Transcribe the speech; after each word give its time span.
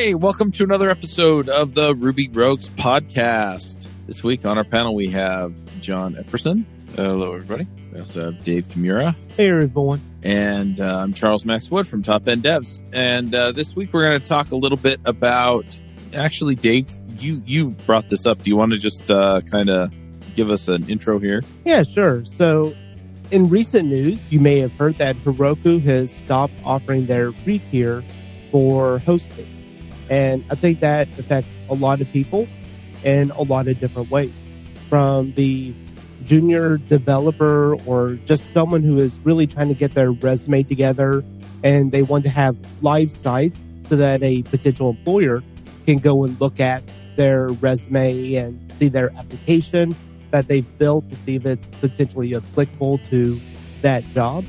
Hey, 0.00 0.14
welcome 0.14 0.52
to 0.52 0.62
another 0.62 0.90
episode 0.90 1.48
of 1.48 1.74
the 1.74 1.92
Ruby 1.92 2.28
Rogues 2.28 2.70
podcast. 2.70 3.84
This 4.06 4.22
week 4.22 4.46
on 4.46 4.56
our 4.56 4.62
panel, 4.62 4.94
we 4.94 5.08
have 5.08 5.52
John 5.80 6.14
Epperson. 6.14 6.64
Hello, 6.94 7.32
everybody. 7.34 7.66
We 7.92 7.98
also 7.98 8.26
have 8.26 8.44
Dave 8.44 8.68
Kimura. 8.68 9.16
Hey, 9.36 9.48
everyone. 9.50 10.00
And 10.22 10.80
uh, 10.80 10.98
I'm 10.98 11.12
Charles 11.12 11.44
Max 11.44 11.68
Wood 11.68 11.88
from 11.88 12.04
Top 12.04 12.28
End 12.28 12.44
Devs. 12.44 12.80
And 12.92 13.34
uh, 13.34 13.50
this 13.50 13.74
week, 13.74 13.92
we're 13.92 14.08
going 14.08 14.20
to 14.20 14.24
talk 14.24 14.52
a 14.52 14.56
little 14.56 14.78
bit 14.78 15.00
about. 15.04 15.64
Actually, 16.14 16.54
Dave, 16.54 16.88
you 17.18 17.42
you 17.44 17.70
brought 17.84 18.08
this 18.08 18.24
up. 18.24 18.44
Do 18.44 18.50
you 18.50 18.56
want 18.56 18.70
to 18.70 18.78
just 18.78 19.10
uh, 19.10 19.40
kind 19.50 19.68
of 19.68 19.92
give 20.36 20.48
us 20.48 20.68
an 20.68 20.88
intro 20.88 21.18
here? 21.18 21.42
Yeah, 21.64 21.82
sure. 21.82 22.24
So, 22.24 22.72
in 23.32 23.48
recent 23.48 23.88
news, 23.88 24.22
you 24.30 24.38
may 24.38 24.60
have 24.60 24.72
heard 24.74 24.94
that 24.98 25.16
Heroku 25.16 25.82
has 25.82 26.14
stopped 26.14 26.54
offering 26.64 27.06
their 27.06 27.32
free 27.32 27.60
tier 27.72 28.04
for 28.52 29.00
hosting. 29.00 29.57
And 30.08 30.44
I 30.50 30.54
think 30.54 30.80
that 30.80 31.08
affects 31.18 31.52
a 31.68 31.74
lot 31.74 32.00
of 32.00 32.10
people 32.12 32.48
in 33.04 33.30
a 33.32 33.42
lot 33.42 33.68
of 33.68 33.78
different 33.78 34.10
ways. 34.10 34.32
From 34.88 35.32
the 35.32 35.74
junior 36.24 36.78
developer 36.78 37.76
or 37.86 38.14
just 38.24 38.52
someone 38.52 38.82
who 38.82 38.98
is 38.98 39.18
really 39.20 39.46
trying 39.46 39.68
to 39.68 39.74
get 39.74 39.94
their 39.94 40.12
resume 40.12 40.62
together 40.62 41.24
and 41.62 41.92
they 41.92 42.02
want 42.02 42.24
to 42.24 42.30
have 42.30 42.56
live 42.82 43.10
sites 43.10 43.58
so 43.88 43.96
that 43.96 44.22
a 44.22 44.42
potential 44.42 44.90
employer 44.90 45.42
can 45.86 45.98
go 45.98 46.24
and 46.24 46.38
look 46.40 46.60
at 46.60 46.82
their 47.16 47.48
resume 47.48 48.34
and 48.34 48.72
see 48.72 48.88
their 48.88 49.10
application 49.16 49.94
that 50.30 50.46
they've 50.48 50.78
built 50.78 51.08
to 51.08 51.16
see 51.16 51.36
if 51.36 51.46
it's 51.46 51.66
potentially 51.80 52.34
applicable 52.34 52.98
to 53.10 53.40
that 53.80 54.04
job. 54.12 54.44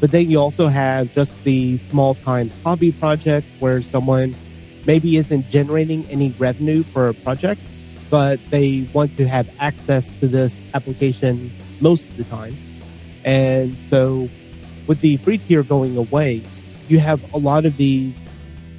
But 0.00 0.10
then 0.10 0.30
you 0.30 0.38
also 0.38 0.68
have 0.68 1.12
just 1.12 1.42
the 1.44 1.76
small 1.76 2.14
time 2.14 2.50
hobby 2.62 2.92
projects 2.92 3.50
where 3.58 3.82
someone 3.82 4.34
maybe 4.86 5.16
isn't 5.16 5.48
generating 5.50 6.06
any 6.06 6.30
revenue 6.38 6.82
for 6.82 7.08
a 7.08 7.14
project, 7.14 7.60
but 8.08 8.40
they 8.50 8.88
want 8.92 9.16
to 9.16 9.28
have 9.28 9.48
access 9.58 10.06
to 10.20 10.26
this 10.26 10.60
application 10.74 11.52
most 11.80 12.08
of 12.08 12.16
the 12.16 12.24
time. 12.24 12.56
And 13.24 13.78
so 13.78 14.28
with 14.86 15.00
the 15.00 15.16
free 15.18 15.38
tier 15.38 15.62
going 15.62 15.96
away, 15.96 16.42
you 16.88 16.98
have 16.98 17.22
a 17.32 17.38
lot 17.38 17.64
of 17.64 17.76
these 17.76 18.18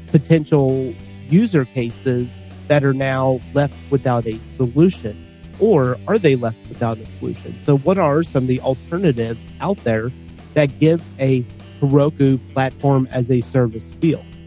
potential 0.07 0.94
user 1.29 1.66
cases 1.66 2.31
that 2.67 2.83
are 2.83 2.94
now 2.94 3.39
left 3.53 3.75
without 3.89 4.25
a 4.25 4.38
solution. 4.55 5.27
Or 5.59 5.97
are 6.07 6.17
they 6.17 6.35
left 6.35 6.57
without 6.67 6.97
a 6.97 7.05
solution? 7.05 7.57
So 7.66 7.77
what 7.77 7.97
are 7.97 8.23
some 8.23 8.44
of 8.44 8.47
the 8.47 8.59
alternatives 8.61 9.47
out 9.61 9.77
there 9.83 10.11
that 10.53 10.79
gives 10.79 11.07
a 11.19 11.45
Heroku 11.79 12.39
platform 12.53 13.07
as 13.11 13.29
a 13.31 13.41
service 13.41 13.91
feel? 14.02 14.25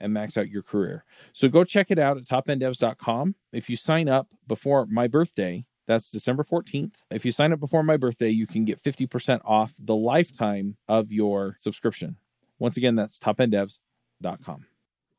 and 0.00 0.12
max 0.12 0.36
out 0.36 0.48
your 0.48 0.62
career. 0.62 1.04
So 1.32 1.48
go 1.48 1.64
check 1.64 1.90
it 1.90 1.98
out 1.98 2.16
at 2.16 2.24
topenddevs.com. 2.24 3.34
If 3.52 3.68
you 3.70 3.76
sign 3.76 4.08
up 4.08 4.28
before 4.46 4.86
my 4.86 5.06
birthday, 5.06 5.64
that's 5.86 6.08
December 6.08 6.44
14th. 6.44 6.92
If 7.10 7.24
you 7.24 7.32
sign 7.32 7.52
up 7.52 7.60
before 7.60 7.82
my 7.82 7.96
birthday, 7.96 8.30
you 8.30 8.46
can 8.46 8.64
get 8.64 8.82
50% 8.82 9.40
off 9.44 9.74
the 9.78 9.96
lifetime 9.96 10.76
of 10.88 11.10
your 11.10 11.56
subscription. 11.60 12.16
Once 12.58 12.76
again, 12.76 12.94
that's 12.94 13.18
topenddevs.com. 13.18 14.66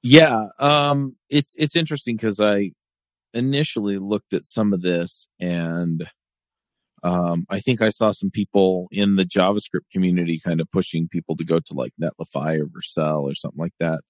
Yeah, 0.03 0.47
um, 0.57 1.15
it's 1.29 1.55
it's 1.59 1.75
interesting 1.75 2.15
because 2.15 2.39
I 2.39 2.71
initially 3.33 3.97
looked 3.99 4.33
at 4.33 4.47
some 4.47 4.73
of 4.73 4.81
this 4.81 5.27
and 5.39 6.07
um, 7.03 7.45
I 7.49 7.59
think 7.59 7.81
I 7.81 7.89
saw 7.89 8.11
some 8.11 8.31
people 8.31 8.87
in 8.91 9.15
the 9.15 9.23
JavaScript 9.25 9.89
community 9.91 10.39
kind 10.39 10.61
of 10.61 10.71
pushing 10.71 11.07
people 11.07 11.35
to 11.35 11.43
go 11.43 11.59
to 11.59 11.73
like 11.73 11.93
Netlify 12.01 12.59
or 12.59 12.65
Vercel 12.65 13.23
or 13.23 13.35
something 13.35 13.59
like 13.59 13.73
that 13.79 14.01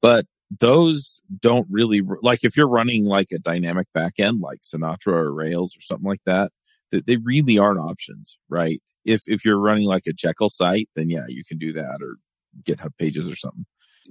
but 0.00 0.26
those 0.60 1.20
don't 1.40 1.66
really 1.70 2.02
like 2.22 2.40
if 2.42 2.56
you're 2.56 2.68
running 2.68 3.04
like 3.04 3.28
a 3.32 3.38
dynamic 3.38 3.86
backend 3.96 4.40
like 4.40 4.60
Sinatra 4.60 5.12
or 5.12 5.32
Rails 5.32 5.76
or 5.76 5.80
something 5.80 6.08
like 6.08 6.22
that, 6.24 6.50
they 6.90 7.16
really 7.16 7.58
aren't 7.58 7.80
options, 7.80 8.38
right? 8.48 8.80
If 9.04 9.22
if 9.26 9.44
you're 9.44 9.60
running 9.60 9.84
like 9.84 10.04
a 10.06 10.12
Jekyll 10.12 10.48
site, 10.48 10.88
then 10.96 11.10
yeah, 11.10 11.26
you 11.28 11.44
can 11.44 11.58
do 11.58 11.72
that 11.74 11.98
or 12.00 12.16
GitHub 12.62 12.96
pages 12.98 13.28
or 13.28 13.36
something. 13.36 13.66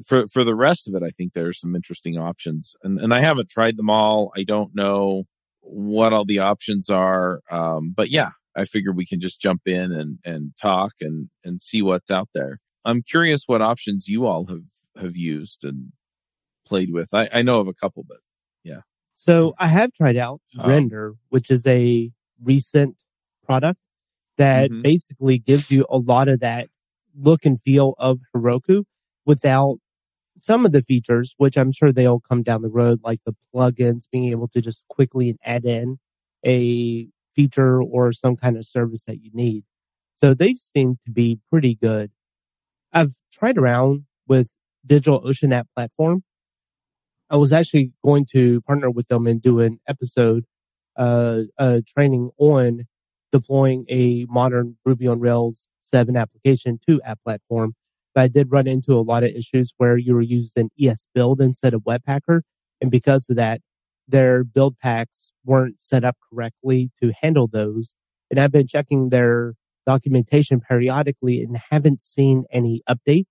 For 0.05 0.27
for 0.27 0.43
the 0.43 0.55
rest 0.55 0.87
of 0.87 0.95
it, 0.95 1.03
I 1.03 1.09
think 1.09 1.33
there 1.33 1.47
are 1.47 1.53
some 1.53 1.75
interesting 1.75 2.17
options, 2.17 2.75
and 2.83 2.99
and 2.99 3.13
I 3.13 3.21
haven't 3.21 3.49
tried 3.49 3.77
them 3.77 3.89
all. 3.89 4.31
I 4.37 4.43
don't 4.43 4.75
know 4.75 5.23
what 5.61 6.13
all 6.13 6.25
the 6.25 6.39
options 6.39 6.89
are, 6.89 7.41
um, 7.51 7.93
but 7.95 8.09
yeah, 8.09 8.31
I 8.55 8.65
figure 8.65 8.91
we 8.93 9.05
can 9.05 9.19
just 9.19 9.41
jump 9.41 9.61
in 9.65 9.91
and 9.91 10.19
and 10.23 10.51
talk 10.61 10.93
and 11.01 11.29
and 11.43 11.61
see 11.61 11.81
what's 11.81 12.11
out 12.11 12.29
there. 12.35 12.59
I'm 12.85 13.01
curious 13.01 13.43
what 13.47 13.61
options 13.61 14.07
you 14.07 14.27
all 14.27 14.45
have 14.45 14.61
have 14.99 15.15
used 15.15 15.63
and 15.63 15.91
played 16.65 16.91
with. 16.91 17.13
I, 17.13 17.29
I 17.33 17.41
know 17.41 17.59
of 17.59 17.67
a 17.67 17.73
couple, 17.73 18.03
but 18.07 18.17
yeah. 18.63 18.81
So 19.15 19.55
I 19.57 19.67
have 19.67 19.93
tried 19.93 20.17
out 20.17 20.41
um, 20.59 20.69
Render, 20.69 21.15
which 21.29 21.49
is 21.49 21.65
a 21.65 22.11
recent 22.43 22.95
product 23.45 23.79
that 24.37 24.69
mm-hmm. 24.69 24.81
basically 24.81 25.39
gives 25.39 25.71
you 25.71 25.85
a 25.89 25.97
lot 25.97 26.27
of 26.27 26.39
that 26.41 26.69
look 27.19 27.45
and 27.45 27.61
feel 27.61 27.95
of 27.97 28.19
Heroku 28.35 28.83
without 29.25 29.79
some 30.35 30.65
of 30.65 30.71
the 30.71 30.83
features, 30.83 31.33
which 31.37 31.57
I'm 31.57 31.71
sure 31.71 31.91
they'll 31.91 32.19
come 32.19 32.43
down 32.43 32.61
the 32.61 32.69
road, 32.69 32.99
like 33.03 33.19
the 33.25 33.35
plugins, 33.53 34.03
being 34.11 34.25
able 34.25 34.47
to 34.49 34.61
just 34.61 34.87
quickly 34.87 35.35
add 35.43 35.65
in 35.65 35.97
a 36.45 37.07
feature 37.35 37.81
or 37.81 38.11
some 38.13 38.35
kind 38.35 38.55
of 38.55 38.65
service 38.65 39.05
that 39.05 39.23
you 39.23 39.31
need. 39.33 39.63
So 40.19 40.33
they 40.33 40.53
seem 40.53 40.97
to 41.05 41.11
be 41.11 41.39
pretty 41.51 41.75
good. 41.75 42.11
I've 42.93 43.15
tried 43.31 43.57
around 43.57 44.05
with 44.27 44.53
DigitalOcean 44.87 45.53
app 45.53 45.67
platform. 45.75 46.23
I 47.29 47.37
was 47.37 47.51
actually 47.51 47.91
going 48.03 48.25
to 48.31 48.61
partner 48.61 48.89
with 48.89 49.07
them 49.09 49.27
and 49.27 49.41
do 49.41 49.59
an 49.59 49.79
episode, 49.87 50.45
uh, 50.95 51.41
uh, 51.57 51.81
training 51.87 52.31
on 52.37 52.85
deploying 53.31 53.85
a 53.89 54.25
modern 54.29 54.77
Ruby 54.85 55.07
on 55.07 55.19
Rails 55.19 55.67
7 55.81 56.15
application 56.15 56.79
to 56.87 57.01
app 57.01 57.19
platform. 57.23 57.73
But 58.15 58.21
I 58.21 58.27
did 58.29 58.51
run 58.51 58.67
into 58.67 58.93
a 58.93 59.01
lot 59.01 59.23
of 59.23 59.31
issues 59.31 59.73
where 59.77 59.97
you 59.97 60.13
were 60.13 60.21
using 60.21 60.69
esbuild 60.79 61.41
instead 61.41 61.73
of 61.73 61.83
Webpacker. 61.83 62.41
And 62.81 62.89
because 62.89 63.29
of 63.29 63.35
that, 63.35 63.61
their 64.07 64.43
build 64.43 64.77
packs 64.79 65.31
weren't 65.45 65.81
set 65.81 66.03
up 66.03 66.15
correctly 66.31 66.91
to 67.01 67.13
handle 67.21 67.47
those. 67.47 67.93
And 68.31 68.39
I've 68.39 68.51
been 68.51 68.67
checking 68.67 69.09
their 69.09 69.53
documentation 69.85 70.59
periodically 70.61 71.41
and 71.41 71.57
haven't 71.71 72.01
seen 72.01 72.45
any 72.51 72.81
updates 72.89 73.25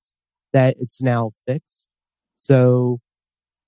that 0.56 0.76
it's 0.80 1.02
now 1.02 1.32
fixed. 1.46 1.86
So 2.38 2.98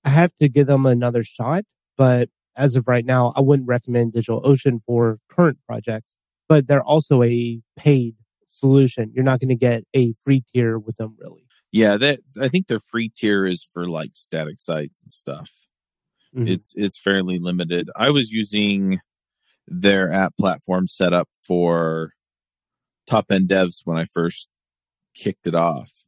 I 0.03 0.09
have 0.09 0.33
to 0.37 0.49
give 0.49 0.65
them 0.65 0.87
another 0.87 1.23
shot. 1.23 1.63
But 1.97 2.29
as 2.55 2.75
of 2.75 2.87
right 2.87 3.05
now, 3.05 3.31
I 3.35 3.41
wouldn't 3.41 3.67
recommend 3.67 4.13
DigitalOcean 4.13 4.79
for 4.87 5.19
current 5.29 5.59
projects, 5.67 6.15
but 6.47 6.67
they're 6.67 6.83
also 6.83 7.21
a 7.21 7.61
paid 7.77 8.15
solution. 8.47 9.11
You're 9.13 9.23
not 9.23 9.39
going 9.39 9.49
to 9.49 9.55
get 9.55 9.83
a 9.95 10.13
free 10.23 10.43
tier 10.51 10.79
with 10.79 10.97
them 10.97 11.15
really. 11.19 11.45
Yeah, 11.71 11.97
that 11.97 12.21
I 12.41 12.47
think 12.47 12.65
their 12.65 12.79
free 12.79 13.11
tier 13.15 13.45
is 13.45 13.67
for 13.71 13.87
like 13.87 14.11
static 14.13 14.59
sites 14.59 15.03
and 15.03 15.11
stuff. 15.11 15.51
Mm-hmm. 16.35 16.47
It's 16.47 16.73
it's 16.75 16.99
fairly 16.99 17.37
limited. 17.37 17.91
I 17.95 18.09
was 18.09 18.31
using 18.31 18.99
their 19.67 20.11
app 20.11 20.35
platform 20.39 20.87
set 20.87 21.13
up 21.13 21.29
for 21.43 22.13
top 23.05 23.25
end 23.29 23.47
devs 23.47 23.81
when 23.83 23.97
I 23.97 24.05
first 24.05 24.49
kicked 25.13 25.45
it 25.45 25.53
off 25.53 25.98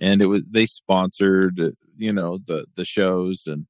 and 0.00 0.22
it 0.22 0.26
was 0.26 0.42
they 0.50 0.66
sponsored 0.66 1.60
you 1.96 2.12
know 2.12 2.38
the 2.46 2.66
the 2.76 2.84
shows 2.84 3.44
and 3.46 3.66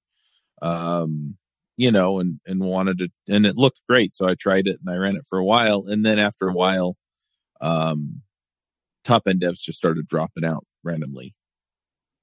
um 0.63 1.37
you 1.77 1.91
know, 1.91 2.21
and, 2.21 2.39
and 2.47 2.61
wanted 2.61 2.99
to, 2.99 3.09
and 3.29 3.47
it 3.47 3.57
looked 3.57 3.81
great. 3.89 4.15
So 4.15 4.29
I 4.29 4.35
tried 4.35 4.67
it 4.67 4.79
and 4.85 4.95
I 4.95 4.97
ran 4.99 5.17
it 5.17 5.27
for 5.29 5.39
a 5.39 5.45
while. 5.45 5.85
And 5.87 6.05
then 6.05 6.19
after 6.19 6.49
a 6.49 6.53
while, 6.53 6.97
um, 7.61 8.23
top 9.05 9.23
end 9.27 9.41
devs 9.43 9.61
just 9.61 9.79
started 9.79 10.07
dropping 10.07 10.45
out 10.45 10.65
randomly 10.85 11.35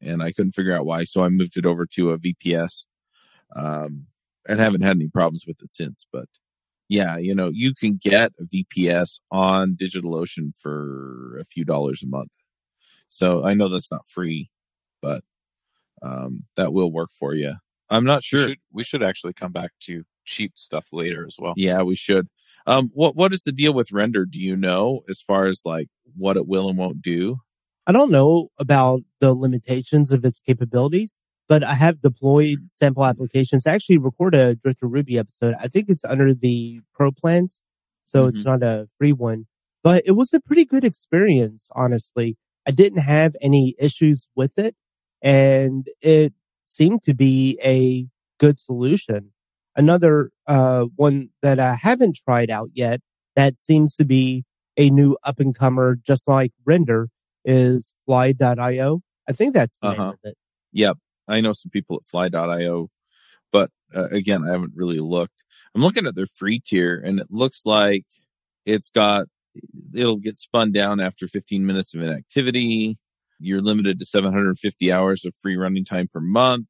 and 0.01 0.23
I 0.23 0.31
couldn't 0.31 0.53
figure 0.53 0.75
out 0.75 0.85
why. 0.85 1.03
So 1.03 1.23
I 1.23 1.29
moved 1.29 1.57
it 1.57 1.65
over 1.65 1.85
to 1.87 2.11
a 2.11 2.17
VPS. 2.17 2.85
Um, 3.55 4.05
and 4.47 4.59
haven't 4.59 4.81
had 4.81 4.95
any 4.95 5.09
problems 5.09 5.43
with 5.45 5.61
it 5.61 5.71
since, 5.71 6.05
but 6.11 6.25
yeah, 6.87 7.17
you 7.17 7.35
know, 7.35 7.51
you 7.53 7.73
can 7.75 7.99
get 8.01 8.31
a 8.39 8.43
VPS 8.43 9.19
on 9.31 9.75
DigitalOcean 9.75 10.53
for 10.59 11.37
a 11.39 11.45
few 11.45 11.65
dollars 11.65 12.01
a 12.01 12.07
month. 12.07 12.31
So 13.09 13.44
I 13.44 13.53
know 13.56 13.69
that's 13.69 13.91
not 13.91 14.07
free, 14.07 14.50
but 15.01 15.23
um, 16.01 16.44
that 16.56 16.71
will 16.71 16.91
work 16.91 17.09
for 17.19 17.33
you. 17.33 17.56
I'm 17.89 18.06
not 18.06 18.23
sure. 18.23 18.39
We 18.39 18.45
should, 18.45 18.57
we 18.71 18.83
should, 18.83 19.03
actually 19.03 19.33
come 19.33 19.51
back 19.51 19.71
to 19.81 20.03
cheap 20.25 20.53
stuff 20.56 20.85
later 20.94 21.25
as 21.25 21.35
well. 21.39 21.53
Yeah, 21.57 21.81
we 21.81 21.95
should. 21.95 22.27
Um, 22.67 22.91
what 22.94 23.15
what 23.15 23.33
is 23.33 23.44
the 23.44 23.51
deal 23.51 23.73
with 23.73 23.91
render? 23.91 24.25
Do 24.25 24.39
you 24.39 24.56
know 24.56 25.01
as 25.09 25.19
far 25.19 25.47
as 25.47 25.61
like 25.65 25.89
what 26.15 26.38
it 26.38 26.47
will 26.47 26.69
and 26.69 26.77
won't 26.77 27.01
do? 27.01 27.38
I 27.88 27.91
don't 27.91 28.11
know 28.11 28.50
about 28.59 29.01
the 29.19 29.33
limitations 29.33 30.11
of 30.11 30.23
its 30.23 30.39
capabilities, 30.39 31.17
but 31.47 31.63
I 31.63 31.73
have 31.73 32.01
deployed 32.01 32.59
sample 32.69 33.03
applications. 33.03 33.65
I 33.65 33.73
actually 33.73 33.97
record 33.97 34.35
a 34.35 34.53
Drifting 34.53 34.91
Ruby 34.91 35.17
episode. 35.17 35.56
I 35.59 35.67
think 35.67 35.89
it's 35.89 36.06
under 36.06 36.35
the 36.35 36.81
pro 36.94 37.11
plans, 37.11 37.59
so 38.06 38.19
mm-hmm. 38.19 38.35
it's 38.35 38.45
not 38.45 38.61
a 38.61 38.88
free 39.00 39.13
one, 39.13 39.47
but 39.83 40.03
it 40.06 40.11
was 40.11 40.31
a 40.33 40.39
pretty 40.39 40.65
good 40.65 40.83
experience, 40.83 41.69
honestly. 41.73 42.38
I 42.67 42.71
didn't 42.71 43.00
have 43.00 43.35
any 43.41 43.75
issues 43.79 44.27
with 44.35 44.57
it 44.57 44.75
and 45.21 45.88
it 46.01 46.33
seemed 46.65 47.03
to 47.03 47.13
be 47.13 47.59
a 47.63 48.07
good 48.39 48.59
solution. 48.59 49.31
Another 49.75 50.31
uh, 50.47 50.85
one 50.95 51.29
that 51.41 51.59
I 51.59 51.75
haven't 51.75 52.17
tried 52.23 52.50
out 52.50 52.69
yet 52.73 53.01
that 53.35 53.57
seems 53.57 53.95
to 53.95 54.06
be 54.06 54.45
a 54.77 54.89
new 54.89 55.17
up 55.23 55.39
and 55.39 55.56
comer, 55.56 55.95
just 55.95 56.27
like 56.27 56.51
Render, 56.65 57.09
is 57.45 57.91
Fly.io. 58.06 59.01
I 59.27 59.31
think 59.31 59.53
that's 59.53 59.77
the 59.79 59.88
uh-huh. 59.88 60.03
name 60.03 60.11
of 60.11 60.19
it. 60.23 60.38
Yep. 60.73 60.97
I 61.27 61.41
know 61.41 61.53
some 61.53 61.69
people 61.69 61.97
at 61.97 62.06
Fly.io, 62.06 62.89
but 63.51 63.69
uh, 63.95 64.09
again, 64.09 64.44
I 64.44 64.51
haven't 64.51 64.73
really 64.75 65.00
looked. 65.00 65.44
I'm 65.75 65.81
looking 65.81 66.07
at 66.07 66.15
their 66.15 66.25
free 66.25 66.59
tier 66.59 67.00
and 67.00 67.19
it 67.19 67.27
looks 67.29 67.61
like 67.65 68.06
it's 68.65 68.89
got, 68.89 69.27
it'll 69.94 70.17
get 70.17 70.39
spun 70.39 70.71
down 70.71 71.00
after 71.00 71.27
15 71.27 71.65
minutes 71.65 71.94
of 71.94 72.01
inactivity. 72.01 72.97
You're 73.39 73.61
limited 73.61 74.00
to 74.00 74.06
750 74.06 74.91
hours 74.91 75.25
of 75.25 75.33
free 75.41 75.56
running 75.56 75.85
time 75.85 76.09
per 76.11 76.19
month. 76.19 76.67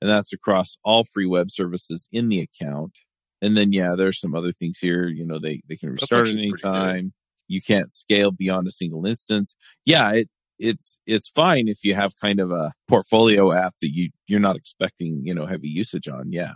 And 0.00 0.10
that's 0.10 0.32
across 0.32 0.76
all 0.84 1.04
free 1.04 1.26
web 1.26 1.50
services 1.50 2.08
in 2.12 2.28
the 2.28 2.40
account. 2.40 2.92
And 3.40 3.56
then, 3.56 3.72
yeah, 3.72 3.94
there's 3.96 4.20
some 4.20 4.34
other 4.34 4.52
things 4.52 4.78
here. 4.78 5.08
You 5.08 5.26
know, 5.26 5.38
they, 5.40 5.62
they 5.68 5.76
can 5.76 5.90
restart 5.90 6.28
at 6.28 6.34
any 6.34 6.52
time. 6.52 7.12
You 7.48 7.60
can't 7.60 7.92
scale 7.94 8.30
beyond 8.30 8.66
a 8.66 8.70
single 8.70 9.04
instance. 9.04 9.56
Yeah, 9.84 10.10
it, 10.12 10.28
it's, 10.58 10.98
it's 11.06 11.28
fine 11.28 11.68
if 11.68 11.84
you 11.84 11.94
have 11.94 12.12
kind 12.20 12.40
of 12.40 12.50
a 12.52 12.72
portfolio 12.88 13.52
app 13.52 13.74
that 13.80 13.92
you, 13.92 14.10
you're 14.26 14.40
not 14.40 14.56
expecting, 14.56 15.22
you 15.24 15.34
know, 15.34 15.46
heavy 15.46 15.68
usage 15.68 16.08
on. 16.08 16.32
Yeah. 16.32 16.54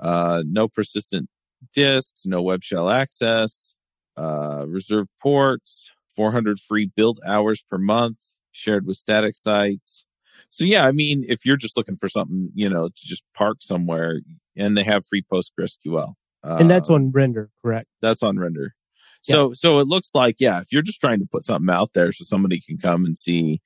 Uh, 0.00 0.42
no 0.46 0.68
persistent 0.68 1.28
disks, 1.74 2.22
no 2.24 2.42
web 2.42 2.62
shell 2.62 2.88
access, 2.88 3.74
uh, 4.16 4.64
reserved 4.66 5.10
ports, 5.20 5.90
400 6.16 6.60
free 6.60 6.90
build 6.94 7.20
hours 7.26 7.62
per 7.62 7.78
month, 7.78 8.18
shared 8.52 8.86
with 8.86 8.96
static 8.96 9.34
sites. 9.34 10.04
So 10.50 10.64
yeah, 10.64 10.84
I 10.84 10.92
mean, 10.92 11.24
if 11.28 11.46
you're 11.46 11.56
just 11.56 11.76
looking 11.76 11.96
for 11.96 12.08
something, 12.08 12.50
you 12.54 12.68
know, 12.68 12.88
to 12.88 13.06
just 13.06 13.24
park 13.34 13.58
somewhere 13.60 14.20
and 14.56 14.76
they 14.76 14.84
have 14.84 15.06
free 15.06 15.24
PostgreSQL. 15.32 16.14
Uh, 16.44 16.56
and 16.56 16.70
that's 16.70 16.90
on 16.90 17.10
render, 17.10 17.50
correct? 17.62 17.88
That's 18.02 18.22
on 18.22 18.38
render. 18.38 18.74
So, 19.22 19.48
yeah. 19.48 19.54
so 19.54 19.78
it 19.78 19.86
looks 19.86 20.10
like, 20.14 20.36
yeah, 20.40 20.58
if 20.58 20.72
you're 20.72 20.82
just 20.82 21.00
trying 21.00 21.20
to 21.20 21.26
put 21.30 21.44
something 21.44 21.72
out 21.72 21.92
there 21.94 22.12
so 22.12 22.24
somebody 22.24 22.60
can 22.60 22.76
come 22.76 23.04
and 23.04 23.18
see 23.18 23.60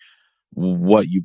what 0.53 1.09
you 1.09 1.23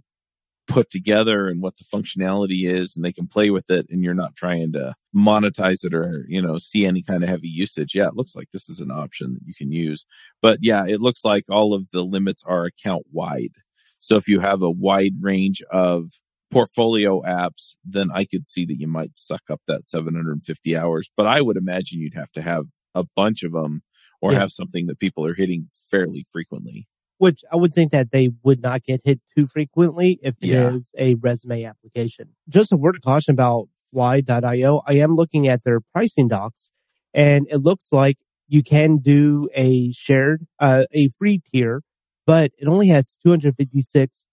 put 0.71 0.89
together 0.89 1.47
and 1.47 1.62
what 1.62 1.75
the 1.77 1.83
functionality 1.83 2.69
is 2.69 2.95
and 2.95 3.03
they 3.03 3.12
can 3.12 3.27
play 3.27 3.50
with 3.50 3.69
it 3.69 3.85
and 3.89 4.03
you're 4.03 4.13
not 4.13 4.35
trying 4.35 4.71
to 4.71 4.94
monetize 5.15 5.83
it 5.83 5.94
or 5.94 6.25
you 6.27 6.41
know 6.41 6.57
see 6.57 6.85
any 6.85 7.01
kind 7.01 7.23
of 7.23 7.29
heavy 7.29 7.47
usage. 7.47 7.94
Yeah 7.94 8.07
it 8.07 8.15
looks 8.15 8.35
like 8.35 8.50
this 8.51 8.69
is 8.69 8.79
an 8.79 8.91
option 8.91 9.33
that 9.33 9.45
you 9.45 9.53
can 9.53 9.71
use. 9.71 10.06
But 10.41 10.59
yeah 10.62 10.85
it 10.88 11.01
looks 11.01 11.25
like 11.25 11.45
all 11.50 11.73
of 11.73 11.89
the 11.91 12.01
limits 12.01 12.44
are 12.45 12.65
account 12.65 13.06
wide. 13.12 13.56
So 14.00 14.15
if 14.15 14.27
you 14.27 14.39
have 14.39 14.62
a 14.62 14.71
wide 14.71 15.15
range 15.19 15.62
of 15.71 16.12
portfolio 16.50 17.21
apps 17.21 17.75
then 17.85 18.09
i 18.13 18.25
could 18.25 18.45
see 18.45 18.65
that 18.65 18.77
you 18.77 18.85
might 18.85 19.15
suck 19.15 19.44
up 19.50 19.62
that 19.67 19.88
750 19.88 20.77
hours. 20.77 21.09
But 21.15 21.27
i 21.27 21.41
would 21.41 21.57
imagine 21.57 22.00
you'd 22.00 22.13
have 22.13 22.31
to 22.33 22.41
have 22.41 22.65
a 22.95 23.06
bunch 23.15 23.44
of 23.44 23.53
them 23.53 23.83
or 24.21 24.33
yeah. 24.33 24.39
have 24.39 24.51
something 24.51 24.88
that 24.88 25.00
people 25.00 25.25
are 25.25 25.33
hitting 25.33 25.69
fairly 25.89 26.25
frequently 26.31 26.88
which 27.21 27.45
I 27.53 27.56
would 27.56 27.71
think 27.71 27.91
that 27.91 28.09
they 28.09 28.31
would 28.41 28.63
not 28.63 28.83
get 28.83 29.01
hit 29.06 29.21
too 29.38 29.45
frequently 29.45 30.19
if 30.23 30.38
it 30.41 30.47
yeah. 30.47 30.71
is 30.71 30.91
a 30.97 31.13
resume 31.13 31.65
application. 31.65 32.29
Just 32.50 32.71
a 32.71 32.75
word 32.75 32.95
of 32.95 33.03
caution 33.03 33.33
about 33.33 33.68
Fly.io. 33.94 34.81
I 34.88 34.94
am 34.94 35.15
looking 35.15 35.47
at 35.47 35.63
their 35.63 35.81
pricing 35.81 36.27
docs 36.27 36.71
and 37.13 37.45
it 37.51 37.57
looks 37.57 37.89
like 37.91 38.18
you 38.47 38.63
can 38.63 38.97
do 38.97 39.50
a 39.53 39.91
shared, 39.91 40.47
uh, 40.59 40.85
a 40.94 41.09
free 41.09 41.44
tier, 41.53 41.83
but 42.25 42.53
it 42.57 42.68
only 42.68 42.88
has 42.88 43.19
256 43.24 44.25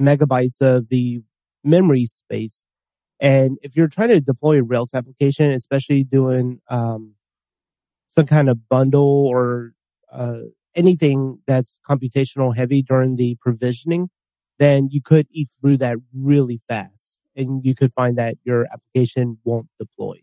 megabytes 0.00 0.62
of 0.62 0.88
the 0.88 1.20
memory 1.62 2.06
space. 2.06 2.64
And 3.20 3.58
if 3.62 3.76
you're 3.76 3.86
trying 3.88 4.08
to 4.08 4.20
deploy 4.22 4.60
a 4.60 4.62
Rails 4.62 4.94
application, 4.94 5.50
especially 5.50 6.04
doing, 6.04 6.62
um, 6.70 7.16
some 8.06 8.24
kind 8.24 8.48
of 8.48 8.66
bundle 8.70 9.26
or, 9.28 9.74
uh, 10.10 10.38
anything 10.74 11.38
that's 11.46 11.78
computational 11.88 12.56
heavy 12.56 12.82
during 12.82 13.16
the 13.16 13.36
provisioning, 13.40 14.08
then 14.58 14.88
you 14.90 15.00
could 15.02 15.26
eat 15.30 15.48
through 15.60 15.78
that 15.78 15.96
really 16.14 16.60
fast 16.68 17.18
and 17.36 17.64
you 17.64 17.74
could 17.74 17.92
find 17.94 18.18
that 18.18 18.36
your 18.44 18.66
application 18.72 19.38
won't 19.44 19.68
deploy. 19.78 20.16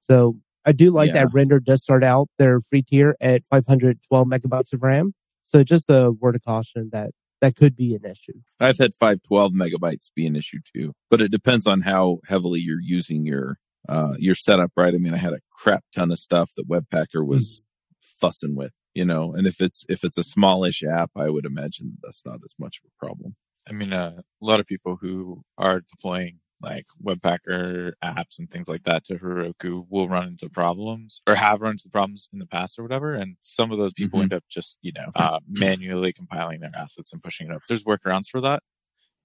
So 0.00 0.36
I 0.64 0.72
do 0.72 0.90
like 0.90 1.08
yeah. 1.08 1.24
that 1.24 1.32
render 1.32 1.60
does 1.60 1.82
start 1.82 2.04
out 2.04 2.28
their 2.38 2.60
free 2.60 2.82
tier 2.82 3.16
at 3.20 3.42
512 3.50 4.26
megabytes 4.26 4.72
of 4.72 4.82
RAM. 4.82 5.14
So 5.46 5.62
just 5.64 5.90
a 5.90 6.12
word 6.12 6.36
of 6.36 6.42
caution 6.42 6.90
that 6.92 7.10
that 7.40 7.56
could 7.56 7.76
be 7.76 7.94
an 7.94 8.04
issue. 8.08 8.40
I've 8.60 8.78
had 8.78 8.94
512 8.94 9.52
megabytes 9.52 10.10
be 10.14 10.26
an 10.26 10.36
issue 10.36 10.58
too, 10.72 10.92
but 11.10 11.20
it 11.20 11.30
depends 11.30 11.66
on 11.66 11.80
how 11.82 12.18
heavily 12.26 12.60
you're 12.60 12.80
using 12.80 13.26
your, 13.26 13.58
uh, 13.88 14.14
your 14.16 14.36
setup, 14.36 14.70
right? 14.76 14.94
I 14.94 14.98
mean, 14.98 15.12
I 15.12 15.18
had 15.18 15.32
a 15.32 15.40
crap 15.50 15.84
ton 15.94 16.12
of 16.12 16.18
stuff 16.18 16.52
that 16.56 16.68
Webpacker 16.68 17.26
was 17.26 17.64
mm-hmm. 17.64 18.26
fussing 18.26 18.54
with 18.54 18.72
you 18.94 19.04
know 19.04 19.32
and 19.32 19.46
if 19.46 19.60
it's 19.60 19.84
if 19.88 20.04
it's 20.04 20.18
a 20.18 20.22
smallish 20.22 20.82
app 20.82 21.10
i 21.16 21.28
would 21.28 21.44
imagine 21.44 21.96
that's 22.02 22.24
not 22.24 22.40
as 22.44 22.54
much 22.58 22.80
of 22.82 22.90
a 22.90 23.04
problem. 23.04 23.34
I 23.68 23.72
mean 23.72 23.92
uh, 23.92 24.20
a 24.20 24.44
lot 24.44 24.60
of 24.60 24.66
people 24.66 24.98
who 25.00 25.42
are 25.56 25.82
deploying 25.88 26.40
like 26.60 26.86
webpacker 27.04 27.92
apps 28.04 28.38
and 28.38 28.50
things 28.50 28.68
like 28.68 28.82
that 28.84 29.04
to 29.04 29.18
heroku 29.18 29.84
will 29.88 30.08
run 30.08 30.28
into 30.28 30.48
problems 30.48 31.20
or 31.26 31.34
have 31.34 31.62
run 31.62 31.72
into 31.72 31.88
problems 31.88 32.28
in 32.32 32.38
the 32.38 32.46
past 32.46 32.78
or 32.78 32.82
whatever 32.82 33.14
and 33.14 33.36
some 33.40 33.72
of 33.72 33.78
those 33.78 33.92
people 33.92 34.18
mm-hmm. 34.18 34.24
end 34.24 34.34
up 34.34 34.44
just 34.48 34.78
you 34.82 34.92
know 34.92 35.10
uh, 35.14 35.38
manually 35.48 36.12
compiling 36.12 36.60
their 36.60 36.72
assets 36.76 37.12
and 37.12 37.22
pushing 37.22 37.48
it 37.48 37.54
up. 37.54 37.62
There's 37.68 37.84
workarounds 37.84 38.28
for 38.28 38.40
that 38.40 38.62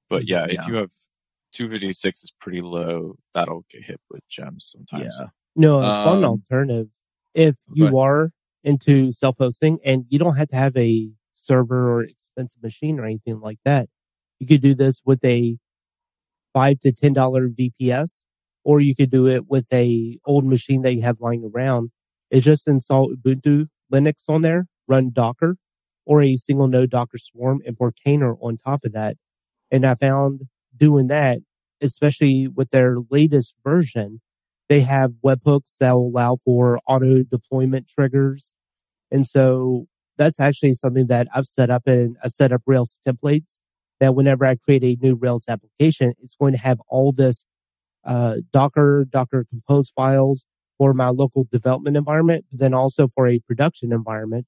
but 0.10 0.28
yeah, 0.28 0.48
yeah. 0.50 0.62
if 0.62 0.68
you 0.68 0.76
have 0.76 0.92
256 1.54 2.24
is 2.24 2.34
pretty 2.40 2.62
low 2.62 3.16
that'll 3.34 3.66
get 3.70 3.84
hit 3.84 4.00
with 4.10 4.22
gems 4.30 4.74
sometimes. 4.76 5.16
Yeah. 5.20 5.28
No 5.56 5.80
a 5.80 6.04
fun 6.04 6.24
um, 6.24 6.26
alternative. 6.26 6.88
If 7.34 7.56
you 7.74 7.98
are 7.98 8.32
into 8.68 9.12
self-hosting 9.12 9.80
and 9.86 10.06
you 10.10 10.20
don't 10.20 10.36
have 10.36 10.50
to 10.50 10.56
have 10.58 10.76
a 10.76 11.10
server 11.36 11.90
or 11.90 12.04
expensive 12.04 12.62
machine 12.62 13.00
or 13.00 13.06
anything 13.06 13.40
like 13.40 13.60
that. 13.64 13.88
You 14.40 14.46
could 14.46 14.62
do 14.62 14.76
this 14.76 15.02
with 15.06 15.24
a 15.24 15.58
five 16.54 16.80
to 16.80 16.92
ten 16.92 17.14
dollar 17.14 17.48
VPS, 17.48 18.20
or 18.66 18.82
you 18.82 18.94
could 18.94 19.10
do 19.10 19.26
it 19.28 19.48
with 19.48 19.68
a 19.72 20.20
old 20.26 20.46
machine 20.46 20.82
that 20.82 20.94
you 20.94 21.02
have 21.02 21.22
lying 21.22 21.50
around. 21.56 21.92
It's 22.30 22.46
just 22.46 22.68
install 22.68 23.14
Ubuntu 23.16 23.68
Linux 23.92 24.24
on 24.28 24.42
there, 24.42 24.68
run 24.86 25.12
Docker, 25.14 25.56
or 26.06 26.22
a 26.22 26.36
single 26.36 26.68
node 26.68 26.90
Docker 26.90 27.18
Swarm 27.18 27.62
and 27.66 27.78
Portainer 27.78 28.36
on 28.42 28.58
top 28.58 28.84
of 28.84 28.92
that. 28.92 29.16
And 29.72 29.86
I 29.86 29.96
found 29.96 30.42
doing 30.76 31.08
that, 31.08 31.40
especially 31.82 32.50
with 32.50 32.72
their 32.72 32.98
latest 33.10 33.56
version, 33.64 34.20
they 34.68 34.82
have 34.82 35.14
webhooks 35.26 35.78
that 35.80 35.94
will 35.94 36.10
allow 36.10 36.40
for 36.44 36.80
auto 36.86 37.24
deployment 37.24 37.88
triggers 37.88 38.57
and 39.12 39.26
so 39.26 39.88
that's 40.18 40.40
actually 40.40 40.74
something 40.74 41.08
that 41.08 41.28
I've 41.34 41.46
set 41.46 41.70
up 41.70 41.88
in 41.88 42.16
a 42.24 42.30
set 42.30 42.52
up 42.52 42.62
Rails 42.66 43.02
templates 43.08 43.60
that 44.00 44.16
whenever 44.16 44.46
I 44.46 44.56
create 44.56 44.84
a 44.84 44.98
new 45.02 45.16
Rails 45.16 45.46
application, 45.48 46.14
it's 46.22 46.36
going 46.36 46.54
to 46.54 46.60
have 46.60 46.80
all 46.88 47.12
this 47.12 47.46
uh, 48.06 48.36
Docker, 48.52 49.06
Docker 49.10 49.46
compose 49.50 49.90
files 49.90 50.46
for 50.78 50.94
my 50.94 51.10
local 51.10 51.48
development 51.52 51.98
environment, 51.98 52.46
but 52.50 52.60
then 52.60 52.74
also 52.74 53.08
for 53.08 53.28
a 53.28 53.40
production 53.40 53.92
environment. 53.92 54.46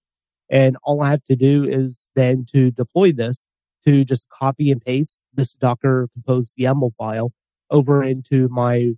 And 0.50 0.78
all 0.84 1.02
I 1.02 1.10
have 1.10 1.24
to 1.26 1.36
do 1.36 1.64
is 1.64 2.08
then 2.16 2.46
to 2.54 2.72
deploy 2.72 3.12
this 3.12 3.46
to 3.86 4.04
just 4.04 4.28
copy 4.30 4.72
and 4.72 4.82
paste 4.82 5.22
this 5.34 5.54
Docker 5.54 6.10
compose 6.14 6.54
YAML 6.60 6.94
file 6.96 7.32
over 7.70 8.04
into 8.04 8.48
my 8.50 8.94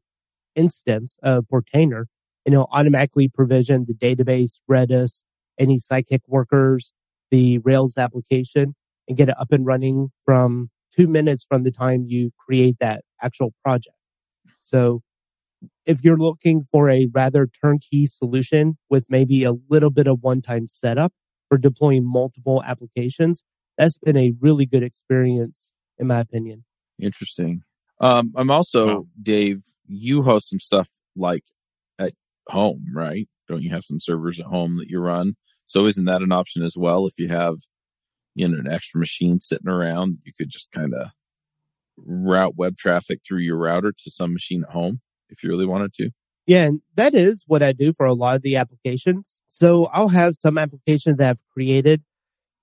instance 0.55 1.17
of 1.21 1.45
Portainer 1.51 2.05
and 2.45 2.53
it'll 2.53 2.69
automatically 2.71 3.27
provision 3.27 3.85
the 3.85 3.93
database, 3.93 4.59
Redis, 4.69 5.23
any 5.59 5.77
Sidekiq 5.77 6.21
workers, 6.27 6.93
the 7.29 7.59
Rails 7.59 7.97
application 7.97 8.75
and 9.07 9.17
get 9.17 9.29
it 9.29 9.35
up 9.39 9.51
and 9.51 9.65
running 9.65 10.09
from 10.25 10.69
two 10.97 11.07
minutes 11.07 11.45
from 11.47 11.63
the 11.63 11.71
time 11.71 12.05
you 12.07 12.31
create 12.37 12.75
that 12.79 13.03
actual 13.21 13.53
project. 13.63 13.95
So 14.61 15.01
if 15.85 16.03
you're 16.03 16.17
looking 16.17 16.65
for 16.71 16.89
a 16.89 17.07
rather 17.13 17.47
turnkey 17.47 18.07
solution 18.07 18.77
with 18.89 19.07
maybe 19.09 19.43
a 19.43 19.53
little 19.69 19.89
bit 19.89 20.07
of 20.07 20.19
one 20.21 20.41
time 20.41 20.67
setup 20.67 21.13
for 21.49 21.57
deploying 21.57 22.05
multiple 22.05 22.63
applications, 22.65 23.43
that's 23.77 23.97
been 23.97 24.17
a 24.17 24.33
really 24.39 24.65
good 24.65 24.83
experience, 24.83 25.71
in 25.97 26.07
my 26.07 26.19
opinion. 26.19 26.65
Interesting. 26.99 27.63
Um, 27.99 28.31
I'm 28.35 28.51
also, 28.51 28.87
wow. 28.87 29.05
Dave, 29.21 29.63
you 29.87 30.23
host 30.23 30.49
some 30.49 30.59
stuff 30.59 30.89
like 31.15 31.43
at 31.43 31.60
home, 32.51 32.85
right? 32.93 33.27
Don't 33.47 33.63
you 33.63 33.71
have 33.71 33.83
some 33.83 33.99
servers 33.99 34.39
at 34.39 34.45
home 34.45 34.77
that 34.77 34.89
you 34.89 34.99
run? 34.99 35.35
So 35.67 35.85
isn't 35.85 36.05
that 36.05 36.21
an 36.21 36.31
option 36.31 36.63
as 36.63 36.75
well? 36.77 37.07
If 37.07 37.13
you 37.17 37.29
have, 37.29 37.55
you 38.35 38.47
know, 38.47 38.59
an 38.59 38.71
extra 38.71 38.99
machine 38.99 39.39
sitting 39.39 39.69
around, 39.69 40.19
you 40.25 40.33
could 40.37 40.49
just 40.49 40.71
kind 40.71 40.93
of 40.93 41.07
route 41.97 42.55
web 42.57 42.77
traffic 42.77 43.19
through 43.25 43.39
your 43.39 43.57
router 43.57 43.91
to 43.91 44.11
some 44.11 44.33
machine 44.33 44.63
at 44.63 44.73
home 44.73 45.01
if 45.29 45.43
you 45.43 45.49
really 45.49 45.65
wanted 45.65 45.93
to. 45.95 46.11
Yeah, 46.47 46.65
and 46.65 46.81
that 46.95 47.13
is 47.13 47.43
what 47.47 47.63
I 47.63 47.71
do 47.71 47.93
for 47.93 48.05
a 48.05 48.13
lot 48.13 48.35
of 48.35 48.41
the 48.41 48.55
applications. 48.55 49.35
So 49.49 49.85
I'll 49.93 50.09
have 50.09 50.35
some 50.35 50.57
applications 50.57 51.17
that 51.17 51.29
I've 51.29 51.43
created 51.53 52.03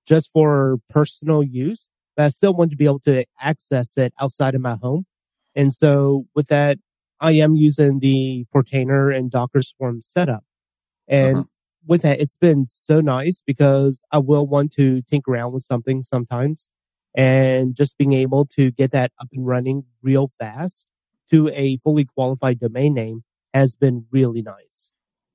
just 0.07 0.31
for 0.33 0.77
personal 0.89 1.43
use, 1.43 1.89
but 2.15 2.25
I 2.25 2.27
still 2.29 2.53
want 2.53 2.71
to 2.71 2.77
be 2.77 2.85
able 2.85 2.99
to 3.01 3.25
access 3.39 3.95
it 3.97 4.13
outside 4.19 4.55
of 4.55 4.61
my 4.61 4.75
home. 4.81 5.05
And 5.55 5.73
so 5.73 6.25
with 6.35 6.47
that, 6.47 6.77
I 7.19 7.31
am 7.33 7.55
using 7.55 7.99
the 7.99 8.45
Portainer 8.53 9.15
and 9.15 9.29
Docker 9.29 9.61
Swarm 9.61 10.01
setup. 10.01 10.43
And 11.07 11.37
uh-huh. 11.37 11.45
with 11.87 12.01
that, 12.03 12.21
it's 12.21 12.37
been 12.37 12.65
so 12.67 13.01
nice 13.01 13.41
because 13.45 14.03
I 14.11 14.19
will 14.19 14.47
want 14.47 14.71
to 14.73 15.01
tinker 15.01 15.31
around 15.31 15.53
with 15.53 15.63
something 15.63 16.01
sometimes 16.01 16.67
and 17.15 17.75
just 17.75 17.97
being 17.97 18.13
able 18.13 18.45
to 18.45 18.71
get 18.71 18.91
that 18.91 19.11
up 19.19 19.27
and 19.33 19.45
running 19.45 19.83
real 20.01 20.29
fast 20.39 20.85
to 21.31 21.49
a 21.49 21.77
fully 21.77 22.05
qualified 22.05 22.59
domain 22.59 22.93
name 22.93 23.23
has 23.53 23.75
been 23.75 24.05
really 24.11 24.41
nice. 24.41 24.91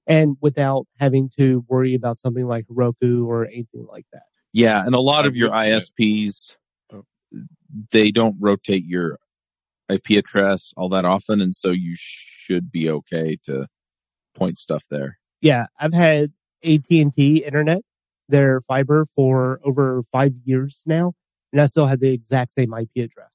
And 0.07 0.37
without 0.41 0.87
having 0.99 1.31
to 1.39 1.65
worry 1.69 1.95
about 1.95 2.19
something 2.19 2.47
like 2.47 2.67
Heroku 2.67 3.27
or 3.27 3.47
anything 3.47 3.87
like 3.91 4.07
that. 4.13 4.25
Yeah. 4.53 4.85
And 4.85 4.95
a 4.95 5.01
lot 5.01 5.27
of 5.27 5.35
your 5.35 5.51
ISPs, 5.51 6.57
they 7.91 8.11
don't 8.11 8.37
rotate 8.39 8.85
your 8.85 9.19
IP 9.89 10.11
address 10.11 10.73
all 10.77 10.89
that 10.91 11.05
often. 11.05 11.41
And 11.41 11.55
so 11.55 11.71
you 11.71 11.95
should 11.97 12.71
be 12.71 12.91
okay 12.91 13.37
to 13.45 13.67
point 14.35 14.59
stuff 14.59 14.85
there. 14.91 15.19
Yeah. 15.41 15.67
I've 15.79 15.93
had 15.93 16.33
AT&T 16.65 17.45
internet, 17.45 17.83
their 18.29 18.61
fiber 18.63 19.07
for 19.15 19.61
over 19.65 20.03
five 20.11 20.33
years 20.45 20.83
now. 20.87 21.13
And 21.53 21.61
I 21.61 21.67
still 21.67 21.87
have 21.87 22.01
the 22.01 22.13
exact 22.13 22.53
same 22.53 22.73
IP 22.75 23.05
address 23.05 23.35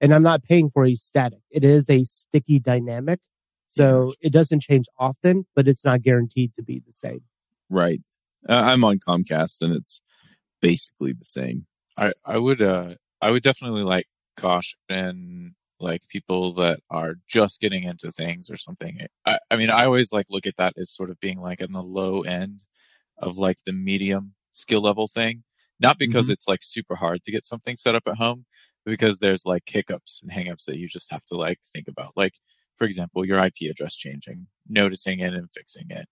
and 0.00 0.14
I'm 0.14 0.22
not 0.22 0.42
paying 0.42 0.70
for 0.70 0.84
a 0.84 0.94
static. 0.94 1.40
It 1.50 1.64
is 1.64 1.88
a 1.88 2.04
sticky 2.04 2.58
dynamic. 2.58 3.20
So 3.68 4.14
it 4.20 4.32
doesn't 4.32 4.60
change 4.60 4.86
often, 4.98 5.46
but 5.54 5.68
it's 5.68 5.84
not 5.84 6.02
guaranteed 6.02 6.54
to 6.54 6.62
be 6.62 6.82
the 6.86 6.92
same. 6.96 7.20
Right. 7.68 8.00
Uh, 8.48 8.54
I'm 8.54 8.84
on 8.84 8.98
Comcast 8.98 9.60
and 9.60 9.74
it's 9.74 10.00
basically 10.62 11.12
the 11.12 11.24
same. 11.24 11.66
I, 11.96 12.12
I 12.24 12.38
would, 12.38 12.62
uh, 12.62 12.94
I 13.20 13.30
would 13.30 13.42
definitely 13.42 13.82
like 13.82 14.06
caution 14.36 15.54
like 15.80 16.02
people 16.08 16.52
that 16.54 16.80
are 16.90 17.14
just 17.28 17.60
getting 17.60 17.84
into 17.84 18.10
things 18.12 18.50
or 18.50 18.56
something. 18.56 18.98
I, 19.26 19.38
I 19.50 19.56
mean, 19.56 19.70
I 19.70 19.84
always 19.84 20.12
like 20.12 20.26
look 20.30 20.46
at 20.46 20.56
that 20.56 20.74
as 20.78 20.94
sort 20.94 21.10
of 21.10 21.20
being 21.20 21.38
like 21.40 21.60
in 21.60 21.72
the 21.72 21.82
low 21.82 22.22
end 22.22 22.60
of 23.18 23.36
like 23.38 23.58
the 23.66 23.72
medium 23.72 24.34
skill 24.52 24.82
level 24.82 25.06
thing. 25.06 25.42
Not 25.78 25.98
because 25.98 26.26
mm-hmm. 26.26 26.32
it's 26.32 26.48
like 26.48 26.60
super 26.62 26.94
hard 26.94 27.22
to 27.24 27.32
get 27.32 27.44
something 27.44 27.76
set 27.76 27.94
up 27.94 28.04
at 28.06 28.16
home, 28.16 28.46
because 28.86 29.18
there's 29.18 29.44
like 29.44 29.64
hiccups 29.66 30.22
and 30.22 30.32
hangups 30.32 30.64
that 30.66 30.78
you 30.78 30.88
just 30.88 31.10
have 31.10 31.24
to 31.26 31.36
like 31.36 31.58
think 31.72 31.88
about. 31.88 32.12
Like, 32.16 32.34
for 32.76 32.84
example, 32.84 33.26
your 33.26 33.44
IP 33.44 33.70
address 33.70 33.94
changing, 33.96 34.46
noticing 34.68 35.20
it 35.20 35.34
and 35.34 35.50
fixing 35.52 35.86
it. 35.90 36.06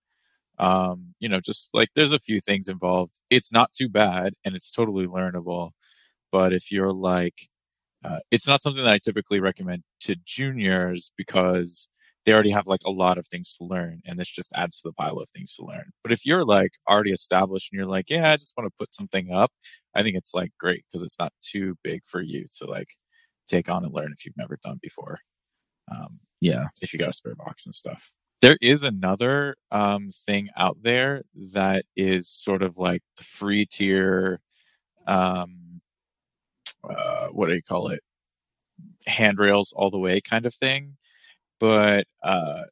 Um, 0.59 1.15
you 1.21 1.29
know, 1.29 1.41
just 1.41 1.71
like 1.73 1.89
there's 1.95 2.13
a 2.13 2.19
few 2.19 2.41
things 2.41 2.69
involved. 2.69 3.15
It's 3.31 3.53
not 3.53 3.73
too 3.73 3.89
bad 3.89 4.35
and 4.45 4.55
it's 4.55 4.71
totally 4.71 5.07
learnable. 5.07 5.71
But 6.31 6.53
if 6.53 6.73
you're 6.73 6.93
like, 6.93 7.49
uh, 8.05 8.19
it's 8.31 8.47
not 8.47 8.63
something 8.63 8.85
that 8.85 8.93
I 8.93 8.99
typically 8.99 9.41
recommend 9.41 9.83
to 10.01 10.17
juniors 10.27 11.13
because 11.17 11.89
they 12.25 12.33
already 12.33 12.51
have 12.51 12.67
like 12.67 12.83
a 12.87 12.91
lot 12.91 13.19
of 13.19 13.27
things 13.27 13.55
to 13.55 13.65
learn 13.65 14.01
and 14.07 14.19
this 14.19 14.31
just 14.31 14.53
adds 14.55 14.81
to 14.81 14.89
the 14.89 14.93
pile 14.95 15.19
of 15.19 15.29
things 15.31 15.55
to 15.57 15.65
learn. 15.65 15.91
But 16.03 16.13
if 16.13 16.25
you're 16.25 16.45
like 16.45 16.73
already 16.89 17.13
established 17.13 17.71
and 17.73 17.79
you're 17.79 17.89
like, 17.89 18.11
yeah, 18.11 18.33
I 18.33 18.37
just 18.37 18.55
want 18.57 18.69
to 18.69 18.77
put 18.79 18.95
something 18.95 19.33
up, 19.33 19.51
I 19.95 20.03
think 20.03 20.17
it's 20.17 20.35
like 20.35 20.53
great 20.59 20.85
because 20.91 21.03
it's 21.03 21.19
not 21.19 21.33
too 21.43 21.77
big 21.83 22.03
for 22.07 22.21
you 22.21 22.47
to 22.59 22.67
like 22.67 22.89
take 23.47 23.69
on 23.69 23.85
and 23.85 23.95
learn 23.95 24.13
if 24.17 24.25
you've 24.25 24.37
never 24.37 24.59
done 24.63 24.79
before. 24.83 25.19
Um, 25.91 26.19
yeah. 26.41 26.65
If 26.81 26.93
you 26.93 26.99
got 26.99 27.11
a 27.11 27.15
spare 27.15 27.35
box 27.35 27.67
and 27.67 27.75
stuff. 27.75 28.11
There 28.43 28.59
is 28.61 28.83
another 28.85 29.57
um, 29.71 30.11
thing 30.27 30.49
out 30.57 30.77
there 30.83 31.23
that 31.53 31.85
is 31.97 32.29
sort 32.29 32.63
of 32.63 32.77
like 32.77 33.03
the 33.17 33.25
free 33.25 33.65
tier, 33.65 34.41
um, 35.07 35.57
uh, 36.91 37.29
what 37.29 37.49
do 37.49 37.55
you 37.55 37.63
call 37.63 37.89
it? 37.89 38.01
Handrails 39.07 39.73
all 39.77 39.91
the 39.91 39.99
way 39.99 40.21
kind 40.21 40.47
of 40.47 40.55
thing 40.55 40.97
but 41.61 42.07
uh, 42.23 42.63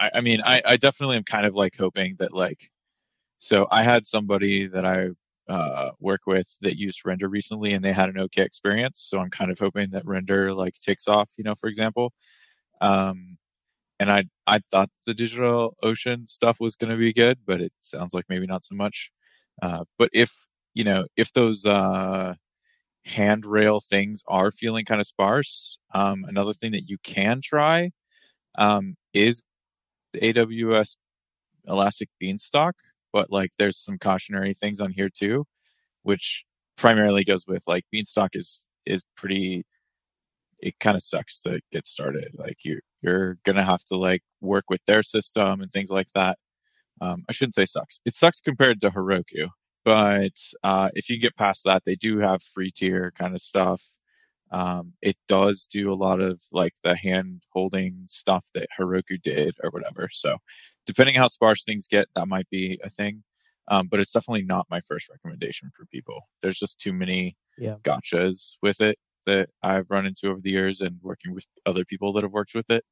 I, 0.00 0.10
I 0.16 0.20
mean, 0.20 0.40
I, 0.44 0.62
I 0.64 0.76
definitely 0.76 1.16
am 1.16 1.24
kind 1.24 1.46
of 1.46 1.54
like 1.56 1.76
hoping 1.78 2.16
that 2.18 2.32
like, 2.32 2.70
so 3.38 3.66
I 3.70 3.82
had 3.82 4.06
somebody 4.06 4.66
that 4.68 4.84
I 4.86 5.08
uh, 5.52 5.90
work 6.00 6.22
with 6.26 6.48
that 6.62 6.78
used 6.78 7.02
render 7.04 7.28
recently 7.28 7.74
and 7.74 7.84
they 7.84 7.92
had 7.92 8.08
an 8.08 8.18
okay 8.20 8.42
experience. 8.42 9.00
So 9.02 9.18
I'm 9.18 9.30
kind 9.30 9.50
of 9.50 9.58
hoping 9.58 9.90
that 9.90 10.06
render 10.06 10.54
like 10.54 10.80
takes 10.80 11.08
off, 11.08 11.28
you 11.36 11.44
know, 11.44 11.54
for 11.54 11.68
example. 11.68 12.12
Um, 12.80 13.36
and 14.00 14.10
I, 14.10 14.24
I 14.46 14.60
thought 14.70 14.90
the 15.06 15.14
digital 15.14 15.76
ocean 15.82 16.26
stuff 16.26 16.58
was 16.60 16.76
going 16.76 16.90
to 16.90 16.98
be 16.98 17.12
good, 17.12 17.38
but 17.46 17.60
it 17.60 17.72
sounds 17.80 18.14
like 18.14 18.26
maybe 18.28 18.46
not 18.46 18.64
so 18.64 18.74
much. 18.74 19.10
Uh, 19.62 19.84
but 19.98 20.10
if, 20.12 20.32
you 20.74 20.84
know, 20.84 21.06
if 21.16 21.32
those, 21.32 21.66
uh, 21.66 22.34
handrail 23.04 23.80
things 23.80 24.22
are 24.28 24.50
feeling 24.50 24.84
kind 24.84 25.00
of 25.00 25.06
sparse, 25.06 25.78
um, 25.94 26.24
another 26.28 26.52
thing 26.52 26.72
that 26.72 26.88
you 26.88 26.98
can 27.02 27.40
try 27.42 27.90
um, 28.56 28.94
is 29.12 29.42
the 30.12 30.20
AWS 30.20 30.96
Elastic 31.66 32.08
Beanstalk, 32.18 32.74
but 33.12 33.30
like 33.30 33.50
there's 33.58 33.78
some 33.78 33.98
cautionary 33.98 34.54
things 34.54 34.80
on 34.80 34.92
here 34.92 35.08
too, 35.08 35.44
which 36.02 36.44
primarily 36.76 37.24
goes 37.24 37.46
with 37.46 37.62
like 37.66 37.84
Beanstalk 37.90 38.30
is 38.34 38.62
is 38.86 39.02
pretty. 39.16 39.64
It 40.60 40.78
kind 40.80 40.96
of 40.96 41.02
sucks 41.02 41.40
to 41.40 41.60
get 41.72 41.86
started. 41.86 42.34
Like 42.34 42.58
you 42.64 42.80
you're 43.02 43.36
gonna 43.44 43.64
have 43.64 43.84
to 43.86 43.96
like 43.96 44.22
work 44.40 44.64
with 44.70 44.80
their 44.86 45.02
system 45.02 45.60
and 45.60 45.70
things 45.72 45.90
like 45.90 46.08
that. 46.14 46.38
Um, 47.00 47.24
I 47.28 47.32
shouldn't 47.32 47.54
say 47.54 47.66
sucks. 47.66 48.00
It 48.04 48.16
sucks 48.16 48.40
compared 48.40 48.80
to 48.80 48.90
Heroku, 48.90 49.48
but 49.84 50.38
uh, 50.62 50.90
if 50.94 51.10
you 51.10 51.18
get 51.18 51.36
past 51.36 51.64
that, 51.64 51.82
they 51.84 51.94
do 51.94 52.18
have 52.18 52.42
free 52.42 52.70
tier 52.70 53.12
kind 53.18 53.34
of 53.34 53.42
stuff. 53.42 53.82
Um, 54.50 54.92
it 55.02 55.16
does 55.26 55.66
do 55.66 55.92
a 55.92 55.94
lot 55.94 56.20
of 56.20 56.40
like 56.52 56.74
the 56.82 56.96
hand 56.96 57.42
holding 57.50 58.04
stuff 58.08 58.44
that 58.54 58.68
Heroku 58.78 59.20
did 59.20 59.56
or 59.62 59.70
whatever. 59.70 60.08
So 60.12 60.36
depending 60.86 61.16
how 61.16 61.28
sparse 61.28 61.64
things 61.64 61.88
get, 61.88 62.08
that 62.14 62.28
might 62.28 62.48
be 62.50 62.78
a 62.84 62.90
thing. 62.90 63.22
Um, 63.68 63.88
but 63.88 63.98
it's 63.98 64.12
definitely 64.12 64.44
not 64.44 64.66
my 64.70 64.80
first 64.82 65.08
recommendation 65.08 65.70
for 65.76 65.86
people. 65.86 66.20
There's 66.42 66.58
just 66.58 66.78
too 66.78 66.92
many 66.92 67.36
yeah. 67.58 67.76
gotchas 67.82 68.54
with 68.62 68.80
it 68.80 68.98
that 69.26 69.48
I've 69.62 69.90
run 69.90 70.06
into 70.06 70.28
over 70.28 70.40
the 70.40 70.50
years 70.50 70.82
and 70.82 70.98
working 71.02 71.34
with 71.34 71.46
other 71.64 71.84
people 71.84 72.12
that 72.12 72.22
have 72.22 72.32
worked 72.32 72.54
with 72.54 72.70
it. 72.70 72.84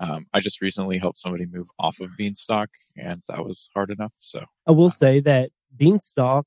Um, 0.00 0.26
I 0.32 0.40
just 0.40 0.60
recently 0.60 0.98
helped 0.98 1.20
somebody 1.20 1.46
move 1.46 1.68
off 1.78 2.00
of 2.00 2.16
Beanstalk 2.16 2.70
and 2.96 3.22
that 3.28 3.44
was 3.44 3.68
hard 3.74 3.90
enough. 3.90 4.12
So 4.18 4.44
I 4.66 4.72
will 4.72 4.90
say 4.90 5.20
that 5.20 5.50
Beanstalk 5.76 6.46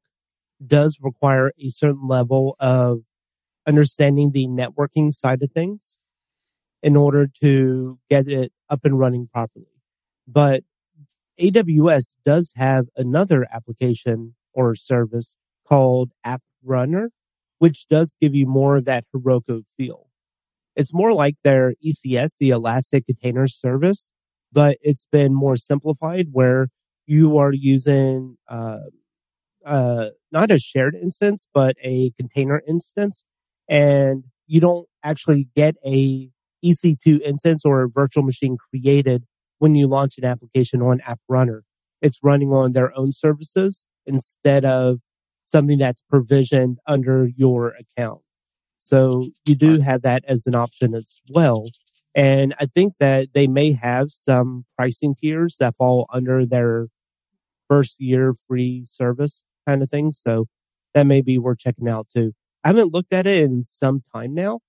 does 0.66 0.98
require 1.02 1.52
a 1.60 1.70
certain 1.70 2.08
level 2.08 2.56
of 2.60 3.02
understanding 3.68 4.32
the 4.32 4.48
networking 4.48 5.14
side 5.14 5.42
of 5.42 5.52
things 5.52 5.82
in 6.82 6.96
order 6.96 7.28
to 7.42 8.00
get 8.10 8.28
it 8.28 8.52
up 8.70 8.82
and 8.84 9.00
running 9.00 9.28
properly. 9.32 9.66
But 10.28 10.64
AWS 11.40 12.16
does 12.26 12.54
have 12.56 12.88
another 12.96 13.48
application 13.52 14.36
or 14.54 14.76
service 14.76 15.36
called 15.68 16.12
App 16.24 16.42
Runner, 16.64 17.12
which 17.60 17.88
does 17.88 18.16
give 18.22 18.36
you 18.36 18.46
more 18.46 18.78
of 18.78 18.86
that 18.86 19.06
Heroku 19.14 19.64
feel. 19.78 20.05
It's 20.76 20.94
more 20.94 21.14
like 21.14 21.36
their 21.44 21.74
ECS, 21.86 22.38
the 22.40 22.50
Elastic 22.50 23.06
Container 23.06 23.48
Service, 23.48 24.08
but 24.52 24.78
it's 24.82 25.08
been 25.12 25.34
more 25.34 25.56
simplified 25.56 26.28
where 26.32 26.70
you 27.06 27.38
are 27.38 27.54
using, 27.54 28.38
uh, 28.48 28.80
uh, 29.66 30.10
not 30.32 30.52
a 30.52 30.60
shared 30.60 30.96
instance, 30.96 31.48
but 31.54 31.76
a 31.84 32.12
container 32.18 32.62
instance 32.68 33.24
and 33.68 34.24
you 34.48 34.60
don't 34.60 34.88
actually 35.04 35.48
get 35.56 35.76
a 35.86 36.30
EC2 36.64 37.22
instance 37.22 37.64
or 37.66 37.84
a 37.84 37.90
virtual 37.90 38.24
machine 38.24 38.58
created 38.70 39.24
when 39.60 39.76
you 39.76 39.88
launch 39.88 40.18
an 40.18 40.26
application 40.26 40.82
on 40.82 41.02
App 41.02 41.20
Runner. 41.28 41.64
It's 42.02 42.20
running 42.24 42.52
on 42.52 42.74
their 42.74 42.96
own 42.98 43.12
services 43.12 43.86
instead 44.06 44.66
of 44.66 45.00
something 45.48 45.78
that's 45.78 46.02
provisioned 46.10 46.80
under 46.88 47.28
your 47.36 47.76
account. 47.76 48.22
So 48.86 49.30
you 49.46 49.56
do 49.56 49.80
have 49.80 50.04
that 50.04 50.24
as 50.28 50.46
an 50.46 50.54
option 50.54 50.94
as 50.94 51.20
well. 51.28 51.66
And 52.14 52.54
I 52.60 52.68
think 52.68 52.94
that 53.00 53.30
they 53.34 53.48
may 53.48 53.72
have 53.72 54.12
some 54.12 54.66
pricing 54.78 55.16
tiers 55.16 55.58
that 55.60 55.76
fall 55.76 56.06
under 56.14 56.46
their 56.46 56.90
first 57.68 58.00
year 58.00 58.36
free 58.48 58.86
service 58.86 59.44
kind 59.68 59.82
of 59.82 59.90
thing. 59.90 60.12
So 60.12 60.46
that 60.94 61.08
may 61.08 61.22
be 61.22 61.40
worth 61.40 61.58
checking 61.58 61.90
out 61.90 62.08
too. 62.16 62.34
I 62.64 62.68
haven't 62.68 62.94
looked 62.94 63.12
at 63.12 63.26
it 63.26 63.40
in 63.40 63.64
some 63.64 64.04
time 64.14 64.36
now, 64.36 64.60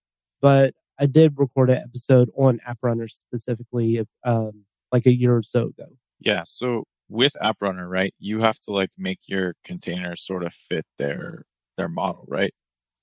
but 0.40 0.72
I 0.98 1.04
did 1.04 1.34
record 1.36 1.68
an 1.68 1.76
episode 1.76 2.30
on 2.38 2.58
AppRunner 2.66 3.10
specifically, 3.10 4.02
um, 4.24 4.64
like 4.92 5.04
a 5.04 5.14
year 5.14 5.36
or 5.36 5.42
so 5.42 5.66
ago. 5.66 5.88
Yeah. 6.20 6.44
So 6.46 6.84
with 7.10 7.34
AppRunner, 7.42 7.86
right, 7.86 8.14
you 8.18 8.40
have 8.40 8.58
to 8.60 8.72
like 8.72 8.92
make 8.96 9.20
your 9.26 9.56
container 9.62 10.16
sort 10.16 10.42
of 10.42 10.54
fit 10.54 10.86
their 10.96 11.44
their 11.76 11.90
model, 11.90 12.24
right? 12.26 12.54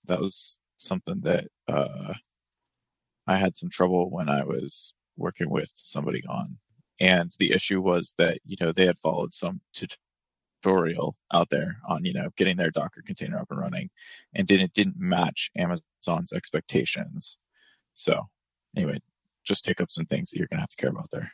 That 0.06 0.20
was 0.20 0.58
something 0.84 1.22
that 1.22 1.46
uh, 1.68 2.14
I 3.28 3.38
had 3.38 3.56
some 3.56 3.70
trouble 3.70 4.10
when 4.10 4.30
I 4.30 4.44
was 4.44 4.94
working 5.18 5.50
with 5.50 5.72
somebody 5.76 6.24
on. 6.28 6.58
And 7.00 7.32
the 7.40 7.52
issue 7.52 7.82
was 7.82 8.14
that, 8.18 8.40
you 8.46 8.56
know, 8.60 8.72
they 8.72 8.86
had 8.86 8.98
followed 9.00 9.34
some 9.34 9.62
tutorial 10.64 11.16
out 11.32 11.50
there 11.50 11.78
on, 11.88 12.06
you 12.06 12.14
know, 12.14 12.30
getting 12.38 12.58
their 12.58 12.72
Docker 12.72 13.02
container 13.06 13.40
up 13.40 13.48
and 13.50 13.60
running 13.60 13.90
and 14.36 14.48
didn't 14.48 14.74
didn't 14.74 14.98
match 14.98 15.52
Amazon's 15.58 16.34
expectations. 16.34 17.38
So 17.94 18.22
anyway, 18.76 19.00
just 19.44 19.66
take 19.66 19.82
up 19.82 19.92
some 19.92 20.06
things 20.06 20.30
that 20.30 20.38
you're 20.38 20.48
gonna 20.48 20.62
have 20.62 20.70
to 20.70 20.76
care 20.76 20.90
about 20.90 21.10
there. 21.12 21.32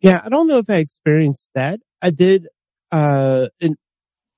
Yeah, 0.00 0.20
I 0.24 0.28
don't 0.28 0.46
know 0.48 0.58
if 0.58 0.70
I 0.70 0.76
experienced 0.76 1.50
that. 1.54 1.80
I 2.02 2.10
did 2.10 2.48
uh 2.90 3.48
in, 3.60 3.76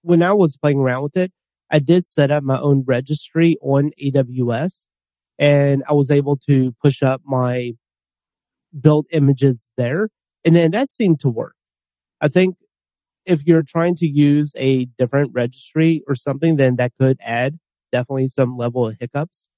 when 0.02 0.22
I 0.22 0.32
was 0.32 0.56
playing 0.56 0.78
around 0.80 1.04
with 1.04 1.16
it, 1.16 1.32
I 1.70 1.78
did 1.78 2.04
set 2.04 2.30
up 2.30 2.42
my 2.42 2.58
own 2.58 2.84
registry 2.86 3.56
on 3.62 3.92
AWS 4.02 4.84
and 5.38 5.82
I 5.88 5.92
was 5.92 6.10
able 6.10 6.36
to 6.48 6.72
push 6.82 7.02
up 7.02 7.22
my 7.24 7.72
built 8.78 9.06
images 9.10 9.68
there. 9.76 10.10
And 10.44 10.56
then 10.56 10.70
that 10.72 10.88
seemed 10.88 11.20
to 11.20 11.28
work. 11.28 11.54
I 12.20 12.28
think 12.28 12.56
if 13.24 13.46
you're 13.46 13.62
trying 13.62 13.94
to 13.96 14.06
use 14.06 14.52
a 14.56 14.86
different 14.98 15.30
registry 15.32 16.02
or 16.08 16.14
something, 16.14 16.56
then 16.56 16.76
that 16.76 16.92
could 16.98 17.18
add 17.20 17.58
definitely 17.92 18.28
some 18.28 18.56
level 18.56 18.88
of 18.88 18.96
hiccups. 18.98 19.48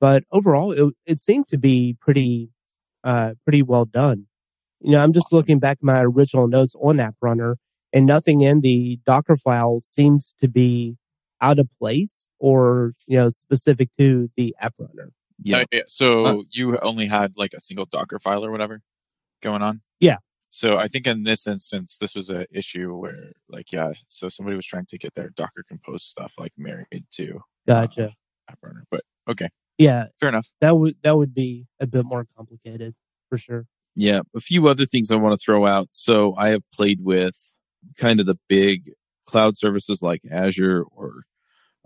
But 0.00 0.24
overall, 0.32 0.72
it, 0.72 0.94
it 1.06 1.18
seemed 1.18 1.48
to 1.48 1.58
be 1.58 1.96
pretty, 2.00 2.50
uh, 3.04 3.34
pretty 3.44 3.62
well 3.62 3.84
done. 3.84 4.26
You 4.80 4.92
know, 4.92 5.00
I'm 5.00 5.12
just 5.12 5.26
awesome. 5.26 5.36
looking 5.36 5.58
back 5.60 5.78
at 5.78 5.84
my 5.84 6.02
original 6.02 6.48
notes 6.48 6.74
on 6.80 6.98
App 6.98 7.14
Runner 7.20 7.56
and 7.92 8.06
nothing 8.06 8.40
in 8.40 8.60
the 8.60 8.98
Docker 9.06 9.36
file 9.36 9.80
seems 9.84 10.34
to 10.40 10.48
be 10.48 10.96
out 11.42 11.58
of 11.58 11.68
place 11.78 12.28
or, 12.38 12.94
you 13.06 13.18
know, 13.18 13.28
specific 13.28 13.90
to 13.98 14.30
the 14.36 14.54
App 14.60 14.74
Runner. 14.78 15.10
Yeah. 15.42 15.64
Uh. 15.72 15.80
So 15.88 16.24
uh, 16.24 16.36
you 16.50 16.78
only 16.78 17.06
had 17.06 17.32
like 17.36 17.52
a 17.52 17.60
single 17.60 17.84
Docker 17.84 18.20
file 18.20 18.44
or 18.44 18.50
whatever 18.52 18.80
going 19.42 19.60
on? 19.60 19.82
Yeah. 20.00 20.18
So 20.50 20.76
I 20.76 20.86
think 20.86 21.06
in 21.06 21.24
this 21.24 21.46
instance, 21.46 21.98
this 22.00 22.14
was 22.14 22.30
an 22.30 22.46
issue 22.54 22.94
where 22.94 23.32
like, 23.48 23.72
yeah, 23.72 23.92
so 24.06 24.28
somebody 24.28 24.54
was 24.54 24.66
trying 24.66 24.86
to 24.86 24.98
get 24.98 25.14
their 25.14 25.30
Docker 25.30 25.64
compose 25.66 26.04
stuff 26.04 26.32
like 26.38 26.52
married 26.56 27.04
to 27.12 27.40
gotcha. 27.66 28.10
Uh, 28.48 28.54
Runner, 28.62 28.84
but 28.90 29.02
okay. 29.28 29.48
Yeah. 29.78 30.06
Fair 30.20 30.28
enough. 30.28 30.48
That 30.60 30.78
would, 30.78 30.96
that 31.02 31.16
would 31.16 31.34
be 31.34 31.66
a 31.80 31.86
bit 31.86 32.04
more 32.04 32.26
complicated 32.36 32.94
for 33.28 33.38
sure. 33.38 33.66
Yeah. 33.96 34.20
A 34.36 34.40
few 34.40 34.68
other 34.68 34.86
things 34.86 35.10
I 35.10 35.16
want 35.16 35.38
to 35.38 35.44
throw 35.44 35.66
out. 35.66 35.88
So 35.90 36.36
I 36.36 36.50
have 36.50 36.62
played 36.72 37.00
with 37.02 37.36
kind 37.96 38.20
of 38.20 38.26
the 38.26 38.38
big 38.48 38.92
cloud 39.26 39.58
services 39.58 40.02
like 40.02 40.22
Azure 40.30 40.84
or, 40.84 41.24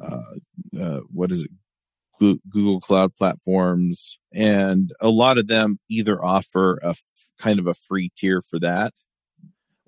uh, 0.03 0.81
uh, 0.81 1.01
what 1.13 1.33
is 1.33 1.43
it? 1.43 1.51
Google 2.19 2.81
Cloud 2.81 3.15
platforms, 3.17 4.19
and 4.33 4.93
a 5.01 5.09
lot 5.09 5.37
of 5.39 5.49
them 5.49 5.79
either 5.91 6.25
offer 6.25 6.79
a 6.83 6.91
f- 6.91 7.03
kind 7.39 7.59
of 7.59 7.67
a 7.67 7.75
free 7.75 8.11
tier 8.17 8.41
for 8.41 8.59
that, 8.61 8.95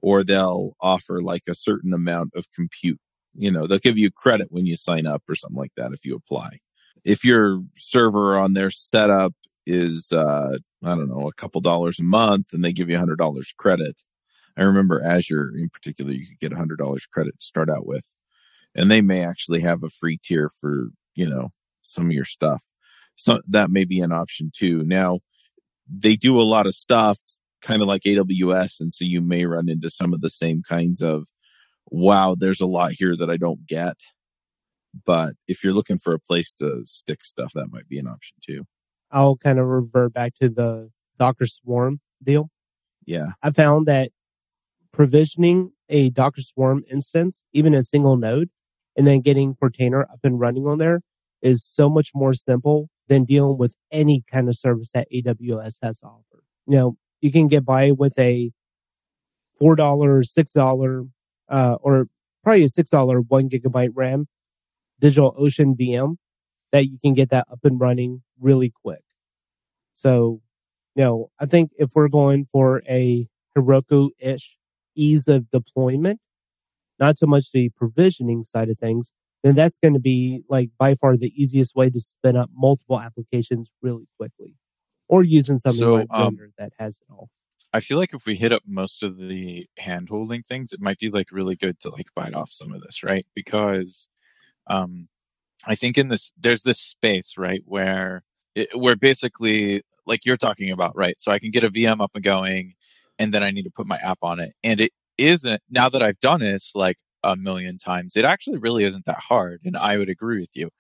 or 0.03 0.25
they'll 0.25 0.77
offer 0.81 1.23
like 1.23 1.45
a 1.49 1.55
certain 1.55 1.95
amount 1.95 2.33
of 2.35 2.51
compute. 2.53 3.01
You 3.35 3.51
know, 3.51 3.67
they'll 3.67 3.79
give 3.79 3.97
you 3.99 4.11
credit 4.11 4.49
when 4.51 4.67
you 4.67 4.77
sign 4.77 5.07
up 5.07 5.23
or 5.29 5.35
something 5.35 5.57
like 5.57 5.73
that 5.77 5.93
if 5.93 6.05
you 6.05 6.15
apply. 6.17 6.59
If 7.05 7.25
your 7.25 7.63
server 7.77 8.39
on 8.39 8.53
their 8.55 8.71
setup 8.71 9.33
is, 9.67 10.13
uh, 10.13 10.59
I 10.85 10.89
don't 10.89 11.09
know, 11.09 11.29
a 11.29 11.33
couple 11.35 11.61
dollars 11.61 12.01
a 12.01 12.05
month 12.05 12.53
and 12.53 12.65
they 12.65 12.73
give 12.73 12.89
you 12.91 12.97
a 12.97 12.99
hundred 12.99 13.19
dollars 13.19 13.55
credit. 13.57 14.03
I 14.57 14.63
remember 14.63 15.05
Azure 15.05 15.53
in 15.57 15.69
particular, 15.71 16.11
you 16.11 16.27
could 16.27 16.41
get 16.41 16.53
a 16.53 16.57
hundred 16.57 16.79
dollars 16.79 17.07
credit 17.07 17.39
to 17.39 17.47
start 17.47 17.71
out 17.71 17.87
with. 17.87 18.09
And 18.75 18.91
they 18.91 19.01
may 19.01 19.25
actually 19.25 19.61
have 19.61 19.83
a 19.83 19.89
free 19.89 20.19
tier 20.23 20.51
for, 20.61 20.89
you 21.15 21.29
know, 21.29 21.51
some 21.83 22.07
of 22.07 22.13
your 22.13 22.25
stuff. 22.25 22.65
So 23.17 23.41
that 23.49 23.71
may 23.71 23.85
be 23.85 24.01
an 24.01 24.13
option 24.13 24.53
too. 24.55 24.85
Now 24.85 25.21
they 25.91 26.17
do 26.17 26.41
a 26.41 26.43
lot 26.43 26.67
of 26.67 26.75
stuff 26.75 27.19
kind 27.63 27.83
of 27.83 27.89
like 27.89 28.03
AWS. 28.03 28.81
And 28.81 28.95
so 28.95 29.05
you 29.05 29.21
may 29.21 29.45
run 29.45 29.69
into 29.69 29.91
some 29.91 30.15
of 30.15 30.21
the 30.21 30.31
same 30.31 30.63
kinds 30.63 31.03
of, 31.03 31.27
wow, 31.91 32.37
there's 32.39 32.61
a 32.61 32.67
lot 32.67 32.93
here 32.93 33.17
that 33.17 33.31
I 33.31 33.37
don't 33.37 33.67
get. 33.67 33.97
But 35.05 35.35
if 35.47 35.65
you're 35.65 35.73
looking 35.73 35.99
for 35.99 36.15
a 36.15 36.21
place 36.21 36.53
to 36.55 36.83
stick 36.87 37.25
stuff, 37.25 37.51
that 37.55 37.73
might 37.73 37.89
be 37.89 37.99
an 37.99 38.07
option 38.07 38.37
too. 38.45 38.65
I'll 39.11 39.37
kind 39.37 39.59
of 39.59 39.67
revert 39.67 40.13
back 40.13 40.35
to 40.41 40.49
the 40.49 40.91
Docker 41.19 41.47
Swarm 41.47 42.01
deal. 42.23 42.51
Yeah. 43.07 43.29
I 43.43 43.51
found 43.51 43.87
that 43.87 44.11
provisioning 44.93 45.73
a 45.89 46.11
Docker 46.11 46.43
Swarm 46.43 46.85
instance, 46.91 47.43
even 47.53 47.75
a 47.75 47.83
single 47.83 48.17
node, 48.17 48.51
and 48.99 49.07
then 49.07 49.21
getting 49.21 49.55
Portainer 49.55 50.03
up 50.03 50.19
and 50.25 50.41
running 50.41 50.67
on 50.67 50.79
there 50.79 51.01
is 51.41 51.65
so 51.65 51.89
much 51.89 52.11
more 52.15 52.35
simple 52.35 52.91
than 53.07 53.25
dealing 53.25 53.57
with 53.57 53.77
any 53.93 54.25
kind 54.31 54.49
of 54.49 54.57
service 54.57 54.91
that 54.93 55.07
AWS 55.15 55.77
has 55.81 56.01
to 56.01 56.07
offer. 56.07 56.43
You 56.67 56.77
know, 56.77 56.97
you 57.21 57.31
can 57.31 57.47
get 57.47 57.65
by 57.65 57.93
with 57.93 58.19
a 58.19 58.51
four 59.59 59.77
dollar, 59.77 60.25
six 60.25 60.51
dollar, 60.51 61.05
uh, 61.49 61.77
or 61.81 62.07
probably 62.43 62.65
a 62.65 62.69
six 62.69 62.91
dollar 62.91 63.21
one 63.21 63.49
gigabyte 63.49 63.93
RAM 63.95 64.27
digital 65.01 65.33
ocean 65.39 65.77
VM 65.77 66.17
that 66.73 66.87
you 66.91 66.99
can 67.01 67.15
get 67.15 67.31
that 67.31 67.47
up 67.51 67.61
and 67.63 67.81
running 67.81 68.23
really 68.41 68.73
quick. 68.83 69.03
So, 69.95 70.41
you 70.97 71.05
know, 71.05 71.31
I 71.39 71.47
think 71.47 71.71
if 71.79 71.91
we're 71.95 72.09
going 72.09 72.49
for 72.51 72.83
a 72.89 73.29
Heroku 73.57 74.11
ish 74.19 74.57
ease 74.97 75.29
of 75.29 75.49
deployment, 75.51 76.21
not 76.99 77.19
so 77.19 77.27
much 77.27 77.53
the 77.53 77.71
provisioning 77.71 78.45
side 78.45 78.69
of 78.69 78.79
things, 78.79 79.13
then 79.43 79.55
that's 79.55 79.79
going 79.79 79.95
to 79.95 80.01
be 80.01 80.43
like 80.49 80.71
by 80.79 80.95
far 80.95 81.17
the 81.17 81.33
easiest 81.41 81.75
way 81.75 81.91
to 81.91 82.01
spin 82.01 82.37
up 82.37 82.51
multiple 82.55 83.01
applications 83.01 83.73
really 83.83 84.09
quickly 84.19 84.55
or 85.09 85.23
using 85.23 85.59
something 85.59 85.79
so, 85.79 85.95
like 85.95 86.07
um, 86.11 86.39
that 86.59 86.73
has 86.79 87.01
it 87.01 87.13
all. 87.13 87.29
I 87.73 87.81
feel 87.81 87.99
like 87.99 88.15
if 88.15 88.25
we 88.27 88.35
hit 88.35 88.53
up 88.53 88.63
most 88.67 89.03
of 89.03 89.19
the 89.19 89.67
hand 89.77 90.09
holding 90.09 90.43
things, 90.43 90.73
it 90.73 90.81
might 90.81 90.99
be 90.99 91.11
like 91.11 91.33
really 91.33 91.57
good 91.57 91.79
to 91.81 91.91
like 91.91 92.07
bite 92.15 92.35
off 92.35 92.51
some 92.51 92.73
of 92.73 92.81
this, 92.83 93.03
right? 93.03 93.27
Because, 93.35 94.09
um, 94.69 95.09
I 95.67 95.75
think 95.75 95.99
in 95.99 96.09
this, 96.09 96.33
there's 96.39 96.63
this 96.63 96.79
space, 96.79 97.35
right? 97.37 97.63
Where, 97.65 98.23
it, 98.55 98.69
where 98.79 98.97
basically 98.97 99.83
like 100.07 100.25
you're 100.25 100.37
talking 100.37 100.71
about, 100.71 100.97
right? 100.97 101.21
So 101.21 101.31
I 101.31 101.39
can 101.39 101.51
get 101.51 101.65
a 101.65 101.71
VM 101.71 102.01
up 102.01 102.13
and 102.15 102.25
going 102.25 102.75
and 103.19 103.35
then 103.35 103.43
I 103.43 103.51
need 103.51 103.65
to 103.65 103.71
put 103.71 103.87
my 103.87 103.99
app 103.99 104.19
on 104.23 104.41
it. 104.41 104.55
And 104.65 104.81
it 104.81 104.93
isn't, 105.19 105.61
now 105.71 105.89
that 105.89 106.03
I've 106.03 106.21
done 106.21 106.41
this, 106.41 106.73
like 106.75 106.97
a 107.25 107.37
million 107.37 107.79
times. 107.79 108.17
It 108.17 108.25
actually 108.25 108.59
really 108.59 108.85
isn't 108.85 109.05
that 109.07 109.19
hard. 109.19 109.61
And 109.65 109.77
I 109.77 109.97
would 109.97 110.09
agree 110.09 110.41
with 110.41 110.51
you. 110.55 110.71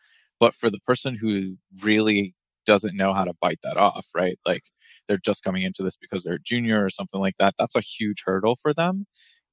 But 0.40 0.55
for 0.55 0.70
the 0.70 0.81
person 0.81 1.16
who 1.16 1.57
really 1.83 2.35
doesn't 2.66 2.96
know 2.96 3.12
how 3.12 3.24
to 3.24 3.35
bite 3.40 3.61
that 3.64 3.77
off, 3.77 4.07
right? 4.14 4.38
Like 4.46 4.62
they're 5.09 5.18
just 5.18 5.42
coming 5.44 5.62
into 5.64 5.83
this 5.83 5.96
because 5.96 6.22
they're 6.24 6.35
a 6.35 6.40
junior 6.42 6.85
or 6.85 6.90
something 6.90 7.20
like 7.20 7.35
that. 7.38 7.55
That's 7.59 7.77
a 7.77 7.81
huge 7.81 8.22
hurdle 8.24 8.57
for 8.57 8.72
them. 8.72 9.07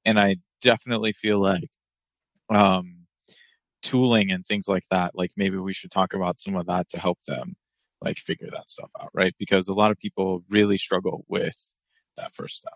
And 0.04 0.18
I 0.20 0.36
definitely 0.62 1.12
feel 1.12 1.40
like, 1.40 1.68
um, 2.50 3.06
tooling 3.82 4.30
and 4.32 4.44
things 4.46 4.68
like 4.68 4.84
that, 4.90 5.12
like 5.14 5.30
maybe 5.36 5.56
we 5.58 5.74
should 5.74 5.90
talk 5.90 6.14
about 6.14 6.40
some 6.40 6.56
of 6.56 6.66
that 6.66 6.88
to 6.90 6.98
help 6.98 7.18
them 7.26 7.54
like 8.00 8.18
figure 8.18 8.48
that 8.52 8.68
stuff 8.68 8.90
out, 9.00 9.10
right? 9.14 9.34
Because 9.38 9.68
a 9.68 9.74
lot 9.74 9.90
of 9.90 9.98
people 9.98 10.42
really 10.50 10.76
struggle 10.76 11.24
with 11.28 11.56
that 12.16 12.32
first 12.34 12.56
step. 12.56 12.74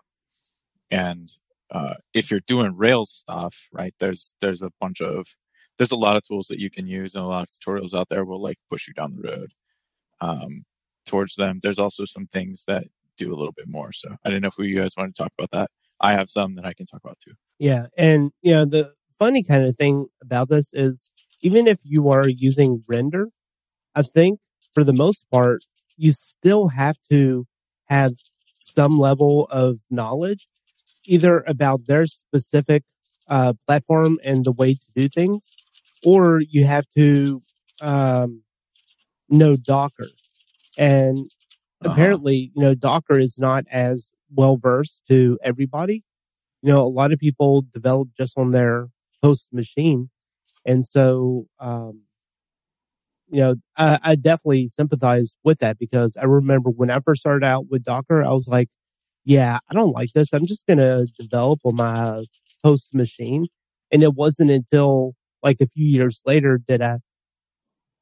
And 0.91 1.29
uh, 1.71 1.95
if 2.13 2.29
you're 2.29 2.41
doing 2.41 2.75
Rails 2.75 3.11
stuff, 3.11 3.55
right, 3.71 3.93
there's 3.99 4.35
there's 4.41 4.61
a 4.61 4.71
bunch 4.79 5.01
of 5.01 5.25
there's 5.77 5.91
a 5.91 5.95
lot 5.95 6.17
of 6.17 6.23
tools 6.23 6.47
that 6.47 6.59
you 6.59 6.69
can 6.69 6.85
use 6.85 7.15
and 7.15 7.23
a 7.23 7.27
lot 7.27 7.43
of 7.43 7.49
tutorials 7.49 7.97
out 7.97 8.09
there 8.09 8.25
will 8.25 8.41
like 8.41 8.57
push 8.69 8.87
you 8.87 8.93
down 8.93 9.15
the 9.15 9.27
road 9.29 9.51
um, 10.19 10.63
towards 11.07 11.35
them. 11.35 11.59
There's 11.61 11.79
also 11.79 12.05
some 12.05 12.27
things 12.27 12.65
that 12.67 12.83
do 13.17 13.33
a 13.33 13.37
little 13.37 13.53
bit 13.53 13.67
more. 13.67 13.91
So 13.93 14.09
I 14.25 14.29
don't 14.29 14.41
know 14.41 14.49
if 14.49 14.57
you 14.57 14.79
guys 14.79 14.91
want 14.97 15.15
to 15.15 15.23
talk 15.23 15.31
about 15.37 15.51
that. 15.51 15.71
I 15.99 16.13
have 16.13 16.29
some 16.29 16.55
that 16.55 16.65
I 16.65 16.73
can 16.73 16.85
talk 16.85 17.01
about 17.03 17.17
too. 17.23 17.33
Yeah, 17.57 17.87
and 17.97 18.31
you 18.41 18.51
know 18.51 18.65
the 18.65 18.93
funny 19.17 19.43
kind 19.43 19.63
of 19.65 19.77
thing 19.77 20.07
about 20.21 20.49
this 20.49 20.73
is 20.73 21.09
even 21.41 21.67
if 21.67 21.79
you 21.83 22.09
are 22.09 22.27
using 22.27 22.83
render, 22.87 23.29
I 23.95 24.01
think 24.01 24.39
for 24.73 24.83
the 24.83 24.93
most 24.93 25.25
part 25.31 25.63
you 25.95 26.11
still 26.11 26.69
have 26.69 26.97
to 27.11 27.45
have 27.85 28.13
some 28.57 28.99
level 28.99 29.47
of 29.51 29.79
knowledge, 29.89 30.47
either 31.05 31.43
about 31.47 31.87
their 31.87 32.05
specific 32.05 32.83
uh, 33.27 33.53
platform 33.67 34.19
and 34.23 34.45
the 34.45 34.51
way 34.51 34.73
to 34.73 34.87
do 34.95 35.07
things, 35.07 35.51
or 36.03 36.41
you 36.41 36.65
have 36.65 36.85
to 36.97 37.41
um, 37.81 38.43
know 39.29 39.55
Docker. 39.55 40.07
And 40.77 41.19
uh-huh. 41.81 41.91
apparently, 41.91 42.51
you 42.55 42.61
know, 42.61 42.75
Docker 42.75 43.19
is 43.19 43.37
not 43.39 43.65
as 43.71 44.09
well 44.33 44.57
versed 44.57 45.03
to 45.09 45.37
everybody. 45.43 46.03
You 46.61 46.73
know, 46.73 46.85
a 46.85 46.87
lot 46.87 47.11
of 47.11 47.19
people 47.19 47.65
develop 47.73 48.09
just 48.17 48.37
on 48.37 48.51
their 48.51 48.89
host 49.23 49.49
machine. 49.51 50.09
And 50.65 50.85
so, 50.85 51.47
um, 51.59 52.01
you 53.29 53.39
know, 53.39 53.55
I, 53.77 53.99
I 54.03 54.15
definitely 54.15 54.67
sympathize 54.67 55.35
with 55.43 55.59
that 55.59 55.79
because 55.79 56.17
I 56.17 56.25
remember 56.25 56.69
when 56.69 56.91
I 56.91 56.99
first 56.99 57.21
started 57.21 57.45
out 57.45 57.67
with 57.69 57.83
Docker, 57.83 58.21
I 58.23 58.29
was 58.29 58.47
like, 58.47 58.69
yeah, 59.23 59.59
I 59.69 59.73
don't 59.73 59.91
like 59.91 60.11
this. 60.13 60.33
I'm 60.33 60.45
just 60.45 60.65
going 60.67 60.79
to 60.79 61.07
develop 61.19 61.59
on 61.63 61.75
my 61.75 62.25
host 62.63 62.93
machine. 62.93 63.47
And 63.91 64.03
it 64.03 64.13
wasn't 64.13 64.51
until 64.51 65.13
like 65.43 65.57
a 65.61 65.67
few 65.67 65.85
years 65.85 66.21
later 66.25 66.59
that 66.67 66.81
I 66.81 66.99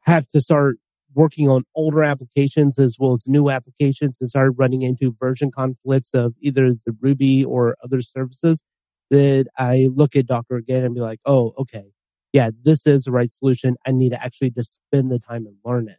have 0.02 0.28
to 0.30 0.42
start 0.42 0.78
working 1.14 1.50
on 1.50 1.64
older 1.76 2.04
applications 2.04 2.78
as 2.78 2.98
well 3.00 3.12
as 3.12 3.28
new 3.28 3.50
applications 3.50 4.18
and 4.20 4.30
started 4.30 4.52
running 4.52 4.84
into 4.84 5.16
version 5.20 5.52
conflicts 5.52 6.12
of 6.14 6.34
either 6.40 6.74
the 6.86 6.96
Ruby 7.02 7.44
or 7.44 7.76
other 7.84 8.02
services 8.02 8.64
that 9.10 9.48
I 9.58 9.90
look 9.94 10.16
at 10.16 10.28
Docker 10.28 10.56
again 10.56 10.84
and 10.84 10.94
be 10.94 11.02
like, 11.02 11.20
oh, 11.26 11.54
okay, 11.58 11.86
yeah, 12.32 12.52
this 12.64 12.86
is 12.86 13.06
the 13.06 13.12
right 13.12 13.32
solution. 13.32 13.76
I 13.88 13.92
need 13.92 14.10
to 14.10 14.24
actually 14.24 14.52
just 14.52 14.76
spend 14.76 15.12
the 15.12 15.20
time 15.20 15.48
and 15.48 15.56
learn 15.66 15.90
it. 15.90 15.98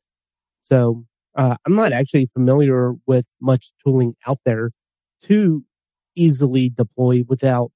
So 0.62 1.04
uh, 1.36 1.56
I'm 1.66 1.74
not 1.74 1.92
actually 1.92 2.26
familiar 2.26 2.92
with 3.06 3.26
much 3.40 3.72
tooling 3.84 4.14
out 4.26 4.38
there 4.44 4.70
to 5.28 5.64
easily 6.14 6.68
deploy 6.68 7.24
without 7.26 7.72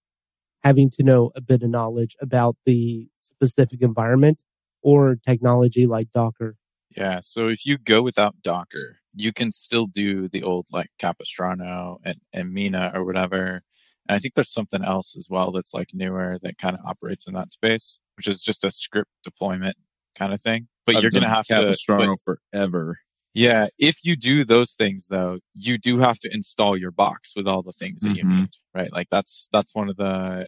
having 0.62 0.90
to 0.90 1.02
know 1.02 1.30
a 1.36 1.40
bit 1.40 1.62
of 1.62 1.70
knowledge 1.70 2.16
about 2.20 2.56
the 2.64 3.08
specific 3.16 3.82
environment 3.82 4.38
or 4.82 5.16
technology 5.16 5.86
like 5.86 6.10
Docker. 6.10 6.56
Yeah. 6.96 7.20
So 7.22 7.48
if 7.48 7.66
you 7.66 7.78
go 7.78 8.02
without 8.02 8.40
Docker, 8.42 8.98
you 9.14 9.32
can 9.32 9.50
still 9.52 9.86
do 9.86 10.28
the 10.28 10.42
old 10.42 10.66
like 10.72 10.88
Capistrano 10.98 11.98
and, 12.04 12.16
and 12.32 12.52
Mina 12.52 12.92
or 12.94 13.04
whatever. 13.04 13.62
And 14.08 14.16
I 14.16 14.18
think 14.18 14.34
there's 14.34 14.52
something 14.52 14.84
else 14.84 15.16
as 15.16 15.28
well 15.30 15.50
that's 15.52 15.74
like 15.74 15.88
newer 15.92 16.38
that 16.42 16.58
kind 16.58 16.76
of 16.76 16.84
operates 16.84 17.26
in 17.26 17.34
that 17.34 17.52
space, 17.52 17.98
which 18.16 18.28
is 18.28 18.42
just 18.42 18.64
a 18.64 18.70
script 18.70 19.10
deployment 19.24 19.76
kind 20.16 20.32
of 20.32 20.40
thing. 20.40 20.68
But 20.86 20.96
I've 20.96 21.02
you're 21.02 21.10
going 21.10 21.22
to 21.22 21.28
have 21.28 21.46
Capistrano 21.46 22.02
to 22.02 22.08
Capistrano 22.08 22.38
forever. 22.52 22.98
Yeah. 23.34 23.66
If 23.78 24.04
you 24.04 24.14
do 24.14 24.44
those 24.44 24.74
things 24.74 25.06
though, 25.08 25.40
you 25.54 25.76
do 25.76 25.98
have 25.98 26.18
to 26.20 26.32
install 26.32 26.76
your 26.76 26.92
box 26.92 27.34
with 27.34 27.48
all 27.48 27.62
the 27.62 27.72
things 27.72 28.00
that 28.02 28.10
mm-hmm. 28.10 28.30
you 28.30 28.40
need, 28.42 28.50
right? 28.74 28.92
Like 28.92 29.08
that's, 29.10 29.48
that's 29.52 29.74
one 29.74 29.88
of 29.88 29.96
the 29.96 30.46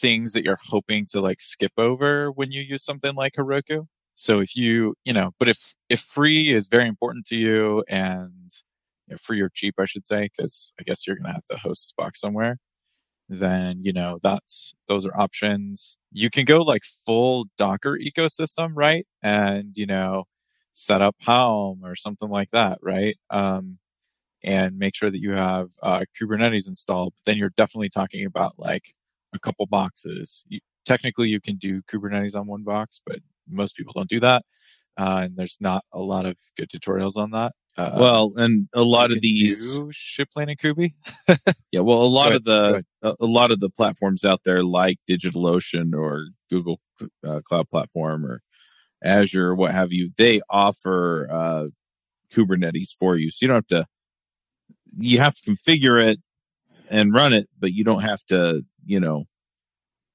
things 0.00 0.34
that 0.34 0.44
you're 0.44 0.60
hoping 0.62 1.06
to 1.06 1.20
like 1.20 1.40
skip 1.40 1.72
over 1.78 2.30
when 2.30 2.52
you 2.52 2.60
use 2.60 2.84
something 2.84 3.14
like 3.14 3.32
Heroku. 3.32 3.86
So 4.16 4.40
if 4.40 4.54
you, 4.54 4.94
you 5.04 5.14
know, 5.14 5.32
but 5.38 5.48
if, 5.48 5.74
if 5.88 6.00
free 6.00 6.52
is 6.52 6.68
very 6.68 6.86
important 6.86 7.24
to 7.26 7.36
you 7.36 7.82
and 7.88 8.52
you 9.06 9.14
know, 9.14 9.16
free 9.16 9.40
or 9.40 9.48
cheap, 9.48 9.74
I 9.78 9.86
should 9.86 10.06
say, 10.06 10.28
because 10.36 10.72
I 10.78 10.82
guess 10.82 11.06
you're 11.06 11.16
going 11.16 11.26
to 11.26 11.32
have 11.32 11.44
to 11.44 11.56
host 11.56 11.86
this 11.86 11.94
box 11.96 12.20
somewhere, 12.20 12.58
then, 13.30 13.80
you 13.82 13.94
know, 13.94 14.18
that's, 14.22 14.74
those 14.88 15.06
are 15.06 15.18
options. 15.18 15.96
You 16.12 16.28
can 16.28 16.44
go 16.44 16.60
like 16.60 16.82
full 17.06 17.46
Docker 17.56 17.98
ecosystem, 17.98 18.72
right? 18.74 19.06
And, 19.22 19.74
you 19.74 19.86
know, 19.86 20.24
set 20.74 21.00
up 21.00 21.16
Helm 21.20 21.80
or 21.84 21.96
something 21.96 22.28
like 22.28 22.50
that, 22.50 22.78
right? 22.82 23.16
Um, 23.30 23.78
and 24.42 24.78
make 24.78 24.94
sure 24.94 25.10
that 25.10 25.20
you 25.20 25.32
have 25.32 25.70
uh, 25.82 26.04
Kubernetes 26.20 26.68
installed. 26.68 27.14
But 27.16 27.30
then 27.30 27.38
you're 27.38 27.52
definitely 27.56 27.88
talking 27.88 28.26
about 28.26 28.54
like 28.58 28.94
a 29.32 29.38
couple 29.38 29.64
boxes. 29.66 30.44
You, 30.48 30.60
technically, 30.84 31.28
you 31.28 31.40
can 31.40 31.56
do 31.56 31.80
Kubernetes 31.82 32.36
on 32.36 32.46
one 32.46 32.62
box, 32.62 33.00
but 33.06 33.20
most 33.48 33.76
people 33.76 33.94
don't 33.96 34.08
do 34.08 34.20
that. 34.20 34.44
Uh, 34.98 35.22
and 35.24 35.36
there's 35.36 35.56
not 35.60 35.84
a 35.92 35.98
lot 35.98 36.26
of 36.26 36.36
good 36.56 36.68
tutorials 36.68 37.16
on 37.16 37.30
that. 37.30 37.52
Uh, 37.76 37.96
well, 37.98 38.32
and 38.36 38.68
a 38.72 38.82
lot 38.82 39.10
of 39.10 39.20
these 39.20 39.76
Shiplane 39.90 40.48
and 40.48 40.58
Kuby. 40.58 40.94
yeah, 41.72 41.80
well, 41.80 42.02
a 42.02 42.06
lot 42.06 42.32
of 42.32 42.44
the 42.44 42.84
a, 43.02 43.14
a, 43.18 43.26
lot 43.26 43.50
of 43.50 43.58
the 43.58 43.68
platforms 43.68 44.24
out 44.24 44.42
there, 44.44 44.62
like 44.62 44.98
DigitalOcean 45.10 45.92
or 45.92 46.28
Google 46.50 46.78
uh, 47.26 47.40
Cloud 47.44 47.68
Platform 47.70 48.24
or 48.24 48.42
Azure, 49.04 49.54
what 49.54 49.72
have 49.72 49.92
you, 49.92 50.10
they 50.16 50.40
offer 50.50 51.28
uh, 51.30 51.66
Kubernetes 52.32 52.90
for 52.98 53.16
you, 53.16 53.30
so 53.30 53.38
you 53.42 53.48
don't 53.48 53.56
have 53.56 53.84
to. 53.84 53.86
You 54.96 55.18
have 55.18 55.34
to 55.34 55.50
configure 55.50 56.00
it 56.00 56.20
and 56.88 57.12
run 57.12 57.32
it, 57.32 57.48
but 57.58 57.72
you 57.72 57.82
don't 57.82 58.02
have 58.02 58.24
to, 58.26 58.62
you 58.86 59.00
know, 59.00 59.24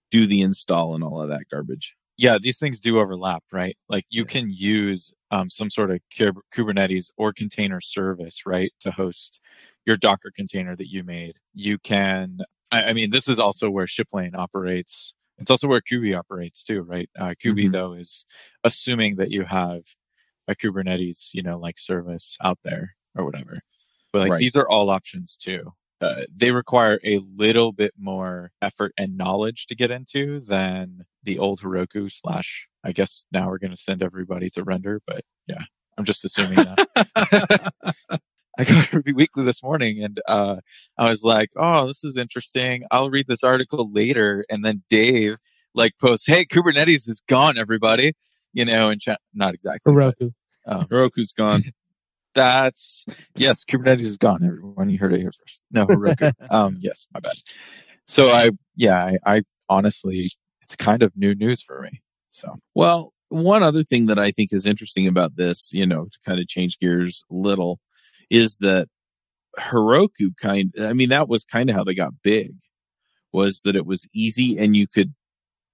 do 0.09 0.25
the 0.25 0.41
install 0.41 0.95
and 0.95 1.03
all 1.03 1.21
of 1.21 1.27
that 1.29 1.43
garbage 1.51 1.97
yeah, 2.19 2.37
these 2.37 2.59
things 2.59 2.81
do 2.81 2.99
overlap, 2.99 3.45
right? 3.53 3.77
Like 3.87 4.03
you 4.09 4.25
can 4.25 4.51
use 4.51 5.13
um, 5.31 5.49
some 5.49 5.71
sort 5.71 5.89
of 5.89 6.01
Kubernetes 6.11 7.11
or 7.15 7.31
container 7.31 7.79
service, 7.79 8.45
right, 8.45 8.73
to 8.81 8.91
host 8.91 9.39
your 9.85 9.95
Docker 9.95 10.29
container 10.35 10.75
that 10.75 10.89
you 10.89 11.05
made. 11.05 11.35
You 11.53 11.77
can, 11.79 12.39
I, 12.73 12.89
I 12.89 12.93
mean, 12.93 13.09
this 13.09 13.29
is 13.29 13.39
also 13.39 13.69
where 13.69 13.87
Shiplane 13.87 14.35
operates. 14.35 15.13
It's 15.39 15.51
also 15.51 15.67
where 15.67 15.81
Kuby 15.81 16.13
operates 16.13 16.63
too, 16.63 16.81
right? 16.81 17.09
Uh, 17.19 17.33
Kuby 17.39 17.65
mm-hmm. 17.65 17.71
though 17.71 17.93
is 17.93 18.25
assuming 18.63 19.17
that 19.17 19.31
you 19.31 19.43
have 19.43 19.81
a 20.47 20.55
Kubernetes, 20.55 21.29
you 21.33 21.43
know, 21.43 21.57
like 21.57 21.79
service 21.79 22.37
out 22.43 22.59
there 22.63 22.95
or 23.15 23.25
whatever. 23.25 23.59
But 24.11 24.19
like 24.19 24.31
right. 24.31 24.39
these 24.39 24.55
are 24.55 24.67
all 24.67 24.89
options 24.89 25.37
too. 25.37 25.71
Uh, 26.01 26.21
they 26.33 26.51
require 26.51 26.99
a 27.03 27.19
little 27.35 27.73
bit 27.73 27.93
more 27.97 28.51
effort 28.61 28.93
and 28.97 29.17
knowledge 29.17 29.67
to 29.67 29.75
get 29.75 29.91
into 29.91 30.39
than 30.39 31.03
the 31.23 31.39
old 31.39 31.59
Heroku 31.59 32.09
slash. 32.11 32.67
I 32.83 32.93
guess 32.93 33.25
now 33.33 33.49
we're 33.49 33.57
going 33.57 33.75
to 33.75 33.77
send 33.77 34.01
everybody 34.01 34.49
to 34.51 34.63
render, 34.63 35.01
but 35.05 35.21
yeah, 35.47 35.61
I'm 35.97 36.05
just 36.05 36.23
assuming 36.23 36.55
that. 36.55 37.73
I 38.59 38.65
got 38.65 38.91
Ruby 38.91 39.13
Weekly 39.13 39.45
this 39.45 39.63
morning 39.63 40.03
and, 40.03 40.19
uh, 40.27 40.57
I 40.97 41.09
was 41.09 41.23
like, 41.23 41.49
Oh, 41.55 41.87
this 41.87 42.03
is 42.03 42.17
interesting. 42.17 42.83
I'll 42.91 43.09
read 43.09 43.27
this 43.27 43.43
article 43.43 43.89
later. 43.91 44.45
And 44.49 44.65
then 44.65 44.83
Dave 44.89 45.37
like 45.73 45.93
posts, 45.99 46.27
Hey, 46.27 46.45
Kubernetes 46.45 47.07
is 47.07 47.23
gone, 47.27 47.57
everybody, 47.57 48.13
you 48.53 48.65
know, 48.65 48.89
and 48.89 48.99
chat, 48.99 49.21
not 49.33 49.53
exactly. 49.53 49.93
Heroku. 49.93 50.33
But, 50.65 50.75
um, 50.75 50.87
Heroku's 50.87 51.31
gone. 51.31 51.63
that's 52.35 53.05
yes, 53.35 53.63
Kubernetes 53.65 54.01
is 54.01 54.17
gone. 54.17 54.43
Everyone, 54.43 54.89
you 54.89 54.97
heard 54.97 55.13
it 55.13 55.21
here 55.21 55.31
first. 55.31 55.63
No, 55.71 55.87
Heroku. 55.87 56.33
um, 56.51 56.77
yes, 56.81 57.07
my 57.13 57.21
bad. 57.21 57.33
So 58.05 58.29
I, 58.29 58.49
yeah, 58.75 59.13
I, 59.25 59.35
I 59.37 59.41
honestly, 59.69 60.29
it's 60.61 60.75
kind 60.75 61.01
of 61.01 61.15
new 61.15 61.33
news 61.33 61.61
for 61.61 61.81
me. 61.81 62.01
So 62.29 62.55
well, 62.75 63.13
one 63.29 63.63
other 63.63 63.83
thing 63.83 64.07
that 64.07 64.19
I 64.19 64.31
think 64.31 64.51
is 64.51 64.65
interesting 64.65 65.07
about 65.07 65.35
this, 65.35 65.69
you 65.71 65.85
know, 65.85 66.05
to 66.05 66.19
kind 66.25 66.39
of 66.39 66.47
change 66.47 66.79
gears 66.79 67.23
a 67.31 67.35
little, 67.35 67.79
is 68.29 68.57
that 68.57 68.87
Heroku 69.57 70.35
kind. 70.39 70.73
I 70.79 70.93
mean, 70.93 71.09
that 71.09 71.27
was 71.27 71.43
kind 71.43 71.69
of 71.69 71.75
how 71.75 71.83
they 71.83 71.95
got 71.95 72.21
big, 72.23 72.53
was 73.31 73.61
that 73.65 73.75
it 73.75 73.85
was 73.85 74.07
easy 74.13 74.57
and 74.57 74.75
you 74.75 74.87
could 74.87 75.13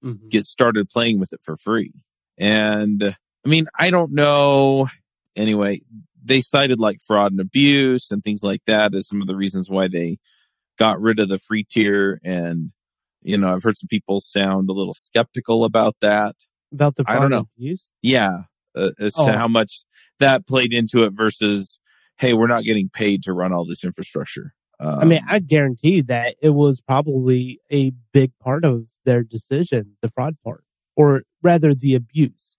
mm-hmm. 0.03 0.27
get 0.29 0.45
started 0.45 0.89
playing 0.89 1.19
with 1.19 1.33
it 1.33 1.41
for 1.43 1.57
free. 1.57 1.93
And 2.37 3.15
I 3.45 3.49
mean, 3.49 3.67
I 3.77 3.89
don't 3.89 4.13
know. 4.13 4.89
Anyway, 5.35 5.81
they 6.23 6.41
cited 6.41 6.79
like 6.79 6.99
fraud 7.05 7.31
and 7.31 7.41
abuse 7.41 8.09
and 8.11 8.23
things 8.23 8.41
like 8.41 8.61
that 8.67 8.95
as 8.95 9.07
some 9.07 9.21
of 9.21 9.27
the 9.27 9.35
reasons 9.35 9.69
why 9.69 9.87
they 9.87 10.17
got 10.77 10.99
rid 10.99 11.19
of 11.19 11.29
the 11.29 11.37
free 11.37 11.63
tier. 11.63 12.19
And, 12.23 12.71
you 13.21 13.37
know, 13.37 13.53
I've 13.53 13.63
heard 13.63 13.77
some 13.77 13.87
people 13.87 14.19
sound 14.21 14.69
a 14.69 14.73
little 14.73 14.93
skeptical 14.93 15.63
about 15.63 15.95
that. 16.01 16.35
About 16.71 16.95
the 16.95 17.03
I 17.07 17.19
don't 17.19 17.29
know. 17.29 17.47
abuse? 17.57 17.89
Yeah. 18.01 18.43
Uh, 18.75 18.91
as 18.99 19.13
oh. 19.17 19.27
to 19.27 19.33
how 19.33 19.47
much 19.47 19.83
that 20.19 20.47
played 20.47 20.73
into 20.73 21.03
it 21.03 21.11
versus, 21.13 21.79
hey, 22.17 22.33
we're 22.33 22.47
not 22.47 22.63
getting 22.63 22.89
paid 22.89 23.23
to 23.23 23.33
run 23.33 23.51
all 23.51 23.65
this 23.65 23.83
infrastructure. 23.83 24.53
Um, 24.79 24.99
I 24.99 25.05
mean, 25.05 25.21
I 25.27 25.39
guarantee 25.39 26.01
that 26.01 26.35
it 26.41 26.49
was 26.49 26.81
probably 26.81 27.59
a 27.71 27.91
big 28.13 28.31
part 28.41 28.65
of 28.65 28.87
their 29.05 29.23
decision, 29.23 29.95
the 30.01 30.09
fraud 30.09 30.35
part, 30.43 30.63
or 30.95 31.23
rather 31.41 31.73
the 31.73 31.95
abuse, 31.95 32.57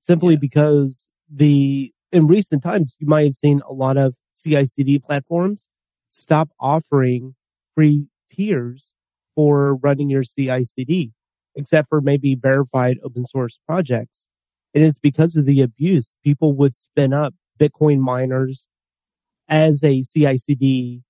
simply 0.00 0.34
yeah. 0.34 0.40
because 0.40 1.08
the 1.28 1.92
in 2.12 2.26
recent 2.26 2.62
times, 2.62 2.96
you 2.98 3.06
might 3.06 3.24
have 3.24 3.34
seen 3.34 3.62
a 3.68 3.72
lot 3.72 3.96
of 3.96 4.14
CI/CD 4.36 5.00
platforms 5.00 5.68
stop 6.10 6.50
offering 6.60 7.34
free 7.74 8.06
tiers 8.30 8.86
for 9.34 9.76
running 9.76 10.08
your 10.08 10.22
CI/CD, 10.22 11.12
except 11.56 11.88
for 11.88 12.00
maybe 12.00 12.36
verified 12.36 12.98
open 13.02 13.26
source 13.26 13.58
projects. 13.66 14.20
It 14.72 14.82
is 14.82 14.98
because 14.98 15.36
of 15.36 15.46
the 15.46 15.62
abuse. 15.62 16.14
People 16.22 16.52
would 16.54 16.76
spin 16.76 17.12
up 17.12 17.34
Bitcoin 17.58 17.98
miners 17.98 18.68
as 19.48 19.82
a 19.84 20.02
CI/CD 20.02 21.02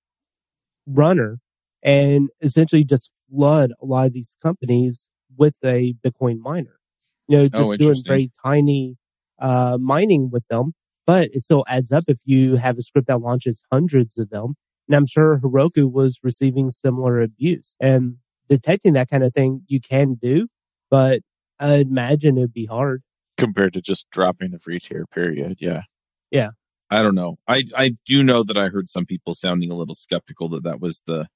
runner 0.85 1.39
and 1.83 2.29
essentially 2.41 2.83
just 2.83 3.11
flood 3.29 3.71
a 3.81 3.85
lot 3.85 4.07
of 4.07 4.13
these 4.13 4.37
companies 4.41 5.07
with 5.35 5.55
a 5.63 5.93
Bitcoin 6.05 6.39
miner. 6.39 6.79
You 7.27 7.37
know, 7.39 7.47
just 7.49 7.69
oh, 7.69 7.75
doing 7.75 8.01
very 8.05 8.31
tiny 8.43 8.97
uh, 9.39 9.77
mining 9.79 10.29
with 10.31 10.47
them 10.47 10.73
but 11.07 11.29
it 11.33 11.39
still 11.39 11.63
adds 11.67 11.91
up 11.91 12.03
if 12.07 12.19
you 12.25 12.57
have 12.57 12.77
a 12.77 12.81
script 12.81 13.07
that 13.07 13.21
launches 13.21 13.63
hundreds 13.71 14.17
of 14.17 14.29
them 14.29 14.55
And 14.87 14.95
I'm 14.95 15.07
sure 15.07 15.39
Heroku 15.39 15.91
was 15.91 16.19
receiving 16.21 16.69
similar 16.69 17.21
abuse 17.21 17.75
and 17.79 18.17
detecting 18.49 18.93
that 18.93 19.09
kind 19.09 19.23
of 19.23 19.33
thing 19.33 19.63
you 19.67 19.81
can 19.81 20.15
do, 20.15 20.47
but 20.91 21.21
I 21.59 21.75
imagine 21.75 22.37
it'd 22.37 22.53
be 22.53 22.65
hard 22.65 23.01
compared 23.37 23.73
to 23.73 23.81
just 23.81 24.09
dropping 24.11 24.51
the 24.51 24.59
free 24.59 24.79
tier 24.79 25.05
period. 25.07 25.57
Yeah. 25.59 25.83
Yeah. 26.29 26.49
I 26.89 27.01
don't 27.01 27.15
know. 27.15 27.37
I, 27.47 27.63
I 27.75 27.95
do 28.05 28.23
know 28.23 28.43
that 28.43 28.57
I 28.57 28.69
heard 28.69 28.89
some 28.89 29.05
people 29.05 29.35
sounding 29.35 29.71
a 29.71 29.75
little 29.75 29.95
skeptical 29.95 30.49
that 30.49 30.63
that 30.63 30.79
was 30.79 31.01
the 31.05 31.27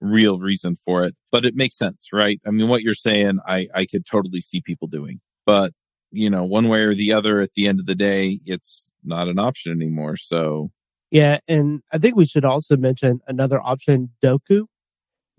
real 0.00 0.38
reason 0.38 0.76
for 0.84 1.04
it, 1.04 1.14
but 1.30 1.44
it 1.44 1.54
makes 1.54 1.76
sense, 1.76 2.08
right? 2.12 2.40
I 2.46 2.50
mean, 2.50 2.68
what 2.68 2.82
you're 2.82 2.94
saying, 2.94 3.38
I, 3.46 3.68
I 3.74 3.86
could 3.86 4.06
totally 4.06 4.40
see 4.40 4.60
people 4.60 4.88
doing, 4.88 5.20
but 5.46 5.72
you 6.10 6.28
know, 6.28 6.44
one 6.44 6.68
way 6.68 6.80
or 6.80 6.94
the 6.94 7.12
other 7.12 7.40
at 7.40 7.54
the 7.54 7.66
end 7.66 7.80
of 7.80 7.86
the 7.86 7.94
day, 7.94 8.40
it's 8.44 8.90
not 9.04 9.28
an 9.28 9.38
option 9.38 9.72
anymore. 9.72 10.16
So 10.16 10.70
yeah. 11.10 11.38
And 11.48 11.82
I 11.92 11.98
think 11.98 12.16
we 12.16 12.24
should 12.24 12.44
also 12.44 12.76
mention 12.76 13.20
another 13.26 13.60
option, 13.60 14.10
Dokku. 14.22 14.66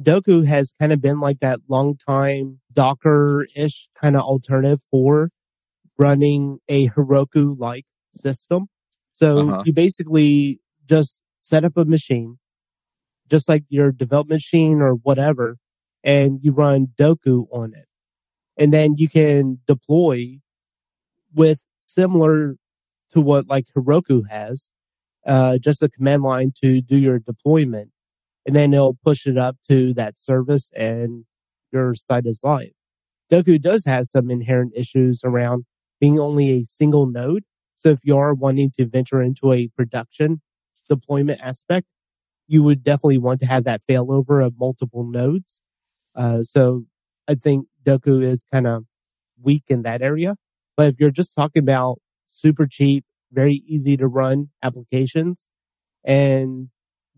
Dokku 0.01 0.45
has 0.45 0.73
kind 0.79 0.91
of 0.91 1.01
been 1.01 1.19
like 1.19 1.39
that 1.39 1.59
long 1.67 1.95
time 1.95 2.59
Docker 2.73 3.47
ish 3.55 3.87
kind 4.01 4.15
of 4.15 4.23
alternative 4.23 4.81
for 4.89 5.29
running 5.97 6.59
a 6.67 6.89
Heroku 6.89 7.57
like 7.57 7.85
system. 8.13 8.67
So 9.21 9.39
uh-huh. 9.39 9.63
you 9.65 9.73
basically 9.73 10.59
just 10.89 11.21
set 11.41 11.63
up 11.63 11.77
a 11.77 11.85
machine, 11.85 12.39
just 13.29 13.47
like 13.47 13.63
your 13.69 13.91
development 13.91 14.37
machine 14.37 14.81
or 14.81 14.93
whatever, 14.93 15.57
and 16.03 16.39
you 16.41 16.51
run 16.51 16.87
Dokku 16.97 17.45
on 17.51 17.73
it. 17.75 17.85
And 18.57 18.73
then 18.73 18.95
you 18.97 19.07
can 19.07 19.59
deploy 19.67 20.39
with 21.33 21.63
similar 21.79 22.55
to 23.13 23.21
what 23.21 23.47
like 23.47 23.65
Heroku 23.77 24.27
has, 24.29 24.69
uh, 25.25 25.59
just 25.59 25.83
a 25.83 25.89
command 25.89 26.23
line 26.23 26.51
to 26.63 26.81
do 26.81 26.97
your 26.97 27.19
deployment. 27.19 27.91
And 28.45 28.55
then 28.55 28.73
it'll 28.73 28.97
push 29.05 29.27
it 29.27 29.37
up 29.37 29.57
to 29.69 29.93
that 29.93 30.19
service 30.19 30.71
and 30.75 31.25
your 31.71 31.93
site 31.93 32.25
is 32.25 32.41
live. 32.43 32.71
Dokku 33.31 33.61
does 33.61 33.85
have 33.85 34.07
some 34.07 34.31
inherent 34.31 34.73
issues 34.75 35.21
around 35.23 35.65
being 35.99 36.19
only 36.19 36.49
a 36.49 36.63
single 36.63 37.05
node. 37.05 37.43
So 37.81 37.89
if 37.89 37.99
you 38.03 38.15
are 38.17 38.33
wanting 38.33 38.71
to 38.77 38.85
venture 38.85 39.21
into 39.21 39.51
a 39.51 39.67
production 39.67 40.41
deployment 40.87 41.41
aspect, 41.41 41.87
you 42.47 42.63
would 42.63 42.83
definitely 42.83 43.17
want 43.17 43.39
to 43.39 43.47
have 43.47 43.63
that 43.63 43.81
failover 43.89 44.45
of 44.45 44.53
multiple 44.59 45.03
nodes. 45.03 45.49
Uh, 46.15 46.43
so 46.43 46.85
I 47.27 47.35
think 47.35 47.65
Dokku 47.83 48.23
is 48.23 48.45
kind 48.51 48.67
of 48.67 48.85
weak 49.41 49.63
in 49.69 49.81
that 49.81 50.01
area. 50.01 50.35
But 50.77 50.89
if 50.89 50.99
you're 50.99 51.11
just 51.11 51.33
talking 51.35 51.63
about 51.63 51.99
super 52.29 52.67
cheap, 52.67 53.03
very 53.31 53.63
easy 53.65 53.97
to 53.97 54.07
run 54.07 54.49
applications 54.61 55.47
and 56.03 56.69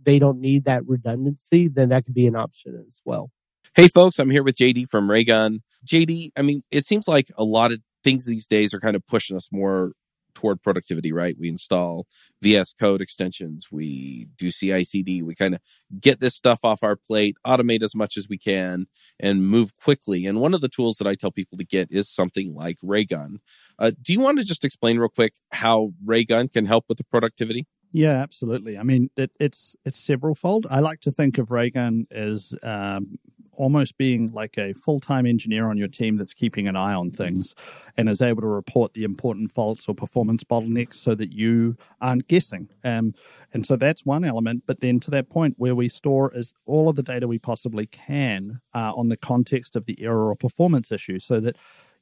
they 0.01 0.19
don't 0.19 0.39
need 0.39 0.65
that 0.65 0.85
redundancy, 0.85 1.67
then 1.67 1.89
that 1.89 2.05
could 2.05 2.13
be 2.13 2.27
an 2.27 2.35
option 2.35 2.81
as 2.87 3.01
well. 3.03 3.31
Hey 3.75 3.87
folks, 3.87 4.19
I'm 4.19 4.29
here 4.29 4.43
with 4.43 4.55
JD 4.55 4.89
from 4.89 5.09
Raygun. 5.09 5.61
JD, 5.85 6.31
I 6.37 6.41
mean, 6.41 6.61
it 6.71 6.85
seems 6.85 7.07
like 7.07 7.31
a 7.37 7.43
lot 7.43 7.71
of 7.71 7.79
things 8.03 8.25
these 8.25 8.47
days 8.47 8.73
are 8.73 8.79
kind 8.79 8.95
of 8.95 9.05
pushing 9.07 9.35
us 9.35 9.49
more 9.51 9.93
toward 10.33 10.61
productivity, 10.61 11.11
right? 11.11 11.35
We 11.39 11.49
install 11.49 12.07
VS 12.41 12.73
Code 12.73 13.01
extensions, 13.01 13.67
we 13.71 14.27
do 14.37 14.51
CI/CD, 14.51 15.23
we 15.23 15.35
kind 15.35 15.55
of 15.55 15.61
get 15.99 16.19
this 16.19 16.35
stuff 16.35 16.59
off 16.63 16.83
our 16.83 16.95
plate, 16.95 17.35
automate 17.45 17.83
as 17.83 17.95
much 17.95 18.17
as 18.17 18.27
we 18.29 18.37
can, 18.37 18.87
and 19.19 19.47
move 19.47 19.75
quickly. 19.77 20.25
And 20.25 20.39
one 20.39 20.53
of 20.53 20.61
the 20.61 20.69
tools 20.69 20.97
that 20.97 21.07
I 21.07 21.15
tell 21.15 21.31
people 21.31 21.57
to 21.57 21.65
get 21.65 21.89
is 21.91 22.09
something 22.09 22.53
like 22.53 22.77
Raygun. 22.81 23.39
Uh, 23.79 23.91
do 24.01 24.13
you 24.13 24.19
want 24.19 24.39
to 24.39 24.45
just 24.45 24.65
explain 24.65 24.97
real 24.97 25.09
quick 25.09 25.33
how 25.51 25.93
Raygun 26.03 26.47
can 26.47 26.65
help 26.65 26.85
with 26.87 26.97
the 26.97 27.03
productivity? 27.03 27.67
Yeah, 27.95 28.23
absolutely. 28.23 28.77
I 28.77 28.83
mean, 28.83 29.11
it, 29.15 29.31
it's 29.39 29.75
it's 29.85 30.01
severalfold. 30.01 30.65
I 30.69 30.79
like 30.79 31.01
to 31.01 31.11
think 31.11 31.37
of 31.37 31.51
Raygun 31.51 32.07
as 32.09 32.55
um, 32.63 33.19
almost 33.55 33.97
being 33.97 34.31
like 34.31 34.57
a 34.57 34.73
full 34.73 34.99
time 34.99 35.25
engineer 35.25 35.69
on 35.69 35.77
your 35.77 35.87
team 35.87 36.17
that's 36.17 36.33
keeping 36.33 36.67
an 36.67 36.75
eye 36.75 36.93
on 36.93 37.11
things 37.11 37.53
and 37.97 38.09
is 38.09 38.21
able 38.21 38.41
to 38.41 38.47
report 38.47 38.93
the 38.93 39.03
important 39.03 39.51
faults 39.51 39.87
or 39.87 39.95
performance 39.95 40.43
bottlenecks 40.43 40.95
so 40.95 41.15
that 41.15 41.31
you 41.31 41.75
aren't 42.01 42.27
guessing. 42.27 42.67
Um, 42.83 43.13
and 43.53 43.65
so 43.65 43.75
that's 43.75 44.05
one 44.05 44.23
element. 44.23 44.63
But 44.65 44.79
then 44.79 44.99
to 45.01 45.11
that 45.11 45.29
point 45.29 45.55
where 45.57 45.75
we 45.75 45.89
store 45.89 46.33
is 46.33 46.53
all 46.65 46.89
of 46.89 46.95
the 46.95 47.03
data 47.03 47.27
we 47.27 47.39
possibly 47.39 47.85
can 47.87 48.59
uh, 48.73 48.93
on 48.95 49.09
the 49.09 49.17
context 49.17 49.75
of 49.75 49.85
the 49.85 50.01
error 50.01 50.29
or 50.29 50.35
performance 50.35 50.91
issue 50.91 51.19
so 51.19 51.39
that 51.39 51.55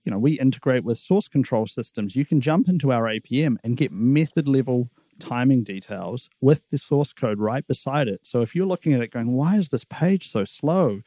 you 0.04 0.12
know 0.12 0.18
we 0.18 0.40
integrate 0.40 0.84
with 0.84 0.98
source 0.98 1.28
control 1.28 1.68
systems 1.68 2.16
you 2.16 2.26
can 2.26 2.42
jump 2.42 2.68
into 2.68 2.92
our 2.92 3.04
apm 3.04 3.58
and 3.64 3.78
get 3.78 3.92
method 3.92 4.48
level 4.48 4.90
timing 5.20 5.64
details 5.64 6.30
with 6.42 6.68
the 6.72 6.78
source 6.78 7.14
code 7.14 7.40
right 7.40 7.68
beside 7.68 8.08
it 8.08 8.20
so 8.24 8.42
if 8.42 8.56
you're 8.56 8.66
looking 8.66 8.94
at 8.94 9.02
it 9.02 9.12
going 9.12 9.32
why 9.34 9.56
is 9.56 9.70
this 9.70 9.86
page 9.86 10.28
so 10.28 10.44
slow 10.44 11.02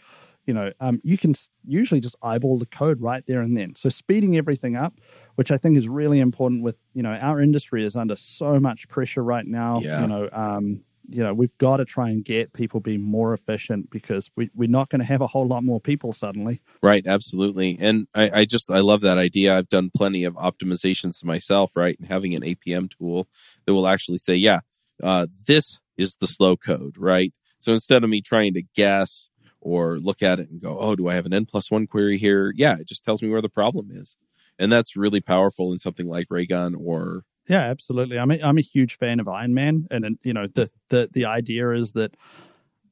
you 0.47 0.55
know, 0.55 0.73
um, 0.81 1.01
you 1.03 1.17
can 1.17 1.35
usually 1.67 2.01
just 2.01 2.17
eyeball 2.23 2.59
the 2.59 2.67
code 2.67 3.01
right 3.01 3.25
there 3.27 3.41
and 3.41 3.57
then. 3.57 3.75
So 3.77 3.89
speeding 3.89 4.37
everything 4.37 4.77
up, 4.77 5.01
which 5.37 5.51
I 5.51 5.57
think 5.57 5.77
is 5.77 5.89
really 5.89 6.21
important. 6.21 6.63
With 6.63 6.79
you 6.95 7.03
know, 7.03 7.13
our 7.13 7.41
industry 7.41 7.85
is 7.85 7.97
under 7.97 8.17
so 8.17 8.61
much 8.61 8.89
pressure 8.89 9.23
right 9.23 9.47
now. 9.47 9.81
Yeah. 9.81 10.03
You 10.03 10.07
know, 10.07 10.29
um, 10.33 10.85
you 11.09 11.23
know, 11.23 11.35
we've 11.35 11.57
got 11.59 11.79
to 11.79 11.85
try 11.85 12.11
and 12.11 12.25
get 12.25 12.53
people 12.53 12.81
being 12.81 13.03
more 13.03 13.35
efficient 13.35 13.91
because 13.91 14.31
we, 14.37 14.51
we're 14.55 14.69
not 14.69 14.89
going 14.89 15.01
to 15.01 15.07
have 15.07 15.21
a 15.21 15.27
whole 15.27 15.47
lot 15.47 15.63
more 15.63 15.81
people 15.81 16.13
suddenly. 16.13 16.61
Right, 16.83 17.07
absolutely. 17.07 17.77
And 17.81 18.07
I, 18.15 18.41
I 18.41 18.45
just 18.45 18.71
I 18.71 18.81
love 18.81 19.03
that 19.03 19.19
idea. 19.19 19.57
I've 19.57 19.69
done 19.69 19.91
plenty 19.95 20.25
of 20.25 20.35
optimizations 20.35 21.21
to 21.21 21.27
myself, 21.27 21.73
right? 21.75 21.99
And 21.99 22.09
having 22.09 22.35
an 22.35 22.43
APM 22.43 22.91
tool 22.91 23.29
that 23.67 23.75
will 23.75 23.87
actually 23.87 24.19
say, 24.19 24.35
yeah, 24.35 24.61
uh, 25.03 25.27
this 25.47 25.79
is 25.97 26.17
the 26.17 26.27
slow 26.27 26.57
code, 26.57 26.97
right? 26.99 27.33
So 27.61 27.73
instead 27.73 28.05
of 28.05 28.11
me 28.11 28.21
trying 28.21 28.55
to 28.55 28.63
guess 28.75 29.29
or 29.64 29.98
look 29.98 30.22
at 30.22 30.38
it 30.38 30.50
and 30.50 30.61
go, 30.61 30.79
oh, 30.79 30.94
do 30.94 31.09
I 31.09 31.14
have 31.14 31.27
an 31.27 31.33
N 31.33 31.46
plus 31.46 31.70
one 31.70 31.87
query 31.87 32.18
here? 32.18 32.53
Yeah, 32.55 32.77
it 32.79 32.87
just 32.87 33.05
tells 33.05 33.22
me 33.22 33.29
where 33.31 33.42
the 33.42 33.48
problem 33.48 33.90
is. 33.90 34.16
And 34.59 34.70
that's 34.70 34.94
really 34.94 35.20
powerful 35.20 35.72
in 35.72 35.79
something 35.79 36.07
like 36.07 36.27
Raygun 36.31 36.74
or. 36.74 37.24
Yeah, 37.48 37.62
absolutely. 37.62 38.18
I'm 38.18 38.31
a, 38.31 38.40
I'm 38.42 38.59
a 38.59 38.62
huge 38.62 38.96
fan 38.96 39.20
of 39.20 39.27
Iron 39.27 39.55
Man. 39.55 39.87
And, 39.90 40.18
you 40.22 40.33
know, 40.33 40.46
the, 40.46 40.68
the, 40.90 41.09
the 41.12 41.24
idea 41.24 41.70
is 41.70 41.92
that 41.92 42.14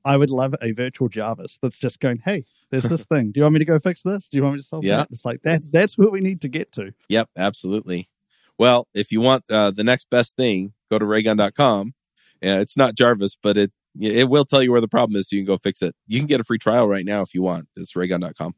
I 0.05 0.17
would 0.17 0.31
love 0.31 0.55
a 0.61 0.73
virtual 0.73 1.09
Jarvis 1.09 1.59
that's 1.63 1.79
just 1.79 2.01
going, 2.01 2.19
hey, 2.25 2.45
there's 2.71 2.85
this 2.85 3.05
thing. 3.13 3.33
Do 3.33 3.39
you 3.39 3.45
want 3.45 3.55
me 3.55 3.59
to 3.61 3.65
go 3.65 3.79
fix 3.79 4.03
this? 4.03 4.29
Do 4.29 4.39
you 4.39 4.43
want 4.43 4.55
me 4.55 4.61
to 4.61 4.67
solve 4.67 4.85
yeah. 4.85 4.97
that? 4.97 5.09
It's 5.11 5.25
like, 5.25 5.43
that's, 5.43 5.69
that's 5.69 5.97
what 5.97 6.11
we 6.11 6.21
need 6.21 6.41
to 6.41 6.49
get 6.49 6.73
to. 6.73 6.93
Yep, 7.09 7.29
absolutely. 7.37 8.09
Well, 8.59 8.89
if 8.95 9.13
you 9.13 9.21
want 9.21 9.45
uh, 9.51 9.71
the 9.71 9.85
next 9.85 10.11
best 10.11 10.37
thing, 10.37 10.73
go 10.91 10.99
to 10.99 11.05
raygun.com. 11.05 11.95
Yeah, 12.41 12.61
it's 12.61 12.77
not 12.77 12.95
Jarvis, 12.95 13.39
but 13.41 13.57
it 13.57 13.73
it 14.01 14.29
will 14.29 14.45
tell 14.45 14.63
you 14.63 14.73
where 14.73 14.81
the 14.81 14.89
problem 14.89 15.19
is 15.19 15.29
so 15.29 15.37
you 15.37 15.43
can 15.43 15.55
go 15.55 15.59
fix 15.59 15.83
it. 15.83 15.95
You 16.07 16.19
can 16.19 16.27
get 16.27 16.41
a 16.41 16.45
free 16.45 16.59
trial 16.59 16.89
right 16.89 17.05
now 17.05 17.23
if 17.23 17.35
you 17.35 17.43
want. 17.43 17.69
It's 17.77 17.95
raygun.com. 17.95 18.55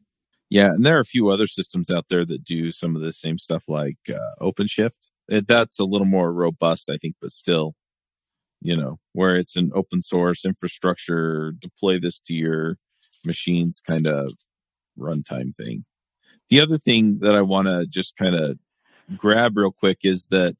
Yeah, 0.51 0.67
and 0.67 0.85
there 0.85 0.97
are 0.97 1.01
a 1.01 1.05
few 1.05 1.31
other 1.31 1.47
systems 1.47 1.91
out 1.91 2.07
there 2.09 2.25
that 2.27 2.45
do 2.45 2.71
some 2.71 2.95
of 2.95 3.03
the 3.03 3.13
same 3.13 3.39
stuff 3.39 3.65
like 3.67 3.97
uh, 4.09 4.35
OpenShift. 4.41 4.91
It, 5.29 5.49
that's 5.49 5.81
a 5.81 5.85
little 5.85 6.07
more 6.07 6.33
robust, 6.33 6.91
I 6.91 6.99
think, 6.99 7.17
but 7.21 7.33
still, 7.33 7.75
you 8.61 8.77
know, 8.77 8.99
where 9.13 9.37
it's 9.37 9.57
an 9.57 9.73
open 9.75 10.03
source 10.03 10.45
infrastructure, 10.45 11.53
deploy 11.61 11.99
this 11.99 12.19
to 12.27 12.35
your 12.35 12.77
machines 13.25 13.81
kind 13.85 14.07
of 14.07 14.33
runtime 14.99 15.57
thing. 15.57 15.85
The 16.51 16.61
other 16.61 16.79
thing 16.79 17.19
that 17.21 17.35
I 17.35 17.43
want 17.43 17.69
to 17.69 17.87
just 17.87 18.17
kind 18.17 18.37
of 18.37 18.59
grab 19.17 19.57
real 19.57 19.73
quick 19.73 19.99
is 20.03 20.27
that 20.27 20.57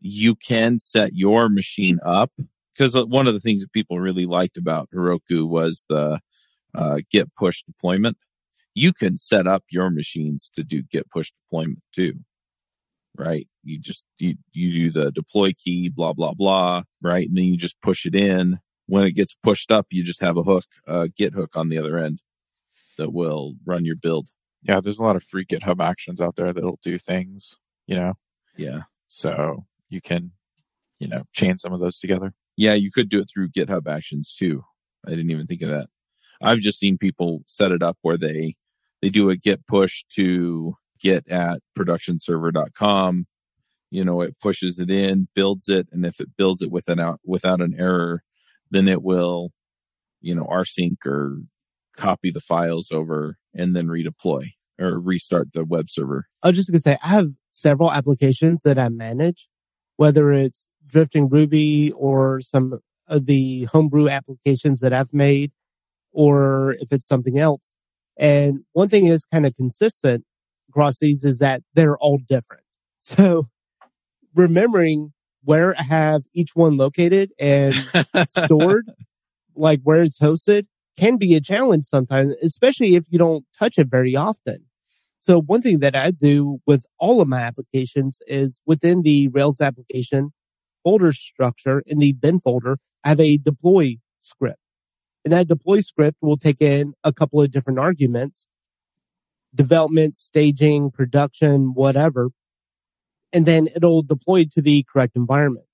you 0.00 0.34
can 0.34 0.78
set 0.78 1.14
your 1.14 1.48
machine 1.48 1.98
up 2.04 2.32
because 2.78 2.94
uh, 2.94 3.04
one 3.06 3.26
of 3.26 3.34
the 3.34 3.40
things 3.40 3.60
that 3.60 3.72
people 3.72 3.98
really 3.98 4.26
liked 4.26 4.56
about 4.56 4.88
Heroku 4.94 5.48
was 5.48 5.84
the 5.88 6.20
uh, 6.74 6.98
Git 7.10 7.34
push 7.34 7.62
deployment. 7.64 8.16
You 8.74 8.92
can 8.92 9.18
set 9.18 9.46
up 9.48 9.64
your 9.70 9.90
machines 9.90 10.48
to 10.54 10.62
do 10.62 10.82
Git 10.82 11.10
push 11.10 11.32
deployment 11.32 11.82
too, 11.92 12.14
right? 13.16 13.48
You 13.64 13.80
just 13.80 14.04
you 14.18 14.36
you 14.52 14.90
do 14.90 14.92
the 14.92 15.10
deploy 15.10 15.52
key, 15.52 15.88
blah 15.88 16.12
blah 16.12 16.34
blah, 16.34 16.82
right, 17.02 17.26
and 17.26 17.36
then 17.36 17.44
you 17.44 17.56
just 17.56 17.80
push 17.82 18.06
it 18.06 18.14
in. 18.14 18.60
When 18.86 19.04
it 19.04 19.12
gets 19.12 19.34
pushed 19.34 19.70
up, 19.70 19.86
you 19.90 20.02
just 20.02 20.20
have 20.20 20.38
a 20.38 20.42
hook, 20.42 20.64
a 20.86 21.08
Git 21.08 21.34
hook 21.34 21.56
on 21.56 21.68
the 21.68 21.78
other 21.78 21.98
end 21.98 22.20
that 22.96 23.12
will 23.12 23.54
run 23.66 23.84
your 23.84 23.96
build. 23.96 24.28
Yeah, 24.62 24.80
there's 24.80 24.98
a 24.98 25.04
lot 25.04 25.16
of 25.16 25.22
free 25.22 25.44
GitHub 25.44 25.80
actions 25.80 26.20
out 26.20 26.36
there 26.36 26.52
that'll 26.52 26.80
do 26.82 26.98
things, 26.98 27.56
you 27.86 27.96
know. 27.96 28.14
Yeah. 28.56 28.82
So 29.08 29.64
you 29.88 30.00
can, 30.00 30.32
you 30.98 31.08
know, 31.08 31.22
chain 31.32 31.58
some 31.58 31.72
of 31.72 31.80
those 31.80 31.98
together. 31.98 32.34
Yeah, 32.58 32.74
you 32.74 32.90
could 32.90 33.08
do 33.08 33.20
it 33.20 33.30
through 33.32 33.50
GitHub 33.50 33.86
Actions 33.86 34.34
too. 34.36 34.64
I 35.06 35.10
didn't 35.10 35.30
even 35.30 35.46
think 35.46 35.62
of 35.62 35.68
that. 35.68 35.86
I've 36.42 36.58
just 36.58 36.80
seen 36.80 36.98
people 36.98 37.44
set 37.46 37.70
it 37.70 37.84
up 37.84 37.96
where 38.02 38.18
they 38.18 38.56
they 39.00 39.10
do 39.10 39.30
a 39.30 39.36
git 39.36 39.64
push 39.68 40.02
to 40.16 40.74
git 41.00 41.28
at 41.28 41.60
productionserver.com. 41.78 43.26
You 43.90 44.04
know, 44.04 44.22
it 44.22 44.36
pushes 44.42 44.80
it 44.80 44.90
in, 44.90 45.28
builds 45.36 45.68
it, 45.68 45.86
and 45.92 46.04
if 46.04 46.18
it 46.18 46.30
builds 46.36 46.60
it 46.60 46.72
without 46.72 47.20
without 47.24 47.60
an 47.60 47.76
error, 47.78 48.24
then 48.72 48.88
it 48.88 49.02
will, 49.02 49.52
you 50.20 50.34
know, 50.34 50.44
rsync 50.44 50.96
or 51.06 51.38
copy 51.96 52.32
the 52.32 52.40
files 52.40 52.90
over 52.90 53.38
and 53.54 53.76
then 53.76 53.86
redeploy 53.86 54.48
or 54.80 54.98
restart 54.98 55.52
the 55.54 55.64
web 55.64 55.88
server. 55.88 56.26
I 56.42 56.48
was 56.48 56.56
just 56.56 56.72
gonna 56.72 56.80
say 56.80 56.98
I 57.04 57.08
have 57.08 57.28
several 57.50 57.92
applications 57.92 58.62
that 58.62 58.80
I 58.80 58.88
manage, 58.88 59.48
whether 59.96 60.32
it's 60.32 60.67
drifting 60.88 61.28
Ruby 61.28 61.92
or 61.92 62.40
some 62.40 62.80
of 63.06 63.26
the 63.26 63.64
homebrew 63.64 64.08
applications 64.08 64.80
that 64.80 64.92
I've 64.92 65.12
made 65.12 65.52
or 66.12 66.76
if 66.80 66.92
it's 66.92 67.06
something 67.06 67.38
else. 67.38 67.72
And 68.16 68.64
one 68.72 68.88
thing 68.88 69.06
is 69.06 69.24
kind 69.32 69.46
of 69.46 69.54
consistent 69.56 70.24
across 70.68 70.98
these 70.98 71.24
is 71.24 71.38
that 71.38 71.62
they're 71.74 71.98
all 71.98 72.18
different. 72.28 72.64
So 73.00 73.48
remembering 74.34 75.14
where 75.42 75.74
I 75.78 75.82
have 75.82 76.24
each 76.34 76.54
one 76.54 76.76
located 76.76 77.30
and 77.38 77.74
stored, 78.28 78.86
like 79.56 79.80
where 79.82 80.02
it's 80.02 80.18
hosted 80.18 80.66
can 80.98 81.16
be 81.16 81.34
a 81.34 81.40
challenge 81.40 81.86
sometimes, 81.86 82.34
especially 82.42 82.96
if 82.96 83.04
you 83.08 83.18
don't 83.18 83.46
touch 83.58 83.78
it 83.78 83.86
very 83.88 84.14
often. 84.14 84.66
So 85.20 85.40
one 85.40 85.62
thing 85.62 85.78
that 85.78 85.96
I 85.96 86.10
do 86.10 86.58
with 86.66 86.84
all 86.98 87.20
of 87.20 87.28
my 87.28 87.40
applications 87.40 88.18
is 88.26 88.60
within 88.66 89.02
the 89.02 89.28
Rails 89.28 89.60
application 89.60 90.32
folder 90.82 91.12
structure 91.12 91.82
in 91.86 91.98
the 91.98 92.12
bin 92.12 92.40
folder, 92.40 92.78
I 93.04 93.10
have 93.10 93.20
a 93.20 93.38
deploy 93.38 93.98
script. 94.20 94.60
And 95.24 95.32
that 95.32 95.48
deploy 95.48 95.80
script 95.80 96.18
will 96.20 96.36
take 96.36 96.60
in 96.60 96.94
a 97.04 97.12
couple 97.12 97.40
of 97.40 97.50
different 97.50 97.78
arguments, 97.78 98.46
development, 99.54 100.16
staging, 100.16 100.90
production, 100.90 101.74
whatever. 101.74 102.30
And 103.32 103.44
then 103.44 103.68
it'll 103.74 104.02
deploy 104.02 104.46
to 104.52 104.62
the 104.62 104.84
correct 104.90 105.16
environment. 105.16 105.66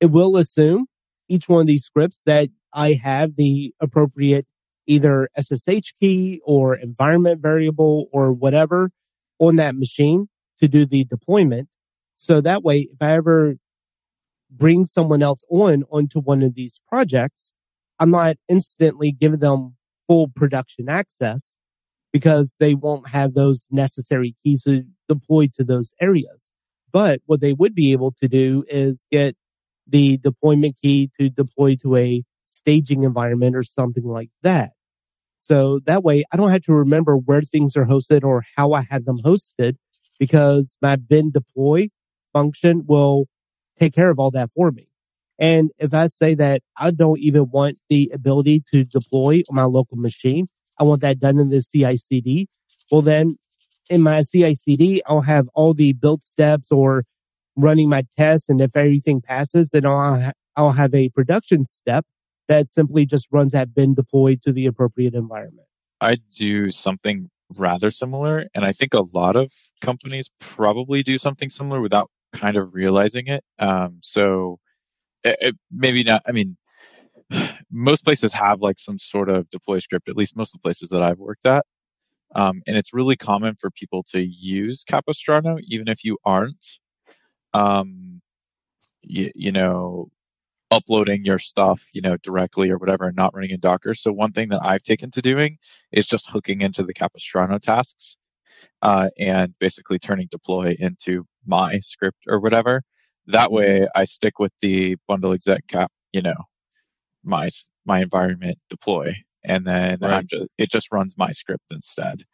It 0.00 0.06
will 0.06 0.36
assume 0.36 0.86
each 1.28 1.48
one 1.48 1.62
of 1.62 1.66
these 1.66 1.84
scripts 1.84 2.22
that 2.26 2.48
I 2.72 2.92
have 2.94 3.36
the 3.36 3.74
appropriate 3.80 4.46
either 4.86 5.28
SSH 5.38 5.94
key 6.00 6.40
or 6.44 6.76
environment 6.76 7.42
variable 7.42 8.06
or 8.12 8.32
whatever 8.32 8.90
on 9.38 9.56
that 9.56 9.74
machine 9.74 10.28
to 10.60 10.68
do 10.68 10.86
the 10.86 11.04
deployment. 11.04 11.68
So 12.16 12.40
that 12.40 12.62
way, 12.62 12.88
if 12.92 13.00
I 13.00 13.12
ever 13.12 13.56
bring 14.50 14.84
someone 14.84 15.22
else 15.22 15.44
on 15.50 15.84
onto 15.90 16.20
one 16.20 16.42
of 16.42 16.54
these 16.54 16.80
projects, 16.88 17.52
I'm 17.98 18.10
not 18.10 18.36
instantly 18.48 19.12
giving 19.12 19.40
them 19.40 19.76
full 20.06 20.28
production 20.28 20.88
access 20.88 21.54
because 22.12 22.56
they 22.60 22.74
won't 22.74 23.08
have 23.08 23.34
those 23.34 23.68
necessary 23.70 24.34
keys 24.42 24.62
to 24.62 24.84
deploy 25.08 25.48
to 25.56 25.64
those 25.64 25.92
areas. 26.00 26.48
But 26.92 27.20
what 27.26 27.40
they 27.40 27.52
would 27.52 27.74
be 27.74 27.92
able 27.92 28.12
to 28.12 28.28
do 28.28 28.64
is 28.68 29.04
get 29.10 29.36
the 29.86 30.18
deployment 30.18 30.76
key 30.80 31.10
to 31.20 31.28
deploy 31.28 31.76
to 31.82 31.96
a 31.96 32.24
staging 32.46 33.02
environment 33.02 33.54
or 33.54 33.62
something 33.62 34.04
like 34.04 34.30
that. 34.42 34.70
So 35.40 35.80
that 35.86 36.02
way 36.02 36.24
I 36.32 36.36
don't 36.36 36.50
have 36.50 36.62
to 36.62 36.72
remember 36.72 37.16
where 37.16 37.42
things 37.42 37.76
are 37.76 37.84
hosted 37.84 38.24
or 38.24 38.44
how 38.56 38.72
I 38.72 38.82
have 38.90 39.04
them 39.04 39.18
hosted 39.18 39.76
because 40.18 40.76
my 40.80 40.96
bin 40.96 41.30
deploy 41.30 41.88
function 42.32 42.84
will 42.86 43.26
take 43.78 43.94
care 43.94 44.10
of 44.10 44.18
all 44.18 44.30
that 44.32 44.50
for 44.52 44.70
me. 44.70 44.88
And 45.38 45.70
if 45.78 45.92
I 45.92 46.06
say 46.06 46.34
that 46.34 46.62
I 46.76 46.90
don't 46.90 47.18
even 47.18 47.50
want 47.50 47.78
the 47.90 48.10
ability 48.14 48.64
to 48.72 48.84
deploy 48.84 49.42
on 49.50 49.56
my 49.56 49.64
local 49.64 49.98
machine, 49.98 50.46
I 50.78 50.84
want 50.84 51.02
that 51.02 51.20
done 51.20 51.38
in 51.38 51.50
the 51.50 51.62
CI 51.62 51.96
CD. 51.96 52.48
Well, 52.90 53.02
then 53.02 53.36
in 53.90 54.02
my 54.02 54.22
CI 54.22 54.54
CD, 54.54 55.02
I'll 55.06 55.20
have 55.20 55.48
all 55.54 55.74
the 55.74 55.92
build 55.92 56.22
steps 56.22 56.72
or 56.72 57.04
running 57.56 57.88
my 57.88 58.04
tests. 58.16 58.48
And 58.48 58.60
if 58.60 58.76
everything 58.76 59.20
passes, 59.20 59.70
then 59.70 59.86
I'll, 59.86 60.20
ha- 60.20 60.32
I'll 60.56 60.72
have 60.72 60.94
a 60.94 61.08
production 61.10 61.64
step 61.64 62.04
that 62.48 62.68
simply 62.68 63.06
just 63.06 63.28
runs 63.30 63.52
that 63.52 63.74
bin 63.74 63.94
deployed 63.94 64.42
to 64.42 64.52
the 64.52 64.66
appropriate 64.66 65.14
environment. 65.14 65.66
I 66.00 66.18
do 66.36 66.70
something 66.70 67.30
rather 67.56 67.90
similar. 67.90 68.46
And 68.54 68.64
I 68.64 68.72
think 68.72 68.94
a 68.94 69.04
lot 69.14 69.36
of 69.36 69.52
companies 69.80 70.30
probably 70.40 71.02
do 71.02 71.18
something 71.18 71.50
similar 71.50 71.80
without 71.80 72.10
kind 72.32 72.56
of 72.56 72.74
realizing 72.74 73.28
it. 73.28 73.44
Um, 73.58 73.98
so 74.02 74.58
it, 75.24 75.36
it, 75.40 75.56
maybe 75.70 76.04
not, 76.04 76.22
I 76.26 76.32
mean, 76.32 76.56
most 77.70 78.04
places 78.04 78.32
have 78.32 78.60
like 78.60 78.78
some 78.78 78.98
sort 78.98 79.28
of 79.28 79.48
deploy 79.50 79.78
script, 79.78 80.08
at 80.08 80.16
least 80.16 80.36
most 80.36 80.54
of 80.54 80.60
the 80.60 80.62
places 80.62 80.88
that 80.90 81.02
I've 81.02 81.18
worked 81.18 81.46
at. 81.46 81.64
Um, 82.34 82.62
and 82.66 82.76
it's 82.76 82.92
really 82.92 83.16
common 83.16 83.54
for 83.56 83.70
people 83.70 84.02
to 84.10 84.20
use 84.20 84.84
Capistrano, 84.84 85.58
even 85.68 85.88
if 85.88 86.04
you 86.04 86.18
aren't, 86.24 86.66
um, 87.54 88.20
you 89.02 89.52
know, 89.52 90.10
uploading 90.70 91.24
your 91.24 91.38
stuff, 91.38 91.88
you 91.92 92.00
know, 92.02 92.16
directly 92.18 92.70
or 92.70 92.78
whatever 92.78 93.06
and 93.06 93.16
not 93.16 93.34
running 93.34 93.50
in 93.50 93.60
Docker. 93.60 93.94
So 93.94 94.12
one 94.12 94.32
thing 94.32 94.48
that 94.48 94.60
I've 94.62 94.82
taken 94.82 95.10
to 95.12 95.22
doing 95.22 95.58
is 95.92 96.06
just 96.06 96.28
hooking 96.28 96.60
into 96.60 96.82
the 96.82 96.94
Capistrano 96.94 97.58
tasks, 97.58 98.16
uh, 98.82 99.08
and 99.18 99.54
basically 99.58 99.98
turning 99.98 100.28
deploy 100.30 100.76
into 100.78 101.24
my 101.46 101.78
script 101.78 102.18
or 102.26 102.40
whatever. 102.40 102.82
That 103.26 103.50
way 103.50 103.88
I 103.94 104.04
stick 104.04 104.38
with 104.38 104.52
the 104.62 104.96
bundle 105.08 105.32
exec 105.32 105.66
cap, 105.66 105.90
you 106.12 106.22
know, 106.22 106.44
my, 107.24 107.48
my 107.84 108.00
environment 108.00 108.58
deploy. 108.70 109.14
And 109.44 109.66
then 109.66 109.98
right. 110.00 110.12
I'm 110.12 110.26
just, 110.26 110.50
it 110.58 110.70
just 110.70 110.92
runs 110.92 111.16
my 111.18 111.32
script 111.32 111.64
instead. 111.70 112.24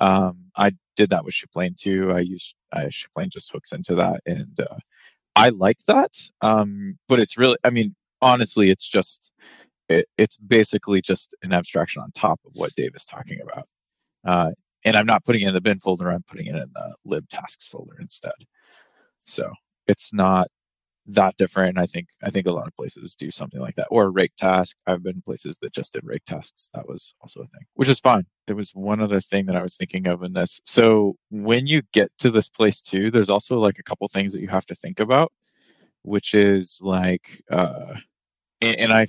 Um, 0.00 0.46
I 0.56 0.72
did 0.96 1.10
that 1.10 1.24
with 1.24 1.34
Shiplane 1.34 1.74
too. 1.78 2.12
I 2.12 2.20
use, 2.20 2.54
I, 2.72 2.88
Shiplane 2.90 3.30
just 3.30 3.50
hooks 3.52 3.72
into 3.72 3.94
that 3.94 4.20
and, 4.26 4.58
uh, 4.60 4.76
I 5.34 5.50
like 5.50 5.78
that. 5.86 6.18
Um, 6.40 6.98
but 7.08 7.20
it's 7.20 7.36
really, 7.36 7.56
I 7.64 7.70
mean, 7.70 7.94
honestly, 8.22 8.70
it's 8.70 8.88
just, 8.88 9.30
it, 9.88 10.06
it's 10.16 10.36
basically 10.36 11.00
just 11.00 11.34
an 11.42 11.52
abstraction 11.52 12.02
on 12.02 12.10
top 12.12 12.40
of 12.46 12.52
what 12.54 12.74
Dave 12.74 12.94
is 12.94 13.04
talking 13.04 13.40
about. 13.42 13.68
Uh, 14.26 14.50
and 14.86 14.96
I'm 14.96 15.04
not 15.04 15.24
putting 15.24 15.42
it 15.42 15.48
in 15.48 15.54
the 15.54 15.60
bin 15.60 15.80
folder. 15.80 16.10
I'm 16.10 16.22
putting 16.22 16.46
it 16.46 16.54
in 16.54 16.70
the 16.72 16.94
lib 17.04 17.28
tasks 17.28 17.68
folder 17.68 17.96
instead. 18.00 18.32
So 19.26 19.50
it's 19.88 20.14
not 20.14 20.46
that 21.08 21.36
different. 21.36 21.76
I 21.76 21.86
think, 21.86 22.06
I 22.22 22.30
think 22.30 22.46
a 22.46 22.52
lot 22.52 22.68
of 22.68 22.76
places 22.76 23.16
do 23.16 23.32
something 23.32 23.60
like 23.60 23.74
that 23.76 23.88
or 23.90 24.12
rake 24.12 24.34
task. 24.36 24.76
I've 24.86 25.02
been 25.02 25.22
places 25.22 25.58
that 25.60 25.72
just 25.72 25.92
did 25.92 26.04
rake 26.04 26.24
tasks. 26.24 26.70
That 26.72 26.88
was 26.88 27.14
also 27.20 27.40
a 27.40 27.46
thing, 27.48 27.66
which 27.74 27.88
is 27.88 27.98
fine. 27.98 28.26
There 28.46 28.54
was 28.54 28.70
one 28.74 29.00
other 29.00 29.20
thing 29.20 29.46
that 29.46 29.56
I 29.56 29.62
was 29.62 29.76
thinking 29.76 30.06
of 30.06 30.22
in 30.22 30.32
this. 30.32 30.60
So 30.64 31.16
when 31.30 31.66
you 31.66 31.82
get 31.92 32.10
to 32.20 32.30
this 32.30 32.48
place 32.48 32.80
too, 32.80 33.10
there's 33.10 33.30
also 33.30 33.58
like 33.58 33.80
a 33.80 33.84
couple 33.84 34.06
things 34.06 34.32
that 34.34 34.40
you 34.40 34.48
have 34.48 34.66
to 34.66 34.76
think 34.76 35.00
about, 35.00 35.32
which 36.02 36.34
is 36.34 36.78
like, 36.80 37.42
uh, 37.50 37.94
and, 38.60 38.76
and 38.76 38.92
I, 38.92 39.08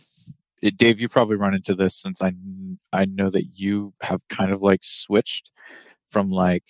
it, 0.62 0.78
Dave, 0.78 1.00
you 1.00 1.08
probably 1.08 1.36
run 1.36 1.54
into 1.54 1.76
this 1.76 1.96
since 1.96 2.22
I, 2.22 2.34
I 2.93 3.06
know 3.06 3.30
that 3.30 3.46
you 3.56 3.93
have 4.02 4.28
kind 4.30 4.52
of 4.52 4.62
like 4.62 4.82
switched 4.84 5.52
from 6.10 6.32
like 6.32 6.63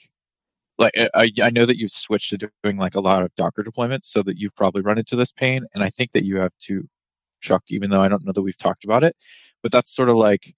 like 0.80 0.94
I, 1.16 1.32
I 1.42 1.50
know 1.50 1.66
that 1.66 1.78
you've 1.78 1.92
switched 1.92 2.30
to 2.32 2.50
doing 2.64 2.78
like 2.78 2.96
a 2.96 3.00
lot 3.00 3.24
of 3.24 3.34
Docker 3.36 3.64
deployments, 3.64 4.06
so 4.06 4.22
that 4.24 4.38
you've 4.38 4.56
probably 4.56 4.82
run 4.82 5.00
into 5.00 5.16
this 5.16 5.32
pain. 5.32 5.66
And 5.74 5.84
I 5.84 5.90
think 5.90 6.12
that 6.12 6.24
you 6.24 6.38
have 6.38 6.54
to, 6.64 6.88
Chuck, 7.42 7.64
even 7.70 7.90
though 7.90 8.02
I 8.02 8.08
don't 8.08 8.26
know 8.26 8.32
that 8.32 8.42
we've 8.42 8.58
talked 8.58 8.84
about 8.84 9.04
it, 9.04 9.16
but 9.64 9.72
that's 9.72 9.96
sort 9.96 10.10
of 10.10 10.18
like 10.18 10.54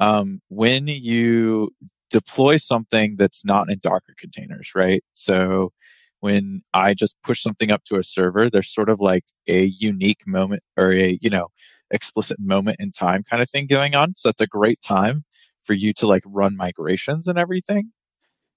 um, 0.00 0.40
when 0.48 0.86
you 0.86 1.70
deploy 2.10 2.56
something 2.56 3.16
that's 3.16 3.44
not 3.44 3.70
in 3.70 3.78
Docker 3.82 4.14
containers, 4.18 4.72
right? 4.74 5.04
So 5.12 5.72
when 6.20 6.62
I 6.74 6.94
just 6.94 7.16
push 7.22 7.42
something 7.42 7.70
up 7.70 7.84
to 7.84 7.98
a 7.98 8.04
server, 8.04 8.48
there's 8.50 8.72
sort 8.72 8.88
of 8.88 9.00
like 9.00 9.24
a 9.46 9.64
unique 9.66 10.26
moment 10.26 10.62
or 10.76 10.92
a, 10.92 11.18
you 11.20 11.30
know, 11.30 11.48
explicit 11.90 12.38
moment 12.38 12.76
in 12.80 12.92
time 12.92 13.22
kind 13.22 13.42
of 13.42 13.50
thing 13.50 13.66
going 13.66 13.94
on. 13.94 14.14
So 14.16 14.28
that's 14.28 14.40
a 14.40 14.46
great 14.46 14.80
time 14.82 15.24
for 15.64 15.74
you 15.74 15.92
to 15.94 16.06
like 16.06 16.22
run 16.26 16.56
migrations 16.56 17.28
and 17.28 17.38
everything. 17.38 17.92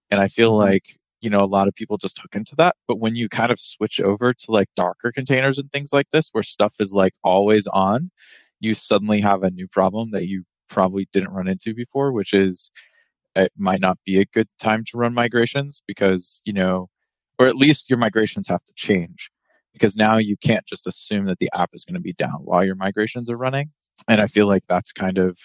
And 0.10 0.20
I 0.20 0.28
feel 0.28 0.52
mm-hmm. 0.52 0.72
like 0.72 0.86
you 1.22 1.30
know, 1.30 1.42
a 1.42 1.46
lot 1.46 1.68
of 1.68 1.76
people 1.76 1.98
just 1.98 2.20
hook 2.20 2.36
into 2.36 2.56
that. 2.56 2.76
But 2.88 3.00
when 3.00 3.16
you 3.16 3.30
kind 3.30 3.52
of 3.52 3.60
switch 3.60 4.02
over 4.02 4.34
to 4.34 4.52
like 4.52 4.68
Docker 4.76 5.12
containers 5.12 5.60
and 5.60 5.72
things 5.72 5.94
like 5.94 6.08
this, 6.12 6.30
where 6.32 6.44
stuff 6.44 6.74
is 6.80 6.94
like 6.94 7.14
always 7.24 7.68
on, 7.68 8.10
you 8.60 8.74
suddenly 8.74 9.22
have 9.22 9.44
a 9.44 9.52
new 9.52 9.68
problem 9.68 10.12
that 10.12 10.28
you 10.28 10.44
probably 10.68 11.08
didn't 11.14 11.32
run 11.32 11.48
into 11.48 11.74
before, 11.76 12.12
which 12.12 12.34
is 12.34 12.72
it 13.36 13.52
might 13.56 13.80
not 13.80 13.98
be 14.06 14.20
a 14.20 14.26
good 14.26 14.48
time 14.60 14.84
to 14.86 14.98
run 14.98 15.14
migrations 15.14 15.84
because, 15.88 16.42
you 16.44 16.54
know, 16.54 16.90
or 17.40 17.48
at 17.48 17.56
least 17.56 17.90
your 17.90 18.00
migrations 18.00 18.48
have 18.48 18.64
to 18.66 18.74
change 18.76 19.32
because 19.74 19.96
now 19.96 20.18
you 20.18 20.36
can't 20.38 20.66
just 20.66 20.88
assume 20.88 21.26
that 21.26 21.40
the 21.40 21.50
app 21.54 21.70
is 21.74 21.86
going 21.86 21.96
to 21.96 22.02
be 22.02 22.14
down 22.14 22.40
while 22.44 22.64
your 22.64 22.76
migrations 22.76 23.30
are 23.30 23.38
running. 23.38 23.72
And 24.08 24.22
I 24.22 24.28
feel 24.28 24.48
like 24.48 24.64
that's 24.68 24.92
kind 24.92 25.18
of 25.18 25.38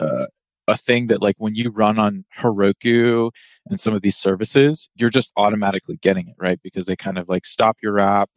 uh, 0.00 0.26
a 0.68 0.76
thing 0.76 1.06
that 1.08 1.22
like 1.22 1.36
when 1.38 1.54
you 1.54 1.70
run 1.70 1.98
on 1.98 2.24
Heroku 2.36 3.30
and 3.66 3.80
some 3.80 3.94
of 3.94 4.02
these 4.02 4.16
services, 4.16 4.88
you're 4.94 5.10
just 5.10 5.32
automatically 5.36 5.98
getting 6.00 6.28
it, 6.28 6.36
right? 6.38 6.58
Because 6.62 6.86
they 6.86 6.96
kind 6.96 7.18
of 7.18 7.28
like 7.28 7.46
stop 7.46 7.76
your 7.82 7.98
app 7.98 8.30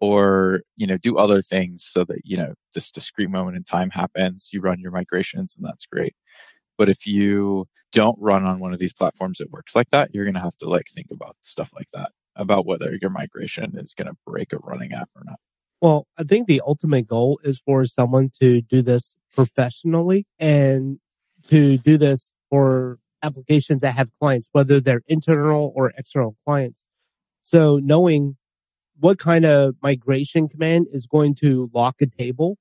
or, 0.00 0.60
you 0.76 0.86
know, 0.86 0.96
do 0.96 1.18
other 1.18 1.42
things 1.42 1.84
so 1.86 2.04
that, 2.04 2.20
you 2.24 2.36
know, 2.36 2.54
this 2.74 2.90
discrete 2.90 3.28
moment 3.28 3.56
in 3.56 3.64
time 3.64 3.90
happens. 3.90 4.48
You 4.52 4.60
run 4.60 4.80
your 4.80 4.92
migrations 4.92 5.54
and 5.56 5.66
that's 5.66 5.86
great. 5.86 6.14
But 6.78 6.88
if 6.88 7.06
you 7.06 7.66
don't 7.92 8.16
run 8.18 8.44
on 8.46 8.58
one 8.58 8.72
of 8.72 8.78
these 8.78 8.94
platforms 8.94 9.38
that 9.38 9.50
works 9.50 9.74
like 9.74 9.90
that, 9.92 10.14
you're 10.14 10.24
going 10.24 10.34
to 10.34 10.40
have 10.40 10.56
to 10.58 10.68
like 10.68 10.86
think 10.94 11.08
about 11.12 11.36
stuff 11.42 11.68
like 11.74 11.88
that, 11.92 12.12
about 12.36 12.66
whether 12.66 12.96
your 13.00 13.10
migration 13.10 13.72
is 13.76 13.94
going 13.94 14.08
to 14.08 14.16
break 14.26 14.52
a 14.52 14.58
running 14.58 14.92
app 14.92 15.10
or 15.16 15.22
not. 15.24 15.38
Well, 15.80 16.06
I 16.18 16.24
think 16.24 16.46
the 16.46 16.62
ultimate 16.66 17.06
goal 17.06 17.40
is 17.42 17.58
for 17.58 17.84
someone 17.86 18.30
to 18.40 18.60
do 18.60 18.82
this 18.82 19.14
professionally 19.34 20.26
and 20.38 20.98
to 21.48 21.78
do 21.78 21.96
this 21.96 22.30
for 22.50 22.98
applications 23.22 23.82
that 23.82 23.96
have 23.96 24.10
clients, 24.20 24.48
whether 24.52 24.80
they're 24.80 25.02
internal 25.06 25.72
or 25.74 25.92
external 25.96 26.36
clients. 26.44 26.82
So 27.42 27.76
knowing 27.76 28.36
what 28.98 29.18
kind 29.18 29.46
of 29.46 29.76
migration 29.82 30.48
command 30.48 30.86
is 30.92 31.06
going 31.06 31.34
to 31.36 31.70
lock 31.72 31.96
a 32.00 32.06
table 32.06 32.58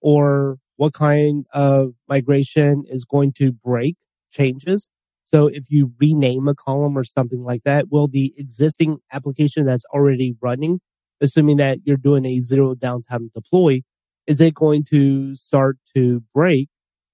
or 0.00 0.58
what 0.76 0.94
kind 0.94 1.46
of 1.52 1.92
migration 2.08 2.84
is 2.88 3.04
going 3.04 3.32
to 3.32 3.52
break 3.52 3.96
changes. 4.30 4.88
So 5.28 5.48
if 5.48 5.66
you 5.70 5.92
rename 6.00 6.48
a 6.48 6.54
column 6.54 6.96
or 6.96 7.04
something 7.04 7.42
like 7.42 7.62
that, 7.64 7.86
will 7.90 8.08
the 8.08 8.32
existing 8.36 8.98
application 9.12 9.66
that's 9.66 9.84
already 9.92 10.36
running, 10.40 10.80
assuming 11.20 11.56
that 11.56 11.78
you're 11.84 11.96
doing 11.96 12.24
a 12.24 12.38
zero 12.40 12.74
downtime 12.74 13.32
deploy, 13.32 13.82
is 14.26 14.40
it 14.40 14.54
going 14.54 14.84
to 14.84 15.34
start 15.34 15.78
to 15.96 16.22
break 16.34 16.68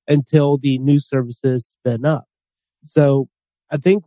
until 0.07 0.59
the 0.59 0.79
new 0.79 0.99
services 0.99 1.67
spin 1.67 2.05
up? 2.05 2.25
So 2.85 3.29
I 3.71 3.77
think, 3.79 4.05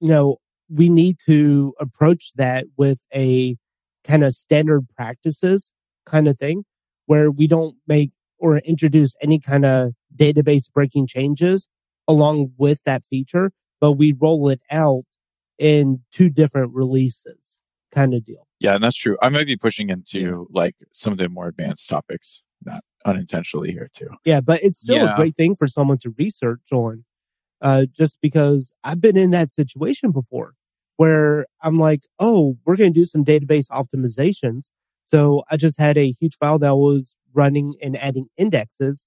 you 0.00 0.08
know, 0.08 0.38
we 0.68 0.88
need 0.88 1.16
to 1.26 1.74
approach 1.80 2.32
that 2.36 2.66
with 2.76 2.98
a 3.14 3.56
kind 4.04 4.24
of 4.24 4.32
standard 4.32 4.86
practices 4.96 5.72
kind 6.04 6.28
of 6.28 6.38
thing 6.38 6.64
where 7.06 7.30
we 7.30 7.46
don't 7.46 7.76
make 7.86 8.10
or 8.38 8.58
introduce 8.58 9.14
any 9.22 9.40
kind 9.40 9.64
of 9.64 9.92
database 10.14 10.70
breaking 10.72 11.06
changes 11.06 11.68
along 12.08 12.52
with 12.56 12.82
that 12.84 13.04
feature, 13.08 13.52
but 13.80 13.92
we 13.92 14.12
roll 14.18 14.48
it 14.48 14.60
out 14.70 15.04
in 15.58 16.00
two 16.12 16.30
different 16.30 16.72
releases 16.74 17.38
kind 17.94 18.14
of 18.14 18.24
deal. 18.24 18.46
Yeah, 18.60 18.74
and 18.74 18.82
that's 18.82 18.96
true. 18.96 19.16
I 19.22 19.28
might 19.28 19.46
be 19.46 19.56
pushing 19.56 19.90
into 19.90 20.48
like 20.50 20.74
some 20.92 21.12
of 21.12 21.18
the 21.18 21.28
more 21.28 21.46
advanced 21.48 21.88
topics, 21.88 22.42
not 22.64 22.82
unintentionally 23.04 23.70
here 23.70 23.88
too. 23.94 24.08
Yeah, 24.24 24.40
but 24.40 24.62
it's 24.62 24.80
still 24.80 24.96
yeah. 24.96 25.12
a 25.12 25.16
great 25.16 25.36
thing 25.36 25.54
for 25.54 25.66
someone 25.66 25.98
to 25.98 26.14
research 26.18 26.72
on. 26.72 27.04
Uh, 27.60 27.86
just 27.92 28.20
because 28.20 28.72
I've 28.84 29.00
been 29.00 29.16
in 29.16 29.32
that 29.32 29.50
situation 29.50 30.12
before 30.12 30.54
where 30.96 31.46
I'm 31.60 31.76
like, 31.76 32.02
oh, 32.20 32.56
we're 32.64 32.76
going 32.76 32.92
to 32.92 33.00
do 33.00 33.04
some 33.04 33.24
database 33.24 33.68
optimizations. 33.70 34.68
So 35.06 35.42
I 35.50 35.56
just 35.56 35.78
had 35.78 35.98
a 35.98 36.12
huge 36.12 36.36
file 36.36 36.60
that 36.60 36.76
was 36.76 37.14
running 37.32 37.74
and 37.82 37.96
adding 37.96 38.26
indexes 38.36 39.06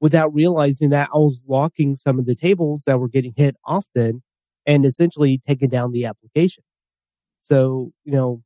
without 0.00 0.32
realizing 0.34 0.90
that 0.90 1.10
I 1.14 1.18
was 1.18 1.44
locking 1.46 1.94
some 1.94 2.18
of 2.18 2.26
the 2.26 2.34
tables 2.34 2.84
that 2.86 2.98
were 2.98 3.08
getting 3.08 3.34
hit 3.36 3.56
often 3.64 4.22
and 4.66 4.84
essentially 4.84 5.40
taking 5.46 5.68
down 5.68 5.92
the 5.92 6.06
application. 6.06 6.64
So, 7.40 7.92
you 8.04 8.12
know, 8.12 8.42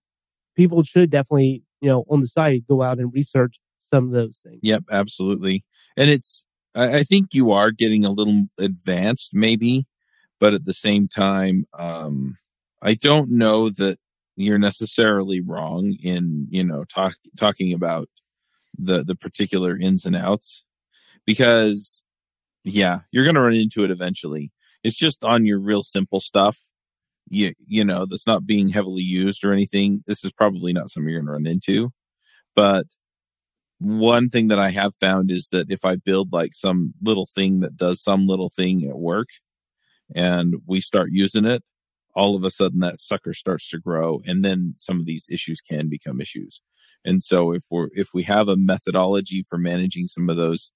people 0.56 0.82
should 0.82 1.10
definitely, 1.10 1.62
you 1.80 1.88
know, 1.88 2.04
on 2.10 2.20
the 2.20 2.26
site 2.26 2.66
go 2.66 2.82
out 2.82 2.98
and 2.98 3.12
research 3.12 3.60
some 3.92 4.06
of 4.06 4.12
those 4.12 4.38
things. 4.44 4.58
Yep, 4.62 4.84
absolutely. 4.90 5.64
And 5.96 6.10
it's, 6.10 6.44
I, 6.74 6.98
I 6.98 7.02
think 7.04 7.34
you 7.34 7.52
are 7.52 7.70
getting 7.70 8.04
a 8.04 8.10
little 8.10 8.46
advanced 8.58 9.30
maybe, 9.32 9.86
but 10.40 10.54
at 10.54 10.64
the 10.64 10.72
same 10.72 11.06
time, 11.06 11.66
um, 11.78 12.36
I 12.82 12.94
don't 12.94 13.30
know 13.30 13.70
that 13.70 13.98
you're 14.36 14.58
necessarily 14.58 15.40
wrong 15.40 15.96
in, 16.02 16.48
you 16.50 16.64
know, 16.64 16.84
talk, 16.84 17.14
talking 17.36 17.72
about 17.72 18.08
the, 18.76 19.04
the 19.04 19.14
particular 19.14 19.78
ins 19.78 20.04
and 20.04 20.16
outs 20.16 20.63
because 21.26 22.02
yeah, 22.64 23.00
you're 23.10 23.24
going 23.24 23.34
to 23.34 23.42
run 23.42 23.54
into 23.54 23.84
it 23.84 23.90
eventually. 23.90 24.50
It's 24.82 24.96
just 24.96 25.22
on 25.22 25.44
your 25.44 25.58
real 25.58 25.82
simple 25.82 26.20
stuff. 26.20 26.58
You, 27.28 27.54
you 27.66 27.84
know, 27.84 28.06
that's 28.08 28.26
not 28.26 28.46
being 28.46 28.68
heavily 28.68 29.02
used 29.02 29.44
or 29.44 29.52
anything. 29.52 30.02
This 30.06 30.24
is 30.24 30.32
probably 30.32 30.72
not 30.72 30.90
something 30.90 31.08
you're 31.08 31.20
going 31.20 31.26
to 31.26 31.32
run 31.32 31.46
into. 31.46 31.90
But 32.54 32.86
one 33.78 34.30
thing 34.30 34.48
that 34.48 34.58
I 34.58 34.70
have 34.70 34.94
found 34.96 35.30
is 35.30 35.48
that 35.52 35.70
if 35.70 35.84
I 35.84 35.96
build 35.96 36.32
like 36.32 36.54
some 36.54 36.94
little 37.02 37.26
thing 37.26 37.60
that 37.60 37.76
does 37.76 38.02
some 38.02 38.26
little 38.26 38.50
thing 38.50 38.86
at 38.88 38.98
work 38.98 39.28
and 40.14 40.54
we 40.66 40.80
start 40.80 41.08
using 41.12 41.44
it, 41.44 41.62
all 42.14 42.36
of 42.36 42.44
a 42.44 42.50
sudden 42.50 42.80
that 42.80 43.00
sucker 43.00 43.34
starts 43.34 43.68
to 43.70 43.78
grow 43.78 44.20
and 44.24 44.44
then 44.44 44.74
some 44.78 45.00
of 45.00 45.06
these 45.06 45.26
issues 45.30 45.60
can 45.60 45.88
become 45.88 46.20
issues. 46.20 46.60
And 47.04 47.22
so 47.22 47.52
if 47.52 47.64
we're, 47.70 47.88
if 47.92 48.10
we 48.14 48.22
have 48.24 48.48
a 48.48 48.56
methodology 48.56 49.44
for 49.48 49.58
managing 49.58 50.06
some 50.08 50.30
of 50.30 50.36
those 50.36 50.70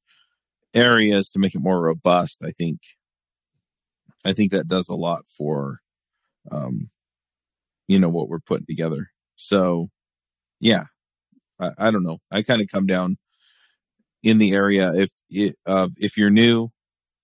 areas 0.75 1.29
to 1.31 1.39
make 1.39 1.55
it 1.55 1.61
more 1.61 1.81
robust, 1.81 2.41
I 2.45 2.53
think, 2.53 2.81
I 4.25 4.33
think 4.33 4.53
that 4.53 4.69
does 4.69 4.89
a 4.89 4.95
lot 4.95 5.25
for, 5.37 5.81
um, 6.51 6.91
you 7.87 7.99
know, 7.99 8.09
what 8.09 8.29
we're 8.29 8.41
putting 8.41 8.67
together. 8.67 9.11
So 9.37 9.89
yeah, 10.61 10.85
I, 11.61 11.71
I 11.79 11.91
don't 11.91 12.05
know. 12.05 12.19
I 12.31 12.43
kind 12.43 12.61
of 12.61 12.69
come 12.69 12.87
down 12.87 13.17
in 14.23 14.39
the 14.39 14.53
area. 14.53 14.93
If, 14.95 15.11
it, 15.31 15.57
uh, 15.67 15.89
if 15.97 16.17
you're 16.17 16.31
new 16.31 16.71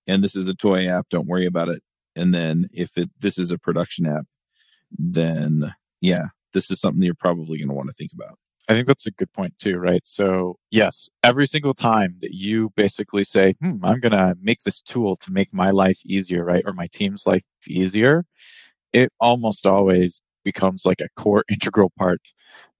and 0.07 0.23
this 0.23 0.35
is 0.35 0.47
a 0.47 0.53
toy 0.53 0.87
app, 0.87 1.07
don't 1.09 1.27
worry 1.27 1.45
about 1.45 1.69
it. 1.69 1.83
And 2.15 2.33
then 2.33 2.69
if 2.71 2.97
it, 2.97 3.09
this 3.19 3.37
is 3.37 3.51
a 3.51 3.57
production 3.57 4.05
app, 4.05 4.25
then 4.97 5.73
yeah, 6.01 6.27
this 6.53 6.71
is 6.71 6.79
something 6.79 7.03
you're 7.03 7.13
probably 7.13 7.57
going 7.57 7.67
to 7.67 7.75
want 7.75 7.89
to 7.89 7.93
think 7.93 8.11
about. 8.13 8.39
I 8.67 8.73
think 8.73 8.87
that's 8.87 9.05
a 9.05 9.11
good 9.11 9.31
point 9.33 9.57
too, 9.57 9.77
right? 9.77 10.01
So 10.05 10.57
yes, 10.71 11.09
every 11.23 11.45
single 11.45 11.73
time 11.73 12.15
that 12.21 12.33
you 12.33 12.71
basically 12.75 13.23
say, 13.23 13.53
hmm, 13.61 13.83
I'm 13.83 13.99
going 13.99 14.11
to 14.11 14.35
make 14.41 14.61
this 14.63 14.81
tool 14.81 15.17
to 15.17 15.31
make 15.31 15.53
my 15.53 15.71
life 15.71 15.99
easier, 16.05 16.43
right? 16.43 16.63
Or 16.65 16.73
my 16.73 16.87
team's 16.91 17.27
life 17.27 17.43
easier, 17.67 18.25
it 18.93 19.11
almost 19.19 19.67
always 19.67 20.21
becomes 20.43 20.85
like 20.85 21.01
a 21.01 21.09
core 21.21 21.43
integral 21.49 21.91
part 21.97 22.21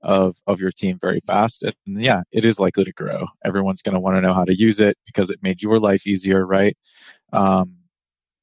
of, 0.02 0.36
of 0.48 0.60
your 0.60 0.72
team 0.72 0.98
very 1.00 1.20
fast. 1.22 1.64
And 1.64 1.74
yeah, 2.02 2.22
it 2.32 2.46
is 2.46 2.60
likely 2.60 2.86
to 2.86 2.94
grow. 2.94 3.28
Everyone's 3.44 3.82
going 3.82 3.94
to 3.94 4.00
want 4.00 4.18
to 4.18 4.22
know 4.22 4.34
how 4.34 4.46
to 4.46 4.58
use 4.58 4.80
it 4.80 4.98
because 5.06 5.30
it 5.30 5.40
made 5.44 5.62
your 5.62 5.80
life 5.80 6.08
easier, 6.08 6.46
right? 6.46 6.76
Um, 7.32 7.76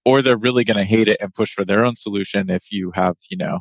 or 0.04 0.22
they're 0.22 0.36
really 0.36 0.64
going 0.64 0.78
to 0.78 0.84
hate 0.84 1.08
it 1.08 1.18
and 1.20 1.32
push 1.32 1.54
for 1.54 1.64
their 1.64 1.84
own 1.84 1.94
solution 1.96 2.50
if 2.50 2.70
you 2.72 2.90
have, 2.94 3.16
you 3.30 3.36
know, 3.36 3.60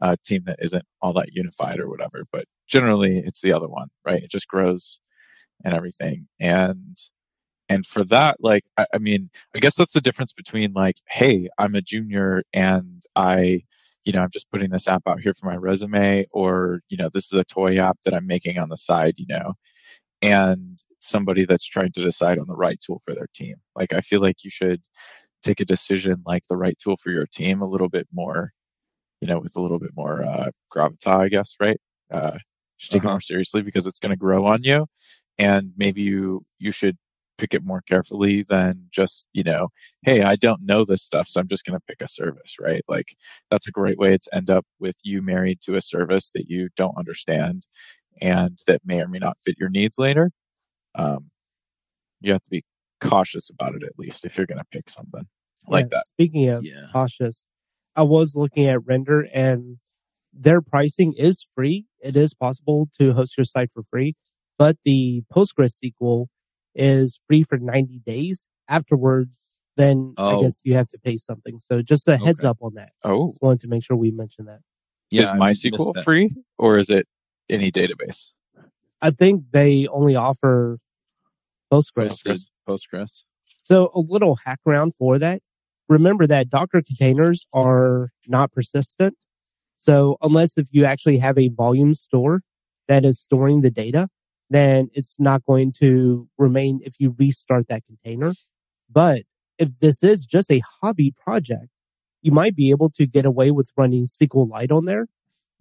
a 0.00 0.16
team 0.18 0.42
that 0.46 0.58
isn't 0.60 0.84
all 1.00 1.12
that 1.14 1.32
unified 1.32 1.80
or 1.80 1.88
whatever. 1.88 2.24
But 2.32 2.44
generally 2.66 3.18
it's 3.18 3.40
the 3.40 3.52
other 3.52 3.68
one, 3.68 3.88
right? 4.04 4.22
It 4.22 4.30
just 4.30 4.48
grows 4.48 4.98
and 5.64 5.74
everything. 5.74 6.28
And, 6.40 6.96
and 7.68 7.86
for 7.86 8.04
that, 8.06 8.36
like, 8.40 8.64
I, 8.78 8.86
I 8.94 8.98
mean, 8.98 9.30
I 9.54 9.58
guess 9.60 9.76
that's 9.76 9.94
the 9.94 10.00
difference 10.00 10.32
between 10.32 10.72
like, 10.72 10.96
Hey, 11.08 11.48
I'm 11.58 11.74
a 11.74 11.82
junior 11.82 12.42
and 12.52 13.02
I, 13.16 13.62
you 14.04 14.12
know, 14.12 14.20
I'm 14.22 14.30
just 14.30 14.50
putting 14.50 14.70
this 14.70 14.88
app 14.88 15.02
out 15.08 15.20
here 15.20 15.34
for 15.34 15.46
my 15.46 15.56
resume 15.56 16.26
or, 16.30 16.80
you 16.88 16.96
know, 16.96 17.10
this 17.12 17.26
is 17.26 17.32
a 17.32 17.44
toy 17.44 17.78
app 17.80 17.98
that 18.04 18.14
I'm 18.14 18.26
making 18.26 18.58
on 18.58 18.68
the 18.68 18.76
side, 18.76 19.14
you 19.16 19.26
know, 19.28 19.54
and 20.22 20.78
somebody 21.00 21.44
that's 21.44 21.66
trying 21.66 21.92
to 21.92 22.02
decide 22.02 22.38
on 22.38 22.46
the 22.46 22.56
right 22.56 22.80
tool 22.84 23.00
for 23.04 23.14
their 23.14 23.28
team. 23.34 23.56
Like, 23.74 23.92
I 23.92 24.00
feel 24.00 24.20
like 24.20 24.44
you 24.44 24.50
should 24.50 24.82
take 25.42 25.60
a 25.60 25.64
decision 25.64 26.22
like 26.26 26.42
the 26.48 26.56
right 26.56 26.76
tool 26.82 26.96
for 26.96 27.10
your 27.10 27.26
team 27.26 27.62
a 27.62 27.68
little 27.68 27.88
bit 27.88 28.06
more, 28.12 28.52
you 29.26 29.32
know, 29.32 29.40
with 29.40 29.56
a 29.56 29.60
little 29.60 29.80
bit 29.80 29.90
more, 29.96 30.22
uh, 30.22 30.50
gravitas, 30.72 31.06
I 31.06 31.28
guess, 31.28 31.56
right? 31.58 31.80
Uh, 32.12 32.38
just 32.78 32.92
take 32.92 33.00
uh-huh. 33.00 33.08
it 33.08 33.12
more 33.12 33.20
seriously 33.20 33.62
because 33.62 33.86
it's 33.86 33.98
going 33.98 34.10
to 34.10 34.16
grow 34.16 34.46
on 34.46 34.62
you. 34.62 34.86
And 35.36 35.72
maybe 35.76 36.02
you, 36.02 36.44
you 36.60 36.70
should 36.70 36.96
pick 37.36 37.52
it 37.52 37.64
more 37.64 37.80
carefully 37.88 38.44
than 38.44 38.86
just, 38.92 39.26
you 39.32 39.42
know, 39.42 39.68
hey, 40.02 40.22
I 40.22 40.36
don't 40.36 40.62
know 40.62 40.84
this 40.84 41.02
stuff, 41.02 41.26
so 41.26 41.40
I'm 41.40 41.48
just 41.48 41.64
going 41.66 41.76
to 41.76 41.84
pick 41.88 42.00
a 42.00 42.08
service, 42.08 42.56
right? 42.60 42.82
Like 42.86 43.16
that's 43.50 43.66
a 43.66 43.72
great 43.72 43.98
way 43.98 44.16
to 44.16 44.34
end 44.34 44.48
up 44.48 44.64
with 44.78 44.94
you 45.02 45.22
married 45.22 45.60
to 45.62 45.74
a 45.74 45.80
service 45.80 46.30
that 46.34 46.44
you 46.48 46.68
don't 46.76 46.96
understand 46.96 47.66
and 48.22 48.56
that 48.68 48.80
may 48.84 49.00
or 49.00 49.08
may 49.08 49.18
not 49.18 49.38
fit 49.44 49.56
your 49.58 49.70
needs 49.70 49.98
later. 49.98 50.30
Um, 50.94 51.30
you 52.20 52.32
have 52.32 52.42
to 52.44 52.50
be 52.50 52.64
cautious 53.00 53.50
about 53.50 53.74
it 53.74 53.82
at 53.82 53.98
least 53.98 54.24
if 54.24 54.36
you're 54.36 54.46
going 54.46 54.58
to 54.58 54.64
pick 54.70 54.88
something 54.88 55.26
like 55.66 55.86
yeah, 55.86 55.88
that. 55.90 56.04
Speaking 56.06 56.48
of 56.48 56.64
yeah. 56.64 56.86
cautious, 56.92 57.42
I 57.96 58.02
was 58.02 58.36
looking 58.36 58.66
at 58.66 58.84
Render 58.84 59.26
and 59.32 59.78
their 60.32 60.60
pricing 60.60 61.14
is 61.14 61.46
free. 61.54 61.86
It 62.00 62.14
is 62.14 62.34
possible 62.34 62.88
to 63.00 63.14
host 63.14 63.36
your 63.38 63.44
site 63.44 63.70
for 63.72 63.82
free, 63.90 64.14
but 64.58 64.76
the 64.84 65.22
PostgreSQL 65.34 66.26
is 66.74 67.18
free 67.26 67.42
for 67.42 67.56
90 67.58 68.00
days. 68.04 68.46
Afterwards, 68.68 69.30
then 69.76 70.14
oh. 70.18 70.38
I 70.38 70.42
guess 70.42 70.60
you 70.62 70.74
have 70.74 70.88
to 70.88 70.98
pay 70.98 71.16
something. 71.16 71.58
So 71.70 71.80
just 71.82 72.06
a 72.06 72.18
heads 72.18 72.44
okay. 72.44 72.50
up 72.50 72.58
on 72.60 72.74
that. 72.74 72.90
Oh, 73.02 73.30
just 73.30 73.42
wanted 73.42 73.60
to 73.60 73.68
make 73.68 73.84
sure 73.84 73.96
we 73.96 74.10
mention 74.10 74.44
that. 74.44 74.60
Yeah, 75.10 75.22
is 75.22 75.30
MySQL 75.30 76.04
free 76.04 76.28
or 76.58 76.78
is 76.78 76.90
it 76.90 77.06
any 77.48 77.70
database? 77.70 78.30
I 79.00 79.10
think 79.10 79.44
they 79.52 79.86
only 79.88 80.16
offer 80.16 80.78
Postgres. 81.72 82.22
Postgres. 82.24 82.46
Postgres. 82.68 83.22
So 83.64 83.90
a 83.94 84.00
little 84.00 84.36
hack 84.44 84.60
around 84.66 84.94
for 84.98 85.18
that. 85.18 85.40
Remember 85.88 86.26
that 86.26 86.50
Docker 86.50 86.82
containers 86.82 87.46
are 87.52 88.10
not 88.26 88.52
persistent. 88.52 89.16
So 89.78 90.16
unless 90.20 90.58
if 90.58 90.66
you 90.70 90.84
actually 90.84 91.18
have 91.18 91.38
a 91.38 91.48
volume 91.48 91.94
store 91.94 92.40
that 92.88 93.04
is 93.04 93.20
storing 93.20 93.60
the 93.60 93.70
data, 93.70 94.08
then 94.50 94.88
it's 94.94 95.16
not 95.18 95.44
going 95.44 95.72
to 95.80 96.28
remain 96.38 96.80
if 96.84 96.94
you 96.98 97.14
restart 97.18 97.68
that 97.68 97.84
container. 97.86 98.34
But 98.90 99.22
if 99.58 99.78
this 99.78 100.02
is 100.02 100.26
just 100.26 100.50
a 100.50 100.62
hobby 100.80 101.14
project, 101.24 101.68
you 102.22 102.32
might 102.32 102.56
be 102.56 102.70
able 102.70 102.90
to 102.90 103.06
get 103.06 103.24
away 103.24 103.50
with 103.50 103.70
running 103.76 104.08
SQLite 104.08 104.72
on 104.72 104.84
there. 104.84 105.06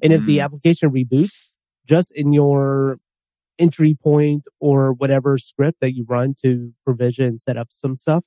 And 0.02 0.12
if 0.12 0.22
mm. 0.22 0.26
the 0.26 0.40
application 0.42 0.90
reboots 0.92 1.50
just 1.86 2.12
in 2.12 2.34
your 2.34 2.98
entry 3.58 3.96
point 4.02 4.44
or 4.60 4.92
whatever 4.94 5.38
script 5.38 5.80
that 5.82 5.96
you 5.96 6.06
run 6.08 6.36
to 6.44 6.74
provision 6.84 7.26
and 7.26 7.40
set 7.40 7.58
up 7.58 7.70
some 7.72 7.96
stuff 7.96 8.24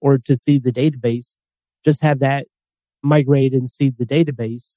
or 0.00 0.18
to 0.18 0.36
see 0.36 0.58
the 0.58 0.72
database, 0.72 1.34
just 1.84 2.02
have 2.02 2.18
that 2.20 2.46
migrate 3.02 3.52
and 3.52 3.68
see 3.68 3.90
the 3.90 4.06
database 4.06 4.76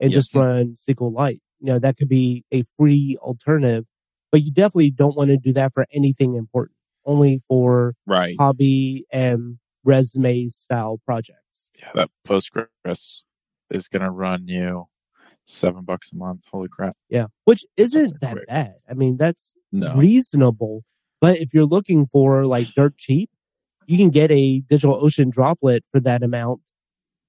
and 0.00 0.12
just 0.12 0.34
run 0.34 0.74
SQLite. 0.74 1.40
You 1.60 1.66
know, 1.66 1.78
that 1.78 1.96
could 1.96 2.08
be 2.08 2.44
a 2.52 2.64
free 2.78 3.16
alternative, 3.20 3.84
but 4.30 4.42
you 4.42 4.52
definitely 4.52 4.90
don't 4.90 5.16
want 5.16 5.30
to 5.30 5.38
do 5.38 5.52
that 5.54 5.72
for 5.72 5.86
anything 5.92 6.34
important. 6.34 6.76
only 7.06 7.40
for 7.48 7.94
right 8.06 8.36
hobby 8.38 9.06
and 9.10 9.58
resume 9.84 10.48
style 10.50 11.00
projects. 11.06 11.40
Yeah, 11.78 11.90
that 11.94 12.10
Postgres 12.26 13.22
is 13.70 13.88
going 13.88 14.02
to 14.02 14.10
run 14.10 14.48
you 14.48 14.86
seven 15.46 15.84
bucks 15.84 16.12
a 16.12 16.16
month. 16.16 16.44
Holy 16.50 16.68
crap! 16.68 16.96
Yeah, 17.08 17.26
which 17.44 17.64
isn't 17.76 18.20
that 18.20 18.36
bad. 18.48 18.74
I 18.90 18.94
mean, 18.94 19.16
that's 19.16 19.54
no. 19.72 19.94
reasonable. 19.94 20.84
But 21.20 21.38
if 21.38 21.54
you're 21.54 21.64
looking 21.64 22.06
for 22.06 22.44
like 22.44 22.68
dirt 22.74 22.98
cheap, 22.98 23.30
you 23.86 23.96
can 23.96 24.10
get 24.10 24.30
a 24.30 24.60
DigitalOcean 24.62 25.30
droplet 25.30 25.84
for 25.92 26.00
that 26.00 26.22
amount 26.22 26.60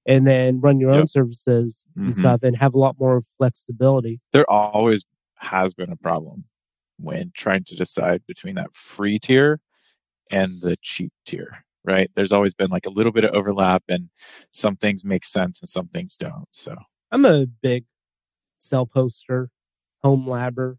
and 0.06 0.26
then 0.26 0.60
run 0.60 0.80
your 0.80 0.92
yep. 0.92 1.00
own 1.00 1.06
services 1.06 1.84
and 1.96 2.10
mm-hmm. 2.10 2.20
stuff 2.20 2.42
and 2.42 2.56
have 2.56 2.74
a 2.74 2.78
lot 2.78 2.96
more 2.98 3.22
flexibility. 3.36 4.20
There 4.32 4.50
always 4.50 5.04
has 5.36 5.74
been 5.74 5.90
a 5.90 5.96
problem 5.96 6.44
when 6.98 7.30
trying 7.34 7.64
to 7.64 7.76
decide 7.76 8.22
between 8.26 8.56
that 8.56 8.74
free 8.74 9.18
tier 9.18 9.60
and 10.30 10.60
the 10.60 10.76
cheap 10.82 11.12
tier, 11.26 11.64
right? 11.84 12.10
There's 12.16 12.32
always 12.32 12.54
been 12.54 12.70
like 12.70 12.86
a 12.86 12.90
little 12.90 13.12
bit 13.12 13.24
of 13.24 13.34
overlap 13.34 13.82
and 13.88 14.08
some 14.50 14.76
things 14.76 15.04
make 15.04 15.24
sense 15.24 15.60
and 15.60 15.68
some 15.68 15.88
things 15.88 16.16
don't. 16.16 16.46
So 16.50 16.74
I'm 17.12 17.24
a 17.24 17.46
big 17.46 17.84
self 18.58 18.90
hoster, 18.92 19.48
home 20.02 20.26
labber, 20.26 20.76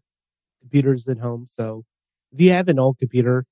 computers 0.60 1.08
at 1.08 1.18
home. 1.18 1.46
So 1.48 1.84
if 2.32 2.40
you 2.40 2.50
have 2.50 2.68
an 2.68 2.78
old 2.78 2.98
computer, 2.98 3.46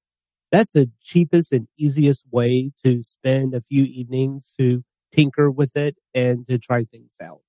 that's 0.51 0.73
the 0.73 0.91
cheapest 1.03 1.53
and 1.53 1.69
easiest 1.79 2.25
way 2.31 2.73
to 2.85 3.03
spend 3.03 3.55
a 3.55 3.61
few 3.61 3.85
evenings 3.85 4.55
to 4.59 4.83
tinker 5.15 5.51
with 5.51 5.77
it 5.77 5.97
and 6.15 6.47
to 6.49 6.59
try 6.59 6.85
things 6.85 7.13
out. 7.23 7.41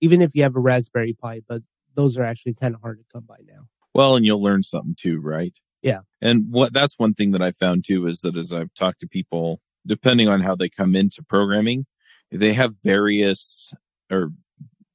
Even 0.00 0.20
if 0.20 0.34
you 0.34 0.42
have 0.42 0.56
a 0.56 0.60
Raspberry 0.60 1.14
Pi, 1.14 1.40
but 1.48 1.62
those 1.94 2.16
are 2.16 2.24
actually 2.24 2.54
kind 2.54 2.74
of 2.74 2.80
hard 2.80 2.98
to 2.98 3.04
come 3.12 3.24
by 3.24 3.38
now. 3.46 3.66
Well, 3.94 4.16
and 4.16 4.24
you'll 4.24 4.42
learn 4.42 4.62
something 4.62 4.96
too, 4.98 5.20
right? 5.20 5.52
Yeah. 5.82 6.00
And 6.20 6.46
what 6.50 6.72
that's 6.72 6.98
one 6.98 7.14
thing 7.14 7.32
that 7.32 7.42
I 7.42 7.50
found 7.50 7.84
too 7.86 8.06
is 8.06 8.20
that 8.20 8.36
as 8.36 8.52
I've 8.52 8.72
talked 8.74 9.00
to 9.00 9.08
people, 9.08 9.60
depending 9.86 10.28
on 10.28 10.40
how 10.40 10.54
they 10.54 10.68
come 10.68 10.94
into 10.94 11.22
programming, 11.22 11.86
they 12.30 12.52
have 12.52 12.74
various 12.82 13.72
or 14.10 14.30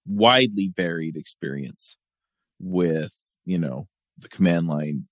widely 0.05 0.72
varied 0.74 1.18
experience 1.18 1.97
with, 2.60 3.14
you 3.45 3.58
know, 3.58 3.88
the 4.18 4.30
command 4.30 4.68
line 4.68 5.08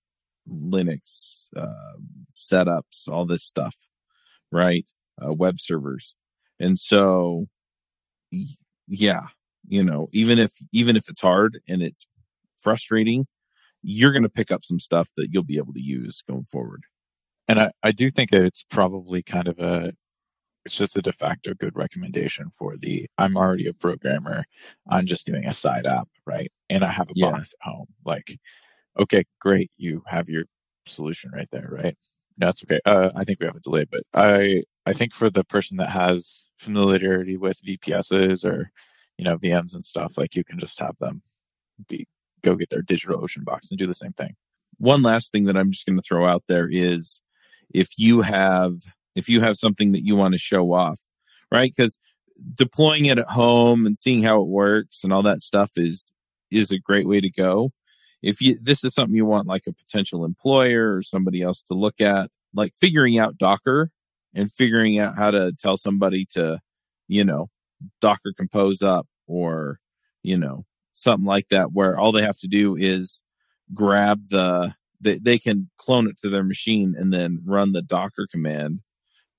Linux 0.49 1.47
uh, 1.55 1.97
setups, 2.31 3.07
all 3.07 3.25
this 3.25 3.43
stuff, 3.43 3.75
right? 4.51 4.89
Uh, 5.21 5.33
web 5.33 5.59
servers, 5.59 6.15
and 6.59 6.77
so, 6.77 7.47
yeah, 8.87 9.21
you 9.67 9.83
know, 9.83 10.09
even 10.11 10.39
if 10.39 10.51
even 10.71 10.95
if 10.95 11.09
it's 11.09 11.21
hard 11.21 11.59
and 11.67 11.81
it's 11.81 12.05
frustrating, 12.59 13.27
you're 13.81 14.11
going 14.11 14.23
to 14.23 14.29
pick 14.29 14.51
up 14.51 14.63
some 14.63 14.79
stuff 14.79 15.09
that 15.17 15.27
you'll 15.31 15.43
be 15.43 15.57
able 15.57 15.73
to 15.73 15.81
use 15.81 16.23
going 16.27 16.45
forward. 16.51 16.83
And 17.47 17.59
I, 17.59 17.71
I 17.83 17.91
do 17.91 18.09
think 18.09 18.31
that 18.31 18.43
it's 18.43 18.63
probably 18.63 19.21
kind 19.21 19.47
of 19.47 19.59
a 19.59 19.93
it's 20.65 20.75
just 20.75 20.97
a 20.97 21.01
de 21.01 21.13
facto 21.13 21.53
good 21.53 21.75
recommendation 21.75 22.49
for 22.57 22.75
the 22.77 23.07
I'm 23.17 23.37
already 23.37 23.67
a 23.67 23.73
programmer. 23.73 24.45
I'm 24.89 25.05
just 25.05 25.25
doing 25.25 25.45
a 25.45 25.53
side 25.53 25.85
app, 25.85 26.09
right? 26.25 26.51
And 26.69 26.83
I 26.83 26.91
have 26.91 27.09
a 27.09 27.13
yeah. 27.15 27.31
box 27.31 27.53
at 27.61 27.69
home. 27.69 27.87
Like 28.03 28.39
okay, 28.99 29.25
great, 29.39 29.71
you 29.77 30.03
have 30.07 30.29
your 30.29 30.43
solution 30.85 31.31
right 31.33 31.49
there, 31.51 31.69
right? 31.71 31.97
That's 32.37 32.63
okay. 32.63 32.79
Uh, 32.85 33.09
I 33.15 33.23
think 33.23 33.39
we 33.39 33.45
have 33.45 33.55
a 33.55 33.61
delay, 33.61 33.85
but 33.89 34.03
I 34.13 34.63
I 34.85 34.93
think 34.93 35.13
for 35.13 35.29
the 35.29 35.43
person 35.45 35.77
that 35.77 35.89
has 35.89 36.47
familiarity 36.59 37.37
with 37.37 37.61
VPSs 37.65 38.45
or 38.45 38.69
you 39.17 39.25
know 39.25 39.37
VMs 39.37 39.73
and 39.73 39.83
stuff, 39.83 40.17
like 40.17 40.35
you 40.35 40.43
can 40.43 40.59
just 40.59 40.79
have 40.79 40.97
them 40.97 41.21
be 41.87 42.07
go 42.43 42.55
get 42.55 42.69
their 42.69 42.83
DigitalOcean 42.83 43.43
box 43.45 43.69
and 43.71 43.77
do 43.77 43.87
the 43.87 43.95
same 43.95 44.13
thing. 44.13 44.35
One 44.77 45.01
last 45.01 45.31
thing 45.31 45.45
that 45.45 45.57
I'm 45.57 45.71
just 45.71 45.85
going 45.85 45.97
to 45.97 46.01
throw 46.01 46.27
out 46.27 46.43
there 46.47 46.69
is 46.69 47.21
if 47.73 47.89
you 47.97 48.21
have 48.21 48.75
if 49.15 49.29
you 49.29 49.41
have 49.41 49.57
something 49.57 49.93
that 49.93 50.05
you 50.05 50.15
want 50.15 50.33
to 50.33 50.37
show 50.37 50.73
off, 50.73 50.99
right? 51.51 51.71
Because 51.75 51.97
deploying 52.53 53.05
it 53.05 53.17
at 53.17 53.29
home 53.29 53.85
and 53.85 53.97
seeing 53.97 54.23
how 54.23 54.41
it 54.41 54.47
works 54.47 55.03
and 55.03 55.13
all 55.13 55.23
that 55.23 55.41
stuff 55.41 55.71
is 55.77 56.11
is 56.51 56.71
a 56.71 56.79
great 56.79 57.07
way 57.07 57.21
to 57.21 57.31
go 57.31 57.71
if 58.21 58.41
you 58.41 58.57
this 58.61 58.83
is 58.83 58.93
something 58.93 59.15
you 59.15 59.25
want 59.25 59.47
like 59.47 59.67
a 59.67 59.73
potential 59.73 60.25
employer 60.25 60.95
or 60.95 61.01
somebody 61.01 61.41
else 61.41 61.61
to 61.63 61.73
look 61.73 62.01
at 62.01 62.29
like 62.53 62.73
figuring 62.79 63.19
out 63.19 63.37
docker 63.37 63.91
and 64.33 64.51
figuring 64.51 64.99
out 64.99 65.15
how 65.17 65.31
to 65.31 65.53
tell 65.59 65.77
somebody 65.77 66.25
to 66.31 66.59
you 67.07 67.23
know 67.23 67.49
docker 68.01 68.33
compose 68.35 68.81
up 68.81 69.07
or 69.27 69.79
you 70.23 70.37
know 70.37 70.65
something 70.93 71.25
like 71.25 71.49
that 71.49 71.71
where 71.73 71.97
all 71.97 72.11
they 72.11 72.23
have 72.23 72.37
to 72.37 72.47
do 72.47 72.75
is 72.75 73.21
grab 73.73 74.29
the 74.29 74.73
they, 75.01 75.17
they 75.17 75.37
can 75.37 75.69
clone 75.77 76.07
it 76.07 76.17
to 76.21 76.29
their 76.29 76.43
machine 76.43 76.95
and 76.97 77.11
then 77.11 77.41
run 77.45 77.73
the 77.73 77.81
docker 77.81 78.27
command 78.31 78.79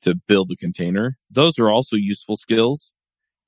to 0.03 0.15
build 0.29 0.49
the 0.49 0.57
container. 0.57 1.17
Those 1.31 1.59
are 1.59 1.71
also 1.71 1.97
useful 1.97 2.37
skills 2.37 2.93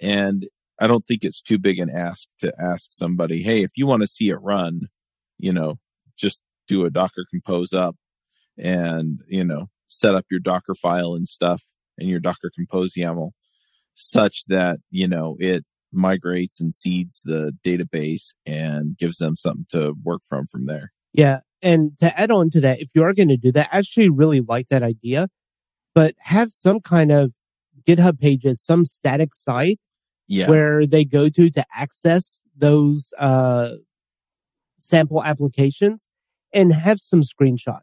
and 0.01 0.47
i 0.81 0.87
don't 0.87 1.05
think 1.07 1.24
it's 1.24 1.41
too 1.41 1.59
big 1.59 1.79
an 1.79 1.91
ask 1.91 2.29
to 2.39 2.53
ask 2.61 2.91
somebody 2.91 3.43
hey 3.43 3.62
if 3.62 3.72
you 3.76 3.87
want 3.87 4.03
to 4.03 4.07
see 4.07 4.29
it 4.29 4.37
run 4.37 4.89
you 5.39 5.53
know, 5.53 5.76
just 6.16 6.43
do 6.66 6.84
a 6.84 6.91
Docker 6.91 7.24
compose 7.30 7.72
up 7.72 7.97
and, 8.57 9.20
you 9.26 9.45
know, 9.45 9.68
set 9.89 10.14
up 10.14 10.26
your 10.30 10.41
Docker 10.41 10.74
file 10.74 11.14
and 11.14 11.26
stuff 11.26 11.62
and 11.97 12.09
your 12.09 12.20
Docker 12.20 12.51
compose 12.55 12.95
YAML 12.95 13.30
such 13.95 14.45
that, 14.47 14.78
you 14.91 15.09
know, 15.09 15.36
it 15.39 15.64
migrates 15.93 16.61
and 16.61 16.74
seeds 16.74 17.22
the 17.24 17.53
database 17.64 18.32
and 18.47 18.97
gives 18.97 19.18
them 19.18 19.36
something 19.36 19.66
to 19.70 19.95
work 20.05 20.22
from 20.28 20.47
from 20.47 20.66
there. 20.66 20.93
Yeah. 21.12 21.41
And 21.62 21.97
to 21.99 22.18
add 22.18 22.30
on 22.30 22.51
to 22.51 22.61
that, 22.61 22.80
if 22.80 22.91
you 22.95 23.03
are 23.03 23.14
going 23.14 23.28
to 23.28 23.36
do 23.36 23.51
that, 23.53 23.68
I 23.72 23.78
actually 23.78 24.11
really 24.11 24.41
like 24.41 24.68
that 24.68 24.82
idea, 24.82 25.28
but 25.95 26.14
have 26.20 26.51
some 26.51 26.80
kind 26.80 27.11
of 27.11 27.32
GitHub 27.86 28.20
pages, 28.20 28.62
some 28.62 28.84
static 28.84 29.34
site 29.34 29.80
yeah. 30.28 30.49
where 30.49 30.86
they 30.86 31.05
go 31.05 31.28
to 31.28 31.51
to 31.51 31.64
access 31.74 32.43
those, 32.57 33.12
uh, 33.18 33.72
sample 34.79 35.22
applications 35.22 36.07
and 36.53 36.72
have 36.72 36.99
some 36.99 37.22
screenshots 37.22 37.83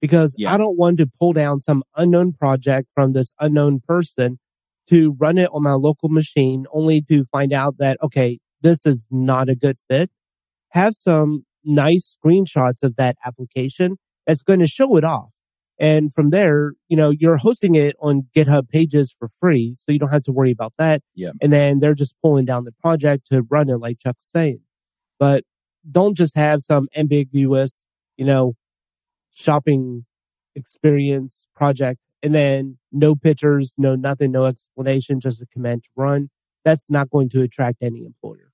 because 0.00 0.34
yeah. 0.38 0.52
I 0.52 0.56
don't 0.56 0.76
want 0.76 0.98
to 0.98 1.06
pull 1.06 1.32
down 1.32 1.60
some 1.60 1.82
unknown 1.96 2.32
project 2.32 2.88
from 2.94 3.12
this 3.12 3.32
unknown 3.38 3.80
person 3.86 4.38
to 4.88 5.12
run 5.18 5.38
it 5.38 5.50
on 5.52 5.62
my 5.62 5.72
local 5.72 6.08
machine 6.08 6.66
only 6.72 7.00
to 7.02 7.24
find 7.24 7.52
out 7.52 7.78
that, 7.78 7.98
okay, 8.02 8.40
this 8.60 8.84
is 8.86 9.06
not 9.10 9.48
a 9.48 9.54
good 9.54 9.76
fit. 9.88 10.10
Have 10.70 10.94
some 10.94 11.44
nice 11.64 12.16
screenshots 12.16 12.82
of 12.82 12.96
that 12.96 13.16
application 13.24 13.98
that's 14.26 14.42
going 14.42 14.60
to 14.60 14.66
show 14.66 14.96
it 14.96 15.04
off. 15.04 15.32
And 15.78 16.12
from 16.12 16.28
there, 16.28 16.72
you 16.88 16.96
know, 16.96 17.10
you're 17.10 17.38
hosting 17.38 17.74
it 17.74 17.96
on 18.00 18.26
GitHub 18.36 18.68
pages 18.68 19.14
for 19.18 19.30
free. 19.40 19.76
So 19.76 19.92
you 19.92 19.98
don't 19.98 20.10
have 20.10 20.24
to 20.24 20.32
worry 20.32 20.50
about 20.50 20.74
that. 20.76 21.02
Yeah. 21.14 21.30
And 21.40 21.52
then 21.52 21.78
they're 21.78 21.94
just 21.94 22.14
pulling 22.22 22.44
down 22.44 22.64
the 22.64 22.72
project 22.72 23.28
to 23.30 23.42
run 23.42 23.70
it 23.70 23.78
like 23.78 23.98
Chuck's 23.98 24.28
saying. 24.30 24.60
But 25.18 25.44
don't 25.88 26.16
just 26.16 26.36
have 26.36 26.62
some 26.62 26.88
ambiguous, 26.96 27.82
you 28.16 28.24
know, 28.24 28.54
shopping 29.32 30.04
experience 30.54 31.46
project 31.54 32.00
and 32.22 32.34
then 32.34 32.78
no 32.92 33.14
pictures, 33.14 33.74
no 33.78 33.94
nothing, 33.94 34.32
no 34.32 34.44
explanation, 34.44 35.20
just 35.20 35.42
a 35.42 35.46
command 35.46 35.84
to 35.84 35.88
run. 35.96 36.30
That's 36.64 36.90
not 36.90 37.10
going 37.10 37.30
to 37.30 37.42
attract 37.42 37.78
any 37.82 38.04
employer, 38.04 38.52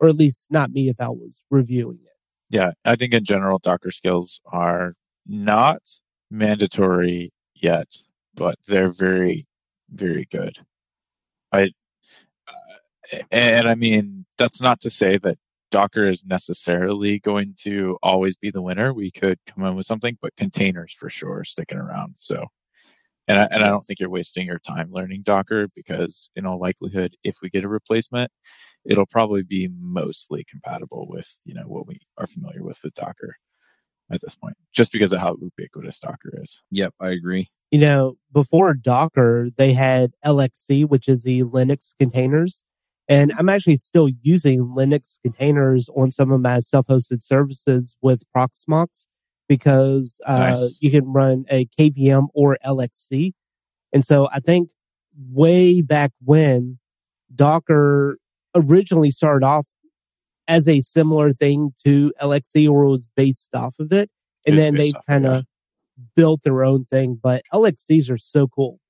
or 0.00 0.08
at 0.08 0.16
least 0.16 0.46
not 0.50 0.70
me 0.70 0.88
if 0.88 1.00
I 1.00 1.08
was 1.08 1.40
reviewing 1.50 2.00
it. 2.04 2.12
Yeah, 2.50 2.72
I 2.84 2.96
think 2.96 3.14
in 3.14 3.24
general, 3.24 3.58
Docker 3.58 3.90
skills 3.90 4.40
are 4.44 4.94
not 5.26 5.80
mandatory 6.30 7.32
yet, 7.54 7.88
but 8.34 8.56
they're 8.68 8.92
very, 8.92 9.46
very 9.90 10.26
good. 10.30 10.58
I, 11.50 11.70
uh, 12.46 13.18
and 13.30 13.68
I 13.68 13.74
mean, 13.74 14.26
that's 14.36 14.60
not 14.60 14.80
to 14.82 14.90
say 14.90 15.18
that 15.18 15.38
Docker 15.70 16.08
is 16.08 16.24
necessarily 16.24 17.18
going 17.18 17.54
to 17.58 17.98
always 18.02 18.36
be 18.36 18.50
the 18.50 18.62
winner. 18.62 18.94
We 18.94 19.10
could 19.10 19.38
come 19.46 19.64
in 19.64 19.74
with 19.74 19.86
something, 19.86 20.16
but 20.22 20.36
containers 20.36 20.92
for 20.92 21.08
sure 21.08 21.44
sticking 21.44 21.78
around. 21.78 22.14
So, 22.16 22.46
and 23.28 23.38
I, 23.38 23.48
and 23.50 23.64
I 23.64 23.68
don't 23.68 23.82
think 23.82 23.98
you're 23.98 24.08
wasting 24.10 24.46
your 24.46 24.60
time 24.60 24.90
learning 24.90 25.22
Docker 25.22 25.68
because 25.74 26.30
in 26.36 26.46
all 26.46 26.60
likelihood, 26.60 27.16
if 27.24 27.36
we 27.42 27.50
get 27.50 27.64
a 27.64 27.68
replacement, 27.68 28.30
it'll 28.84 29.06
probably 29.06 29.42
be 29.42 29.68
mostly 29.76 30.44
compatible 30.48 31.06
with, 31.08 31.28
you 31.44 31.54
know, 31.54 31.64
what 31.66 31.86
we 31.86 31.98
are 32.18 32.26
familiar 32.26 32.62
with 32.62 32.78
with 32.84 32.94
Docker 32.94 33.36
at 34.12 34.20
this 34.20 34.36
point, 34.36 34.56
just 34.72 34.92
because 34.92 35.12
of 35.12 35.20
how 35.20 35.36
ubiquitous 35.40 35.98
Docker 35.98 36.30
is. 36.42 36.62
Yep, 36.70 36.94
I 37.00 37.10
agree. 37.10 37.48
You 37.70 37.80
know, 37.80 38.16
before 38.32 38.74
Docker, 38.74 39.48
they 39.56 39.72
had 39.72 40.12
LXC, 40.24 40.88
which 40.88 41.08
is 41.08 41.24
the 41.24 41.42
Linux 41.42 41.94
containers. 41.98 42.62
And 43.08 43.32
I'm 43.38 43.48
actually 43.48 43.76
still 43.76 44.08
using 44.22 44.60
Linux 44.60 45.18
containers 45.22 45.88
on 45.94 46.10
some 46.10 46.32
of 46.32 46.40
my 46.40 46.58
self-hosted 46.58 47.22
services 47.22 47.96
with 48.02 48.24
Proxmox 48.36 49.06
because 49.48 50.18
uh, 50.26 50.38
nice. 50.38 50.78
you 50.80 50.90
can 50.90 51.12
run 51.12 51.44
a 51.48 51.66
KVM 51.78 52.26
or 52.34 52.58
LXC. 52.64 53.32
And 53.92 54.04
so 54.04 54.28
I 54.32 54.40
think 54.40 54.70
way 55.16 55.82
back 55.82 56.10
when 56.24 56.78
Docker 57.32 58.18
originally 58.54 59.10
started 59.10 59.46
off 59.46 59.66
as 60.48 60.68
a 60.68 60.80
similar 60.80 61.32
thing 61.32 61.72
to 61.84 62.12
LXC 62.20 62.68
or 62.68 62.86
was 62.86 63.08
based 63.14 63.54
off 63.54 63.74
of 63.78 63.92
it. 63.92 64.10
And 64.46 64.58
then 64.58 64.74
they 64.74 64.92
kind 65.08 65.26
of, 65.26 65.44
built 66.14 66.42
their 66.42 66.64
own 66.64 66.84
thing, 66.84 67.18
but 67.20 67.42
LXCs 67.52 68.10
are 68.10 68.18
so 68.18 68.46
cool. 68.46 68.80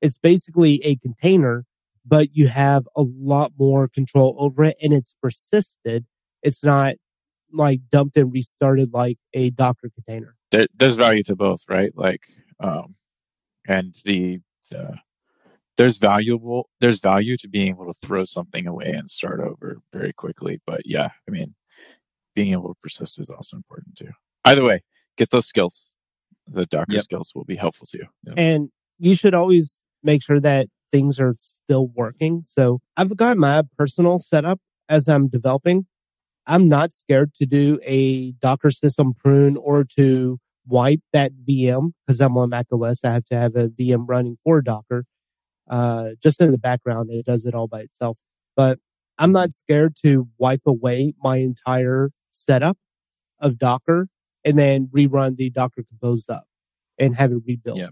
It's 0.00 0.18
basically 0.18 0.84
a 0.84 0.96
container, 0.96 1.64
but 2.06 2.28
you 2.32 2.48
have 2.48 2.88
a 2.96 3.02
lot 3.02 3.52
more 3.58 3.88
control 3.88 4.36
over 4.38 4.64
it 4.64 4.76
and 4.82 4.92
it's 4.92 5.14
persisted. 5.22 6.06
It's 6.42 6.64
not 6.64 6.96
like 7.52 7.80
dumped 7.90 8.16
and 8.16 8.32
restarted 8.32 8.92
like 8.92 9.18
a 9.34 9.50
Docker 9.50 9.90
container. 9.94 10.36
There, 10.50 10.66
there's 10.76 10.96
value 10.96 11.22
to 11.24 11.36
both, 11.36 11.62
right? 11.68 11.92
Like, 11.94 12.22
um, 12.60 12.96
and 13.68 13.94
the, 14.04 14.40
the 14.70 14.98
there's 15.80 15.96
valuable 15.96 16.68
there's 16.80 17.00
value 17.00 17.38
to 17.38 17.48
being 17.48 17.68
able 17.68 17.90
to 17.90 18.06
throw 18.06 18.24
something 18.26 18.66
away 18.66 18.92
and 18.94 19.10
start 19.10 19.40
over 19.40 19.78
very 19.92 20.12
quickly. 20.12 20.60
But 20.66 20.82
yeah, 20.84 21.08
I 21.26 21.30
mean, 21.30 21.54
being 22.34 22.52
able 22.52 22.74
to 22.74 22.80
persist 22.82 23.18
is 23.18 23.30
also 23.30 23.56
important 23.56 23.96
too. 23.96 24.10
Either 24.44 24.62
way, 24.62 24.82
get 25.16 25.30
those 25.30 25.46
skills. 25.46 25.86
The 26.48 26.66
Docker 26.66 26.92
yep. 26.92 27.02
skills 27.02 27.32
will 27.34 27.44
be 27.44 27.56
helpful 27.56 27.86
to 27.92 27.98
you. 27.98 28.06
Yep. 28.24 28.34
And 28.36 28.68
you 28.98 29.14
should 29.14 29.34
always 29.34 29.78
make 30.02 30.22
sure 30.22 30.40
that 30.40 30.66
things 30.92 31.20
are 31.20 31.34
still 31.38 31.88
working. 31.88 32.42
So 32.42 32.80
I've 32.96 33.16
got 33.16 33.36
my 33.36 33.62
personal 33.76 34.18
setup 34.18 34.60
as 34.88 35.08
I'm 35.08 35.28
developing. 35.28 35.86
I'm 36.46 36.68
not 36.68 36.92
scared 36.92 37.34
to 37.34 37.46
do 37.46 37.78
a 37.84 38.32
Docker 38.32 38.70
system 38.70 39.12
prune 39.14 39.56
or 39.56 39.84
to 39.96 40.38
wipe 40.66 41.00
that 41.12 41.32
VM 41.48 41.92
because 42.06 42.20
I'm 42.20 42.36
on 42.36 42.50
Mac 42.50 42.66
OS. 42.72 43.04
I 43.04 43.12
have 43.12 43.26
to 43.26 43.36
have 43.36 43.56
a 43.56 43.68
VM 43.68 44.04
running 44.08 44.36
for 44.44 44.60
Docker. 44.60 45.04
Uh, 45.68 46.10
just 46.22 46.40
in 46.40 46.50
the 46.50 46.58
background, 46.58 47.10
it 47.10 47.24
does 47.24 47.46
it 47.46 47.54
all 47.54 47.68
by 47.68 47.80
itself. 47.80 48.16
But 48.56 48.78
I'm 49.18 49.32
not 49.32 49.52
scared 49.52 49.96
to 50.04 50.28
wipe 50.38 50.62
away 50.66 51.14
my 51.22 51.36
entire 51.36 52.10
setup 52.32 52.76
of 53.38 53.58
Docker 53.58 54.08
and 54.44 54.58
then 54.58 54.88
rerun 54.88 55.36
the 55.36 55.50
Docker 55.50 55.84
Compose 55.88 56.26
up 56.28 56.44
and 56.98 57.14
have 57.14 57.32
it 57.32 57.42
rebuilt. 57.46 57.78
Yeah. 57.78 57.88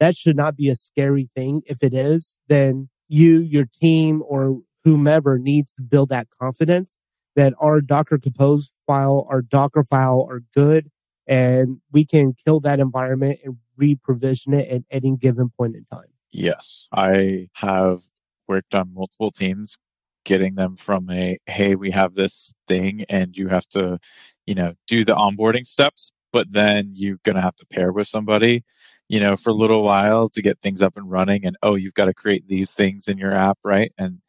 That 0.00 0.16
should 0.16 0.36
not 0.36 0.56
be 0.56 0.68
a 0.68 0.74
scary 0.74 1.28
thing. 1.34 1.62
If 1.66 1.82
it 1.82 1.92
is, 1.94 2.34
then 2.48 2.88
you, 3.08 3.40
your 3.40 3.66
team, 3.80 4.22
or 4.26 4.60
whomever 4.84 5.38
needs 5.38 5.74
to 5.74 5.82
build 5.82 6.10
that 6.10 6.28
confidence 6.40 6.96
that 7.36 7.54
our 7.60 7.80
Docker 7.80 8.18
Compose 8.18 8.70
file, 8.86 9.26
our 9.30 9.42
Docker 9.42 9.82
file 9.82 10.26
are 10.28 10.42
good 10.54 10.90
and 11.26 11.80
we 11.92 12.04
can 12.04 12.34
kill 12.44 12.60
that 12.60 12.80
environment 12.80 13.38
and 13.44 13.58
re-provision 13.76 14.54
it 14.54 14.68
at 14.70 14.82
any 14.90 15.14
given 15.16 15.50
point 15.56 15.76
in 15.76 15.84
time. 15.84 16.08
Yes. 16.30 16.86
I 16.92 17.48
have 17.52 18.02
worked 18.48 18.74
on 18.74 18.94
multiple 18.94 19.30
teams 19.30 19.78
getting 20.24 20.54
them 20.54 20.76
from 20.76 21.10
a, 21.10 21.38
hey, 21.46 21.74
we 21.74 21.90
have 21.90 22.14
this 22.14 22.52
thing 22.66 23.04
and 23.08 23.36
you 23.36 23.48
have 23.48 23.66
to, 23.68 23.98
you 24.46 24.54
know, 24.54 24.74
do 24.86 25.04
the 25.04 25.14
onboarding 25.14 25.66
steps, 25.66 26.12
but 26.32 26.50
then 26.50 26.90
you're 26.94 27.18
to 27.24 27.40
have 27.40 27.56
to 27.56 27.66
pair 27.66 27.92
with 27.92 28.08
somebody, 28.08 28.64
you 29.08 29.20
know, 29.20 29.36
for 29.36 29.50
a 29.50 29.54
little 29.54 29.82
while 29.82 30.28
to 30.30 30.42
get 30.42 30.60
things 30.60 30.82
up 30.82 30.96
and 30.96 31.10
running. 31.10 31.44
And, 31.46 31.56
oh, 31.62 31.74
you've 31.76 31.94
got 31.94 32.06
to 32.06 32.14
create 32.14 32.46
these 32.46 32.72
things 32.72 33.08
in 33.08 33.18
your 33.18 33.34
app, 33.34 33.58
right? 33.64 33.92
And 33.98 34.20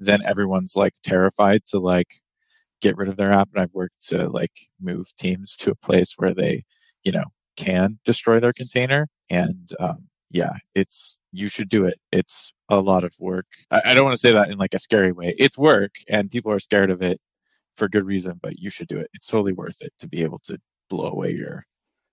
then 0.00 0.20
everyone's 0.26 0.76
like 0.76 0.94
terrified 1.02 1.64
to 1.66 1.78
like 1.78 2.08
get 2.80 2.96
rid 2.96 3.08
of 3.08 3.16
their 3.16 3.32
app. 3.32 3.48
And 3.54 3.62
I've 3.62 3.74
worked 3.74 4.08
to 4.08 4.28
like 4.28 4.52
move 4.80 5.14
teams 5.16 5.56
to 5.58 5.70
a 5.70 5.76
place 5.76 6.14
where 6.16 6.34
they, 6.34 6.64
you 7.04 7.12
know, 7.12 7.24
can 7.56 7.98
destroy 8.04 8.40
their 8.40 8.52
container. 8.52 9.06
And, 9.30 9.70
um, 9.78 10.08
yeah, 10.30 10.54
it's, 10.74 11.18
you 11.32 11.46
should 11.48 11.68
do 11.68 11.84
it. 11.86 11.94
It's 12.10 12.52
a 12.68 12.76
lot 12.76 13.04
of 13.04 13.14
work. 13.20 13.46
I, 13.70 13.82
I 13.86 13.94
don't 13.94 14.04
want 14.04 14.14
to 14.14 14.20
say 14.20 14.32
that 14.32 14.50
in 14.50 14.58
like 14.58 14.74
a 14.74 14.80
scary 14.80 15.12
way. 15.12 15.34
It's 15.38 15.56
work 15.56 15.92
and 16.08 16.30
people 16.30 16.50
are 16.50 16.58
scared 16.58 16.90
of 16.90 17.02
it 17.02 17.20
for 17.76 17.88
good 17.88 18.04
reason, 18.04 18.40
but 18.42 18.58
you 18.58 18.70
should 18.70 18.88
do 18.88 18.98
it. 18.98 19.08
It's 19.14 19.28
totally 19.28 19.52
worth 19.52 19.80
it 19.80 19.92
to 20.00 20.08
be 20.08 20.22
able 20.22 20.40
to 20.44 20.58
blow 20.90 21.06
away 21.06 21.32
your 21.32 21.64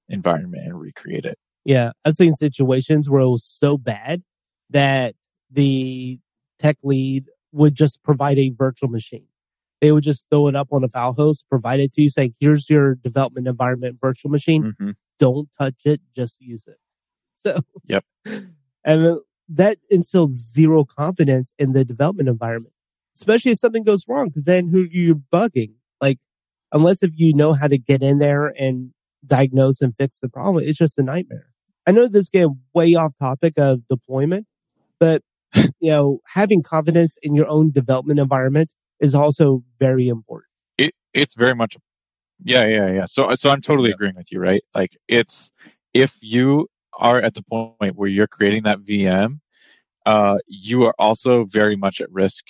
environment 0.10 0.66
and 0.66 0.80
recreate 0.80 1.26
it. 1.26 1.38
Yeah. 1.66 1.92
I've 2.06 2.16
seen 2.16 2.34
situations 2.36 3.10
where 3.10 3.22
it 3.22 3.30
was 3.30 3.46
so 3.46 3.78
bad 3.78 4.24
that 4.70 5.16
the 5.50 6.20
tech 6.60 6.78
lead 6.84 7.26
would 7.52 7.76
just 7.76 8.02
provide 8.04 8.40
a 8.40 8.50
virtual 8.50 8.90
machine. 8.90 9.28
They 9.82 9.92
would 9.92 10.04
just 10.04 10.28
throw 10.30 10.48
it 10.48 10.56
up 10.56 10.70
on 10.72 10.84
a 10.84 10.88
file 10.88 11.14
host, 11.14 11.46
provide 11.50 11.80
it 11.80 11.92
to 11.94 12.04
you, 12.04 12.10
saying, 12.10 12.36
here's 12.40 12.70
your 12.70 12.96
development 12.96 13.48
environment 13.48 13.98
virtual 14.00 14.30
machine. 14.30 14.64
Mm-hmm. 14.64 14.92
Don't 15.20 15.50
touch 15.58 15.82
it, 15.86 16.02
just 16.16 16.42
use 16.42 16.66
it. 16.68 16.78
So, 17.44 17.60
yep. 17.88 18.06
And 18.86 19.18
that 19.50 19.78
instills 19.90 20.54
zero 20.54 20.86
confidence 20.86 21.54
in 21.58 21.74
the 21.74 21.84
development 21.84 22.30
environment, 22.30 22.76
especially 23.16 23.54
if 23.54 23.58
something 23.58 23.84
goes 23.84 24.08
wrong, 24.08 24.28
because 24.28 24.46
then 24.46 24.68
who 24.68 24.84
you're 24.84 25.16
bugging. 25.16 25.74
Like, 26.00 26.20
unless 26.72 27.02
if 27.02 27.12
you 27.16 27.34
know 27.34 27.54
how 27.54 27.68
to 27.68 27.80
get 27.80 28.04
in 28.04 28.20
there 28.20 28.46
and 28.48 28.92
diagnose 29.26 29.82
and 29.82 29.96
fix 29.98 30.20
the 30.20 30.30
problem, 30.30 30.64
it's 30.64 30.78
just 30.78 31.00
a 31.00 31.04
nightmare. 31.04 31.51
I 31.88 31.92
know 31.92 32.08
this 32.08 32.30
get 32.30 32.48
way 32.74 32.96
off 32.96 33.14
topic 33.20 33.54
of 33.58 33.82
deployment, 33.88 34.46
but 35.00 35.22
you 35.56 35.90
know, 35.90 36.20
having 36.28 36.64
confidence 36.64 37.18
in 37.22 37.36
your 37.36 37.48
own 37.48 37.72
development 37.72 38.20
environment 38.20 38.72
is 39.00 39.16
also 39.16 39.64
very 39.80 40.08
important. 40.08 40.50
It, 40.78 40.94
it's 41.14 41.36
very 41.36 41.56
much, 41.56 41.78
yeah, 42.44 42.66
yeah, 42.66 42.92
yeah. 42.92 43.06
So, 43.06 43.34
so 43.34 43.50
I'm 43.50 43.62
totally 43.62 43.92
agreeing 43.92 44.16
with 44.16 44.32
you, 44.32 44.40
right? 44.40 44.64
Like 44.74 44.98
it's, 45.08 45.52
if 45.94 46.18
you 46.22 46.68
are 46.98 47.20
at 47.20 47.34
the 47.34 47.44
point 47.44 47.96
where 47.96 48.08
you're 48.10 48.28
creating 48.28 48.64
that 48.64 48.80
VM, 48.80 49.40
uh, 50.06 50.38
you 50.48 50.84
are 50.84 50.96
also 50.98 51.46
very 51.46 51.76
much 51.76 52.02
at 52.02 52.12
risk 52.12 52.46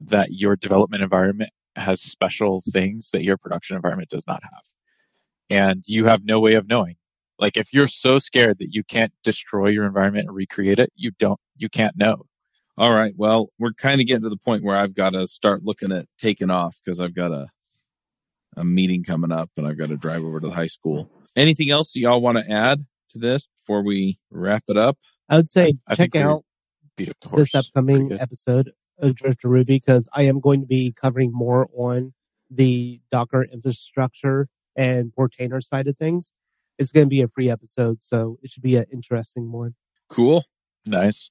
that 0.00 0.32
your 0.32 0.56
development 0.56 1.02
environment 1.02 1.50
has 1.76 2.00
special 2.00 2.62
things 2.72 3.10
that 3.12 3.22
your 3.24 3.36
production 3.36 3.76
environment 3.76 4.08
does 4.08 4.26
not 4.26 4.42
have. 4.42 4.62
And 5.50 5.84
you 5.86 6.06
have 6.06 6.24
no 6.24 6.40
way 6.40 6.54
of 6.54 6.68
knowing. 6.68 6.96
Like 7.38 7.56
if 7.56 7.72
you're 7.72 7.86
so 7.86 8.18
scared 8.18 8.58
that 8.58 8.68
you 8.70 8.84
can't 8.84 9.12
destroy 9.22 9.68
your 9.68 9.86
environment 9.86 10.28
and 10.28 10.36
recreate 10.36 10.78
it, 10.78 10.92
you 10.94 11.10
don't, 11.18 11.40
you 11.56 11.68
can't 11.68 11.96
know. 11.96 12.26
All 12.76 12.92
right. 12.92 13.12
Well, 13.16 13.50
we're 13.58 13.72
kind 13.72 14.00
of 14.00 14.06
getting 14.06 14.24
to 14.24 14.28
the 14.28 14.36
point 14.36 14.64
where 14.64 14.76
I've 14.76 14.94
got 14.94 15.10
to 15.10 15.26
start 15.26 15.62
looking 15.64 15.92
at 15.92 16.06
taking 16.18 16.50
off 16.50 16.76
because 16.84 17.00
I've 17.00 17.14
got 17.14 17.30
a, 17.30 17.46
a 18.56 18.64
meeting 18.64 19.04
coming 19.04 19.32
up 19.32 19.50
and 19.56 19.66
I've 19.66 19.78
got 19.78 19.88
to 19.88 19.96
drive 19.96 20.24
over 20.24 20.40
to 20.40 20.48
the 20.48 20.54
high 20.54 20.66
school. 20.66 21.08
Anything 21.36 21.70
else 21.70 21.94
y'all 21.94 22.20
want 22.20 22.38
to 22.38 22.50
add 22.50 22.84
to 23.10 23.18
this 23.18 23.48
before 23.60 23.82
we 23.84 24.18
wrap 24.30 24.64
it 24.68 24.76
up? 24.76 24.98
I 25.28 25.36
would 25.36 25.48
say 25.48 25.74
I, 25.86 25.94
check 25.94 26.14
out 26.16 26.44
this 26.96 27.54
upcoming 27.54 28.12
episode 28.12 28.72
of 28.98 29.14
Drifting 29.14 29.50
Ruby 29.50 29.76
because 29.78 30.08
I 30.12 30.22
am 30.22 30.40
going 30.40 30.60
to 30.60 30.66
be 30.66 30.92
covering 30.92 31.32
more 31.32 31.68
on 31.76 32.12
the 32.50 33.00
Docker 33.10 33.44
infrastructure 33.44 34.48
and 34.76 35.12
Portainer 35.16 35.62
side 35.62 35.88
of 35.88 35.96
things. 35.96 36.32
It's 36.78 36.90
going 36.90 37.06
to 37.06 37.10
be 37.10 37.22
a 37.22 37.28
free 37.28 37.50
episode, 37.50 38.02
so 38.02 38.38
it 38.42 38.50
should 38.50 38.62
be 38.62 38.76
an 38.76 38.86
interesting 38.92 39.52
one. 39.52 39.74
Cool. 40.08 40.44
Nice. 40.84 41.30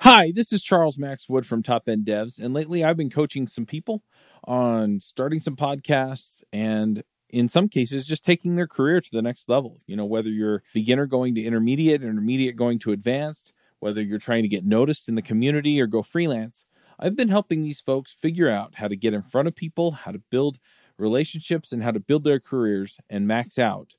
Hi, 0.00 0.32
this 0.34 0.52
is 0.52 0.62
Charles 0.62 0.98
Max 0.98 1.28
Wood 1.28 1.46
from 1.46 1.62
Top 1.62 1.88
End 1.88 2.04
Devs, 2.04 2.38
and 2.38 2.52
lately 2.52 2.84
I've 2.84 2.96
been 2.96 3.08
coaching 3.08 3.46
some 3.46 3.64
people 3.64 4.02
on 4.44 5.00
starting 5.00 5.40
some 5.40 5.56
podcasts 5.56 6.42
and 6.52 7.02
in 7.30 7.48
some 7.48 7.68
cases 7.68 8.04
just 8.04 8.24
taking 8.24 8.56
their 8.56 8.66
career 8.66 9.00
to 9.00 9.10
the 9.12 9.22
next 9.22 9.48
level. 9.48 9.80
You 9.86 9.96
know, 9.96 10.04
whether 10.04 10.28
you're 10.28 10.62
beginner 10.74 11.06
going 11.06 11.36
to 11.36 11.42
intermediate, 11.42 12.02
intermediate 12.02 12.56
going 12.56 12.78
to 12.80 12.92
advanced, 12.92 13.52
whether 13.80 14.02
you're 14.02 14.18
trying 14.18 14.42
to 14.42 14.48
get 14.48 14.66
noticed 14.66 15.08
in 15.08 15.14
the 15.14 15.22
community 15.22 15.80
or 15.80 15.86
go 15.86 16.02
freelance, 16.02 16.66
I've 16.98 17.16
been 17.16 17.28
helping 17.28 17.62
these 17.62 17.80
folks 17.80 18.14
figure 18.20 18.50
out 18.50 18.74
how 18.74 18.88
to 18.88 18.96
get 18.96 19.14
in 19.14 19.22
front 19.22 19.48
of 19.48 19.56
people, 19.56 19.92
how 19.92 20.10
to 20.12 20.22
build 20.30 20.58
relationships, 20.98 21.72
and 21.72 21.82
how 21.82 21.92
to 21.92 22.00
build 22.00 22.24
their 22.24 22.40
careers 22.40 22.98
and 23.08 23.26
max 23.26 23.58
out 23.58 23.94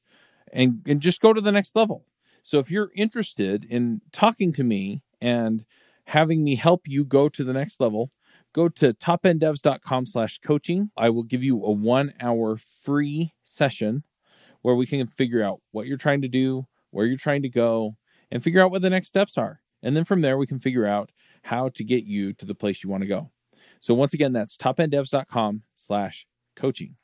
and, 0.54 0.82
and 0.86 1.02
just 1.02 1.20
go 1.20 1.34
to 1.34 1.42
the 1.42 1.52
next 1.52 1.76
level. 1.76 2.06
So 2.44 2.60
if 2.60 2.72
you're 2.72 2.92
interested 2.96 3.66
in 3.66 4.02
talking 4.12 4.54
to 4.54 4.64
me 4.64 5.02
and 5.22 5.66
having 6.06 6.44
me 6.44 6.56
help 6.56 6.82
you 6.86 7.04
go 7.04 7.28
to 7.30 7.44
the 7.44 7.54
next 7.54 7.80
level, 7.80 8.12
go 8.54 8.70
to 8.70 8.94
topenddevs.com 8.94 10.06
slash 10.06 10.40
coaching. 10.40 10.92
I 10.96 11.10
will 11.10 11.24
give 11.24 11.44
you 11.44 11.64
a 11.66 11.72
one 11.72 12.14
hour 12.22 12.58
free 12.84 13.34
session 13.44 14.04
where 14.62 14.76
we 14.76 14.86
can 14.86 15.08
figure 15.08 15.44
out 15.44 15.60
what 15.72 15.88
you're 15.88 15.98
trying 15.98 16.22
to 16.22 16.28
do, 16.28 16.66
where 16.92 17.06
you're 17.06 17.18
trying 17.18 17.42
to 17.42 17.50
go, 17.50 17.96
and 18.32 18.44
figure 18.44 18.64
out 18.64 18.72
what 18.72 18.82
the 18.82 18.90
next 18.90 19.08
steps 19.08 19.38
are. 19.38 19.60
And 19.82 19.96
then 19.96 20.06
from 20.06 20.22
there, 20.22 20.38
we 20.38 20.48
can 20.48 20.60
figure 20.60 20.86
out 20.86 21.12
how 21.42 21.70
to 21.70 21.84
get 21.84 22.06
you 22.06 22.34
to 22.34 22.46
the 22.46 22.56
place 22.56 22.84
you 22.84 22.90
want 22.90 23.02
to 23.02 23.08
go. 23.08 23.32
So 23.82 23.94
once 23.94 24.14
again, 24.14 24.32
that's 24.32 24.56
topenddevs.com 24.56 25.64
slash 25.76 26.26
coaching. 26.56 26.96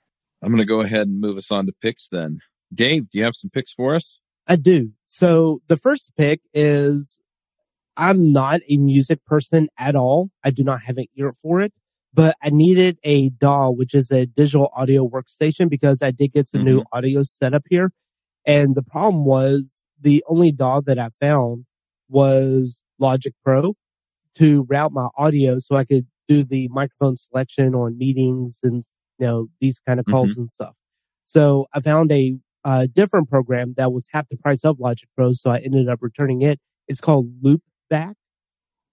I'm 0.41 0.49
going 0.49 0.59
to 0.59 0.65
go 0.65 0.79
ahead 0.79 1.07
and 1.07 1.19
move 1.19 1.35
us 1.35 1.51
on 1.51 1.65
to 1.65 1.73
picks 1.81 2.07
then. 2.07 2.39
Dave, 2.73 3.09
do 3.09 3.19
you 3.19 3.25
have 3.25 3.35
some 3.35 3.49
picks 3.49 3.73
for 3.73 3.95
us? 3.95 4.19
I 4.47 4.55
do. 4.55 4.91
So 5.07 5.61
the 5.67 5.77
first 5.77 6.11
pick 6.17 6.41
is 6.53 7.19
I'm 7.97 8.31
not 8.31 8.61
a 8.69 8.77
music 8.77 9.25
person 9.25 9.67
at 9.77 9.95
all. 9.95 10.29
I 10.43 10.51
do 10.51 10.63
not 10.63 10.81
have 10.83 10.97
an 10.97 11.07
ear 11.17 11.33
for 11.41 11.61
it, 11.61 11.73
but 12.13 12.35
I 12.41 12.49
needed 12.49 12.97
a 13.03 13.29
DAW, 13.29 13.71
which 13.71 13.93
is 13.93 14.11
a 14.11 14.25
digital 14.25 14.71
audio 14.75 15.07
workstation 15.07 15.69
because 15.69 16.01
I 16.01 16.11
did 16.11 16.31
get 16.31 16.47
some 16.47 16.61
mm-hmm. 16.61 16.77
new 16.77 16.83
audio 16.93 17.23
setup 17.23 17.63
here. 17.69 17.91
And 18.45 18.75
the 18.75 18.83
problem 18.83 19.25
was 19.25 19.83
the 19.99 20.23
only 20.27 20.51
DAW 20.51 20.81
that 20.81 20.97
I 20.97 21.09
found 21.19 21.65
was 22.07 22.81
Logic 22.99 23.33
Pro 23.43 23.75
to 24.35 24.63
route 24.69 24.93
my 24.93 25.09
audio 25.17 25.59
so 25.59 25.75
I 25.75 25.83
could 25.83 26.07
do 26.27 26.43
the 26.43 26.69
microphone 26.69 27.17
selection 27.17 27.75
on 27.75 27.97
meetings 27.97 28.59
and, 28.63 28.83
you 29.17 29.27
know, 29.27 29.47
these 29.59 29.81
kind 29.85 29.99
of 29.99 30.05
calls 30.05 30.31
mm-hmm. 30.31 30.41
and 30.41 30.51
stuff. 30.51 30.75
So 31.25 31.67
I 31.73 31.81
found 31.81 32.11
a 32.11 32.37
a 32.69 32.87
different 32.87 33.29
program 33.29 33.73
that 33.77 33.91
was 33.91 34.07
half 34.11 34.27
the 34.29 34.37
price 34.37 34.63
of 34.63 34.79
Logic 34.79 35.09
Pro. 35.15 35.31
So 35.31 35.49
I 35.49 35.57
ended 35.57 35.89
up 35.89 35.99
returning 36.01 36.41
it. 36.41 36.59
It's 36.87 37.01
called 37.01 37.31
Loopback 37.41 38.13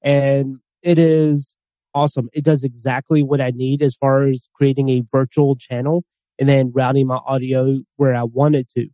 and 0.02 0.58
it 0.82 0.98
is 0.98 1.54
awesome. 1.94 2.28
It 2.32 2.44
does 2.44 2.64
exactly 2.64 3.22
what 3.22 3.40
I 3.40 3.50
need 3.50 3.82
as 3.82 3.94
far 3.94 4.24
as 4.24 4.48
creating 4.54 4.88
a 4.88 5.02
virtual 5.10 5.56
channel 5.56 6.04
and 6.38 6.48
then 6.48 6.72
routing 6.74 7.06
my 7.06 7.16
audio 7.26 7.80
where 7.96 8.14
I 8.14 8.22
want 8.24 8.54
it 8.54 8.68
to. 8.76 8.88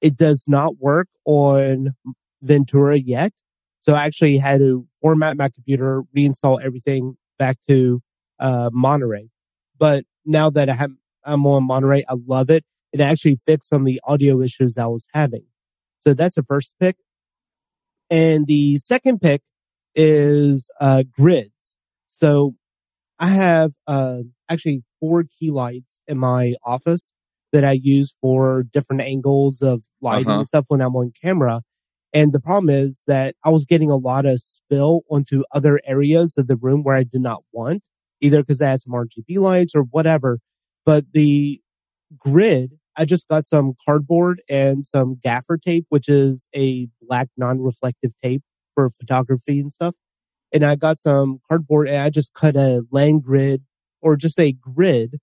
It 0.00 0.16
does 0.16 0.44
not 0.46 0.78
work 0.78 1.08
on 1.24 1.90
Ventura 2.42 2.98
yet. 2.98 3.32
So 3.82 3.94
I 3.94 4.04
actually 4.04 4.38
had 4.38 4.60
to 4.60 4.86
format 5.00 5.36
my 5.36 5.48
computer, 5.48 6.02
reinstall 6.16 6.62
everything 6.62 7.16
back 7.38 7.58
to 7.68 8.00
uh, 8.38 8.70
Monterey. 8.72 9.28
But 9.78 10.04
now 10.24 10.50
that 10.50 10.68
I 10.68 10.74
have, 10.74 10.92
I'm 11.24 11.46
on 11.46 11.64
Monterey, 11.64 12.04
I 12.08 12.14
love 12.26 12.50
it. 12.50 12.64
It 12.94 13.00
actually 13.00 13.40
fixed 13.44 13.68
some 13.68 13.82
of 13.82 13.86
the 13.86 14.00
audio 14.04 14.40
issues 14.40 14.78
I 14.78 14.86
was 14.86 15.08
having. 15.12 15.44
So 16.06 16.14
that's 16.14 16.36
the 16.36 16.44
first 16.44 16.74
pick. 16.78 16.96
And 18.08 18.46
the 18.46 18.76
second 18.76 19.20
pick 19.20 19.42
is 19.96 20.70
uh, 20.80 21.02
grids. 21.10 21.50
So 22.08 22.54
I 23.18 23.28
have 23.30 23.72
uh, 23.88 24.18
actually 24.48 24.84
four 25.00 25.24
key 25.24 25.50
lights 25.50 25.90
in 26.06 26.18
my 26.18 26.54
office 26.64 27.10
that 27.52 27.64
I 27.64 27.72
use 27.72 28.14
for 28.20 28.62
different 28.72 29.02
angles 29.02 29.60
of 29.60 29.82
lighting 30.00 30.28
uh-huh. 30.28 30.38
and 30.38 30.46
stuff 30.46 30.66
when 30.68 30.80
I'm 30.80 30.94
on 30.94 31.12
camera. 31.20 31.62
And 32.12 32.32
the 32.32 32.40
problem 32.40 32.70
is 32.70 33.02
that 33.08 33.34
I 33.44 33.50
was 33.50 33.64
getting 33.64 33.90
a 33.90 33.96
lot 33.96 34.24
of 34.24 34.38
spill 34.38 35.00
onto 35.10 35.42
other 35.50 35.80
areas 35.84 36.38
of 36.38 36.46
the 36.46 36.54
room 36.54 36.84
where 36.84 36.94
I 36.94 37.02
did 37.02 37.22
not 37.22 37.42
want, 37.50 37.82
either 38.20 38.40
because 38.40 38.62
I 38.62 38.70
had 38.70 38.82
some 38.82 38.92
RGB 38.92 39.38
lights 39.38 39.74
or 39.74 39.82
whatever. 39.82 40.38
But 40.86 41.06
the 41.12 41.60
grid, 42.16 42.78
I 42.96 43.04
just 43.04 43.28
got 43.28 43.46
some 43.46 43.74
cardboard 43.84 44.40
and 44.48 44.84
some 44.84 45.18
gaffer 45.22 45.56
tape, 45.58 45.86
which 45.88 46.08
is 46.08 46.46
a 46.54 46.88
black 47.02 47.28
non-reflective 47.36 48.12
tape 48.22 48.42
for 48.74 48.90
photography 48.90 49.60
and 49.60 49.72
stuff. 49.72 49.94
And 50.52 50.64
I 50.64 50.76
got 50.76 50.98
some 50.98 51.40
cardboard 51.48 51.88
and 51.88 51.98
I 51.98 52.10
just 52.10 52.32
cut 52.34 52.56
a 52.56 52.82
land 52.90 53.24
grid 53.24 53.62
or 54.00 54.16
just 54.16 54.38
a 54.38 54.52
grid 54.52 55.18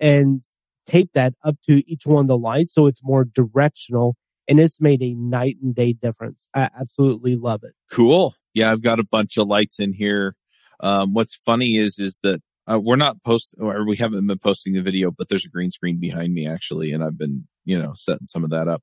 and 0.00 0.42
tape 0.86 1.10
that 1.14 1.34
up 1.44 1.56
to 1.68 1.88
each 1.90 2.06
one 2.06 2.24
of 2.24 2.28
the 2.28 2.38
lights 2.38 2.74
so 2.74 2.86
it's 2.86 3.02
more 3.04 3.24
directional 3.24 4.16
and 4.48 4.58
it's 4.58 4.80
made 4.80 5.02
a 5.02 5.14
night 5.14 5.56
and 5.62 5.74
day 5.74 5.92
difference. 5.92 6.48
I 6.54 6.70
absolutely 6.78 7.36
love 7.36 7.62
it. 7.62 7.74
Cool. 7.90 8.34
Yeah, 8.54 8.72
I've 8.72 8.82
got 8.82 8.98
a 8.98 9.04
bunch 9.04 9.36
of 9.36 9.46
lights 9.46 9.78
in 9.78 9.92
here. 9.92 10.34
Um, 10.80 11.14
what's 11.14 11.34
funny 11.34 11.76
is 11.76 11.98
is 11.98 12.18
that 12.22 12.42
uh, 12.70 12.78
we're 12.78 12.96
not 12.96 13.22
post 13.24 13.54
or 13.58 13.86
we 13.86 13.96
haven't 13.96 14.26
been 14.26 14.38
posting 14.38 14.74
the 14.74 14.82
video, 14.82 15.10
but 15.10 15.28
there's 15.28 15.44
a 15.44 15.50
green 15.50 15.70
screen 15.70 15.98
behind 15.98 16.34
me 16.34 16.46
actually, 16.46 16.92
and 16.92 17.02
I've 17.02 17.18
been 17.18 17.46
you 17.64 17.80
know 17.80 17.92
setting 17.94 18.26
some 18.26 18.44
of 18.44 18.50
that 18.50 18.68
up. 18.68 18.82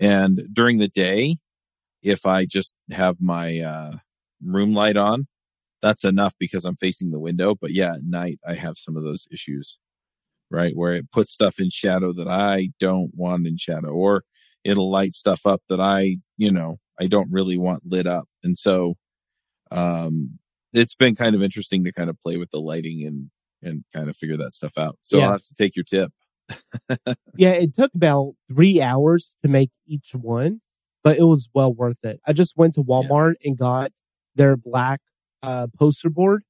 And 0.00 0.42
during 0.52 0.78
the 0.78 0.88
day, 0.88 1.38
if 2.02 2.26
I 2.26 2.46
just 2.46 2.74
have 2.90 3.16
my 3.20 3.60
uh, 3.60 3.92
room 4.44 4.74
light 4.74 4.96
on, 4.96 5.26
that's 5.82 6.04
enough 6.04 6.34
because 6.38 6.64
I'm 6.64 6.76
facing 6.76 7.10
the 7.10 7.20
window. 7.20 7.54
But 7.60 7.72
yeah, 7.72 7.94
at 7.94 8.04
night 8.04 8.40
I 8.46 8.54
have 8.54 8.78
some 8.78 8.96
of 8.96 9.02
those 9.02 9.26
issues, 9.32 9.78
right? 10.50 10.76
Where 10.76 10.94
it 10.94 11.10
puts 11.12 11.32
stuff 11.32 11.56
in 11.58 11.70
shadow 11.70 12.12
that 12.14 12.28
I 12.28 12.70
don't 12.80 13.12
want 13.14 13.46
in 13.46 13.56
shadow 13.56 13.90
or 13.90 14.24
it'll 14.64 14.90
light 14.90 15.14
stuff 15.14 15.40
up 15.44 15.62
that 15.68 15.80
I, 15.80 16.18
you 16.38 16.50
know, 16.50 16.78
I 17.00 17.06
don't 17.08 17.30
really 17.32 17.58
want 17.58 17.86
lit 17.86 18.06
up. 18.06 18.28
And 18.44 18.56
so, 18.56 18.94
um, 19.70 20.38
it's 20.72 20.94
been 20.94 21.14
kind 21.14 21.34
of 21.34 21.42
interesting 21.42 21.84
to 21.84 21.92
kind 21.92 22.10
of 22.10 22.18
play 22.20 22.36
with 22.36 22.50
the 22.50 22.58
lighting 22.58 23.06
and, 23.06 23.30
and 23.62 23.84
kind 23.92 24.08
of 24.08 24.16
figure 24.16 24.36
that 24.38 24.52
stuff 24.52 24.72
out. 24.76 24.98
So 25.02 25.18
yeah. 25.18 25.24
I'll 25.24 25.32
have 25.32 25.44
to 25.44 25.54
take 25.54 25.76
your 25.76 25.84
tip. 25.84 26.12
yeah, 27.36 27.50
it 27.50 27.74
took 27.74 27.94
about 27.94 28.34
three 28.48 28.80
hours 28.80 29.36
to 29.42 29.48
make 29.48 29.70
each 29.86 30.10
one, 30.14 30.60
but 31.04 31.18
it 31.18 31.24
was 31.24 31.48
well 31.54 31.72
worth 31.72 32.02
it. 32.02 32.20
I 32.26 32.32
just 32.32 32.56
went 32.56 32.74
to 32.74 32.82
Walmart 32.82 33.34
yeah. 33.40 33.48
and 33.48 33.58
got 33.58 33.92
their 34.34 34.56
black 34.56 35.00
uh, 35.42 35.66
poster 35.78 36.10
board 36.10 36.42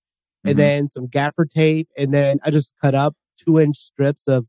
and 0.45 0.53
mm-hmm. 0.53 0.59
then 0.59 0.89
some 0.89 1.07
gaffer 1.07 1.45
tape. 1.45 1.89
And 1.97 2.13
then 2.13 2.39
I 2.45 2.51
just 2.51 2.73
cut 2.81 2.95
up 2.95 3.15
two 3.39 3.59
inch 3.59 3.77
strips 3.77 4.27
of 4.27 4.47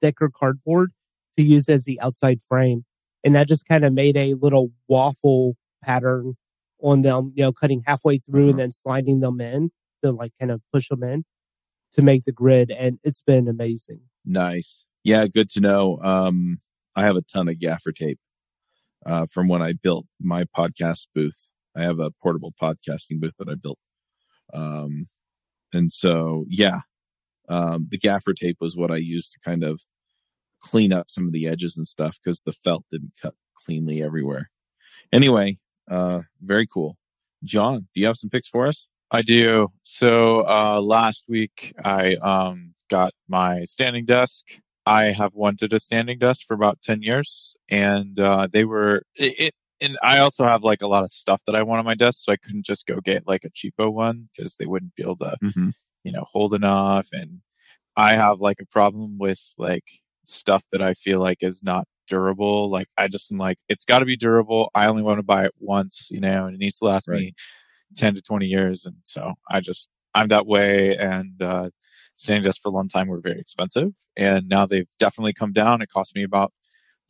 thicker 0.00 0.30
cardboard 0.34 0.92
to 1.36 1.42
use 1.42 1.68
as 1.68 1.84
the 1.84 2.00
outside 2.00 2.40
frame. 2.48 2.84
And 3.24 3.36
I 3.36 3.44
just 3.44 3.66
kind 3.66 3.84
of 3.84 3.92
made 3.92 4.16
a 4.16 4.34
little 4.34 4.70
waffle 4.86 5.56
pattern 5.82 6.34
on 6.80 7.02
them, 7.02 7.32
you 7.34 7.42
know, 7.42 7.52
cutting 7.52 7.82
halfway 7.86 8.18
through 8.18 8.42
mm-hmm. 8.42 8.50
and 8.50 8.58
then 8.58 8.72
sliding 8.72 9.20
them 9.20 9.40
in 9.40 9.70
to 10.02 10.12
like 10.12 10.32
kind 10.38 10.50
of 10.50 10.60
push 10.72 10.88
them 10.88 11.02
in 11.02 11.24
to 11.94 12.02
make 12.02 12.24
the 12.24 12.32
grid. 12.32 12.70
And 12.70 12.98
it's 13.02 13.22
been 13.22 13.48
amazing. 13.48 14.00
Nice. 14.24 14.84
Yeah. 15.04 15.26
Good 15.26 15.50
to 15.50 15.60
know. 15.60 15.98
Um, 16.02 16.60
I 16.94 17.02
have 17.02 17.16
a 17.16 17.22
ton 17.22 17.48
of 17.48 17.58
gaffer 17.60 17.92
tape, 17.92 18.18
uh, 19.06 19.26
from 19.30 19.48
when 19.48 19.62
I 19.62 19.72
built 19.72 20.06
my 20.20 20.44
podcast 20.44 21.06
booth. 21.14 21.48
I 21.76 21.82
have 21.82 22.00
a 22.00 22.10
portable 22.22 22.52
podcasting 22.60 23.20
booth 23.20 23.34
that 23.38 23.48
I 23.48 23.54
built. 23.54 23.78
Um, 24.52 25.08
and 25.72 25.92
so, 25.92 26.44
yeah, 26.48 26.80
um, 27.48 27.86
the 27.90 27.98
gaffer 27.98 28.34
tape 28.34 28.56
was 28.60 28.76
what 28.76 28.90
I 28.90 28.96
used 28.96 29.32
to 29.32 29.38
kind 29.44 29.62
of 29.62 29.80
clean 30.60 30.92
up 30.92 31.10
some 31.10 31.26
of 31.26 31.32
the 31.32 31.46
edges 31.46 31.76
and 31.76 31.86
stuff 31.86 32.18
because 32.22 32.42
the 32.42 32.52
felt 32.52 32.84
didn't 32.90 33.12
cut 33.20 33.34
cleanly 33.54 34.02
everywhere. 34.02 34.50
Anyway, 35.12 35.58
uh, 35.90 36.20
very 36.42 36.66
cool. 36.66 36.96
John, 37.44 37.88
do 37.94 38.00
you 38.00 38.06
have 38.06 38.16
some 38.16 38.30
picks 38.30 38.48
for 38.48 38.66
us? 38.66 38.88
I 39.10 39.22
do. 39.22 39.68
So, 39.82 40.46
uh, 40.46 40.80
last 40.80 41.24
week 41.28 41.74
I, 41.84 42.16
um, 42.16 42.74
got 42.90 43.12
my 43.28 43.64
standing 43.64 44.04
desk. 44.04 44.44
I 44.86 45.12
have 45.12 45.34
wanted 45.34 45.72
a 45.72 45.80
standing 45.80 46.18
desk 46.18 46.46
for 46.46 46.54
about 46.54 46.80
10 46.82 47.02
years 47.02 47.56
and, 47.68 48.18
uh, 48.18 48.48
they 48.50 48.64
were, 48.64 49.02
it, 49.14 49.54
and 49.80 49.96
I 50.02 50.18
also 50.18 50.44
have 50.44 50.62
like 50.62 50.82
a 50.82 50.86
lot 50.86 51.04
of 51.04 51.10
stuff 51.10 51.40
that 51.46 51.54
I 51.54 51.62
want 51.62 51.78
on 51.78 51.84
my 51.84 51.94
desk, 51.94 52.24
so 52.24 52.32
I 52.32 52.36
couldn't 52.36 52.66
just 52.66 52.86
go 52.86 53.00
get 53.00 53.26
like 53.26 53.44
a 53.44 53.50
cheapo 53.50 53.92
one 53.92 54.28
because 54.36 54.56
they 54.56 54.66
wouldn't 54.66 54.94
be 54.96 55.02
able 55.02 55.16
to, 55.18 55.36
mm-hmm. 55.42 55.70
you 56.04 56.12
know, 56.12 56.24
hold 56.24 56.54
enough. 56.54 57.08
And 57.12 57.40
I 57.96 58.12
have 58.14 58.40
like 58.40 58.58
a 58.60 58.66
problem 58.66 59.18
with 59.18 59.40
like 59.56 59.84
stuff 60.24 60.62
that 60.72 60.82
I 60.82 60.94
feel 60.94 61.20
like 61.20 61.42
is 61.42 61.62
not 61.62 61.86
durable. 62.08 62.70
Like 62.70 62.88
I 62.96 63.08
just 63.08 63.30
am 63.32 63.38
like, 63.38 63.58
it's 63.68 63.84
got 63.84 64.00
to 64.00 64.04
be 64.04 64.16
durable. 64.16 64.70
I 64.74 64.86
only 64.86 65.02
want 65.02 65.18
to 65.18 65.22
buy 65.24 65.44
it 65.44 65.54
once, 65.58 66.08
you 66.10 66.20
know, 66.20 66.46
and 66.46 66.54
it 66.54 66.58
needs 66.58 66.78
to 66.78 66.86
last 66.86 67.08
right. 67.08 67.20
me 67.20 67.34
ten 67.96 68.14
to 68.14 68.22
twenty 68.22 68.46
years. 68.46 68.86
And 68.86 68.96
so 69.02 69.34
I 69.50 69.60
just 69.60 69.88
I'm 70.14 70.28
that 70.28 70.46
way. 70.46 70.96
And 70.96 71.40
uh, 71.42 71.70
standing 72.16 72.42
desks 72.42 72.60
for 72.60 72.68
a 72.68 72.72
long 72.72 72.88
time 72.88 73.08
were 73.08 73.20
very 73.20 73.40
expensive, 73.40 73.92
and 74.16 74.48
now 74.48 74.66
they've 74.66 74.88
definitely 74.98 75.34
come 75.34 75.52
down. 75.52 75.82
It 75.82 75.90
cost 75.90 76.14
me 76.14 76.24
about 76.24 76.52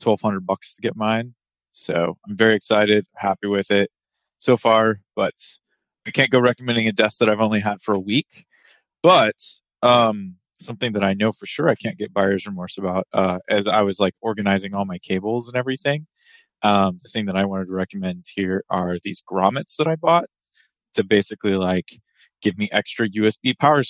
twelve 0.01 0.21
hundred 0.21 0.47
bucks 0.47 0.77
to 0.77 0.83
get 0.83 0.97
mine 0.97 1.35
so 1.79 2.19
I'm 2.29 2.37
very 2.37 2.57
excited, 2.57 3.07
happy 3.15 3.47
with 3.47 3.71
it 3.71 3.91
so 4.41 4.57
far, 4.57 5.01
but 5.15 5.35
I 6.07 6.11
can't 6.11 6.31
go 6.31 6.41
recommending 6.41 6.89
a 6.89 6.93
desk 6.93 7.19
that 7.19 7.29
I've 7.29 7.41
only 7.41 7.61
had 7.61 7.81
for 7.81 7.95
a 7.95 8.01
week. 8.01 8.47
But 9.01 9.37
um, 9.83 10.35
something 10.61 10.93
that 10.93 11.05
I 11.05 11.15
know 11.15 11.33
for 11.33 11.47
sure 11.47 11.69
I 11.69 11.75
can't 11.75 11.99
get 11.99 12.13
buyer's 12.13 12.47
remorse 12.47 12.79
about, 12.79 13.07
uh, 13.13 13.39
as 13.49 13.69
I 13.69 13.83
was 13.83 14.01
like 14.01 14.15
organizing 14.21 14.75
all 14.75 14.85
my 14.85 14.99
cables 14.99 15.49
and 15.49 15.57
everything. 15.57 16.07
Um, 16.63 16.99
the 17.03 17.11
thing 17.11 17.27
that 17.27 17.37
I 17.37 17.45
wanted 17.45 17.67
to 17.67 17.73
recommend 17.73 18.27
here 18.35 18.65
are 18.71 18.99
these 19.03 19.23
grommets 19.31 19.77
that 19.77 19.87
I 19.87 19.97
bought 19.97 20.27
to 20.95 21.05
basically 21.05 21.55
like 21.55 21.89
give 22.43 22.59
me 22.59 22.69
extra 22.73 23.09
USB 23.09 23.57
power 23.59 23.83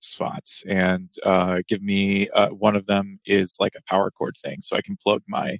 spots 0.00 0.62
and 0.68 1.08
uh, 1.24 1.60
give 1.68 1.82
me 1.82 2.28
uh, 2.30 2.48
one 2.48 2.76
of 2.76 2.86
them 2.86 3.18
is 3.26 3.56
like 3.60 3.74
a 3.76 3.82
power 3.88 4.10
cord 4.10 4.36
thing, 4.42 4.58
so 4.60 4.76
I 4.76 4.82
can 4.82 4.96
plug 5.02 5.22
my 5.28 5.58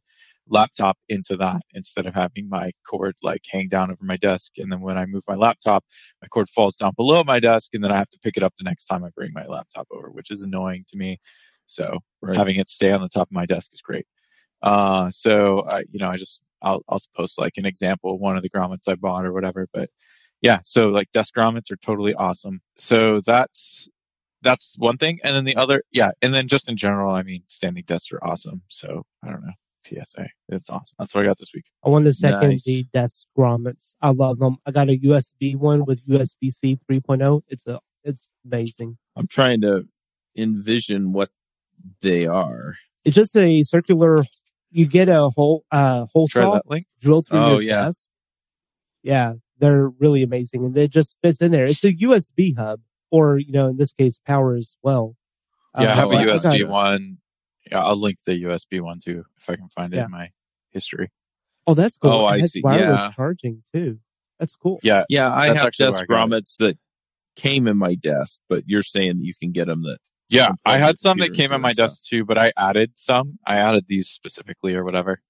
laptop 0.53 0.99
into 1.09 1.37
that 1.39 1.63
instead 1.73 2.07
of 2.07 2.15
having 2.15 2.49
my 2.49 2.71
cord 2.87 3.17
like 3.23 3.43
hang 3.51 3.69
down 3.69 3.91
over 3.91 4.05
my 4.05 4.19
desk. 4.19 4.53
And 4.59 4.71
then 4.71 4.81
when 4.81 4.99
I 4.99 5.07
move 5.07 5.23
my 5.27 5.35
laptop, 5.35 5.85
my 6.21 6.29
cord 6.29 6.49
falls 6.51 6.77
down 6.77 6.93
below 6.97 7.25
my 7.25 7.41
desk 7.41 7.71
and 7.73 7.83
then 7.83 7.91
I 7.91 7.97
have 7.97 8.11
to 8.11 8.19
pick 8.19 8.37
it 8.37 8.43
up 8.43 8.55
the 8.59 8.65
next 8.65 8.85
time 8.85 9.03
I 9.03 9.09
bring 9.17 9.33
my 9.33 9.47
laptop 9.47 9.89
over, 9.91 10.11
which 10.11 10.31
is 10.31 10.43
annoying 10.43 10.85
to 10.91 10.97
me. 10.97 11.19
So 11.67 11.99
right. 12.21 12.37
having 12.37 12.57
it 12.57 12.69
stay 12.69 12.93
on 12.93 13.01
the 13.01 13.09
top 13.09 13.29
of 13.29 13.33
my 13.33 13.47
desk 13.47 13.73
is 13.73 13.81
great. 13.81 14.07
Uh, 14.63 15.11
so 15.11 15.63
I, 15.63 15.81
you 15.91 15.99
know, 15.99 16.09
I 16.09 16.17
just, 16.17 16.43
I'll, 16.61 16.83
I'll 16.89 17.01
post 17.17 17.39
like 17.39 17.55
an 17.57 17.67
example 17.67 18.15
of 18.15 18.21
one 18.21 18.37
of 18.37 18.43
the 18.43 18.51
grommets 18.51 18.89
I 18.89 18.95
bought 18.95 19.25
or 19.25 19.33
whatever, 19.33 19.69
but 19.73 19.89
yeah, 20.43 20.59
so 20.63 20.89
like 20.89 21.11
desk 21.13 21.35
grommets 21.35 21.71
are 21.71 21.77
totally 21.77 22.15
awesome. 22.15 22.61
So 22.77 23.21
that's, 23.25 23.89
that's 24.43 24.77
one 24.79 24.99
thing. 24.99 25.19
And 25.25 25.35
then 25.35 25.45
the 25.45 25.57
other, 25.57 25.83
yeah. 25.93 26.11
And 26.21 26.35
then 26.35 26.49
just 26.49 26.69
in 26.69 26.77
general, 26.77 27.15
I 27.15 27.23
mean, 27.23 27.43
standing 27.47 27.85
desks 27.87 28.13
are 28.13 28.23
awesome. 28.23 28.61
So 28.69 29.05
I 29.25 29.29
don't 29.29 29.43
know. 29.43 29.53
PSA. 29.87 30.29
It's 30.49 30.71
awesome. 30.71 30.95
That's 30.99 31.15
what 31.15 31.23
I 31.23 31.27
got 31.27 31.39
this 31.39 31.53
week. 31.55 31.65
I 31.85 31.89
want 31.89 32.05
the 32.05 32.13
second 32.13 32.51
nice. 32.51 32.65
the 32.65 32.87
desk 32.93 33.27
grommets. 33.37 33.95
I 34.01 34.11
love 34.11 34.39
them. 34.39 34.59
I 34.67 34.71
got 34.71 34.89
a 34.89 34.99
USB 34.99 35.57
one 35.57 35.85
with 35.85 36.07
USB 36.07 36.51
C 36.53 36.79
3.0. 36.91 37.43
It's 37.49 37.67
a 37.67 37.81
it's 38.05 38.29
amazing. 38.45 38.99
I'm 39.17 39.27
trying 39.27 39.61
to 39.63 39.85
envision 40.37 41.13
what 41.13 41.31
they 42.01 42.27
are. 42.27 42.77
It's 43.05 43.17
just 43.17 43.37
a 43.37 43.63
circular. 43.63 44.25
You 44.71 44.87
get 44.87 45.09
a 45.09 45.29
whole 45.31 45.65
uh 45.71 46.07
hole 46.13 46.29
saw 46.29 46.61
drilled 47.01 47.27
through 47.27 47.39
oh, 47.39 47.51
your 47.53 47.63
yeah. 47.63 47.85
desk. 47.85 48.09
Yeah, 49.03 49.35
they're 49.59 49.89
really 49.89 50.23
amazing, 50.23 50.65
and 50.65 50.77
it 50.77 50.91
just 50.91 51.17
fits 51.23 51.41
in 51.41 51.51
there. 51.51 51.65
It's 51.65 51.85
a 51.85 51.93
USB 51.93 52.57
hub, 52.57 52.81
or 53.11 53.39
you 53.39 53.53
know, 53.53 53.69
in 53.69 53.77
this 53.77 53.93
case, 53.93 54.21
power 54.25 54.55
as 54.55 54.77
well. 54.83 55.17
Yeah, 55.79 55.89
uh, 55.89 55.93
I 55.93 55.95
have 55.95 56.11
a 56.11 56.15
USB 56.15 56.69
one 56.69 57.19
Yeah, 57.73 57.85
I'll 57.85 57.97
link 57.97 58.19
the 58.25 58.43
USB 58.45 58.81
one 58.81 59.01
too 59.01 59.25
if 59.39 59.49
I 59.49 59.57
can 59.57 59.69
find 59.69 59.93
it 59.95 59.97
yeah. 59.97 60.05
in 60.05 60.11
my 60.11 60.31
history. 60.71 61.11
Oh, 61.67 61.75
that's 61.75 61.97
cool. 61.97 62.11
Oh, 62.11 62.29
it 62.29 62.33
I 62.33 62.41
see. 62.43 62.61
Wireless 62.63 63.01
yeah. 63.01 63.11
charging 63.13 63.63
too. 63.75 63.99
That's 64.39 64.57
cool. 64.57 64.79
Yeah, 64.83 65.05
yeah. 65.09 65.33
I 65.33 65.55
have 65.55 65.73
desk 65.73 66.05
grommets 66.07 66.57
that 66.59 66.77
came 67.37 67.67
in 67.67 67.79
my 67.79 67.95
desk, 67.95 68.41
but 68.49 68.65
you're 68.67 68.83
saying 68.83 69.19
that 69.19 69.25
you 69.25 69.35
can 69.35 69.53
get 69.53 69.69
them 69.69 69.83
that. 69.85 69.99
Yeah, 70.29 70.51
I 70.65 70.79
had 70.79 70.99
some 70.99 71.19
that 71.19 71.35
came 71.35 71.53
in 71.53 71.61
my 71.61 71.73
stuff. 71.73 71.91
desk 71.91 72.05
too, 72.05 72.25
but 72.25 72.39
I 72.39 72.53
added 72.57 72.93
some. 72.95 73.39
I 73.47 73.57
added 73.57 73.85
these 73.87 74.09
specifically 74.09 74.75
or 74.75 74.85
whatever. 74.85 75.21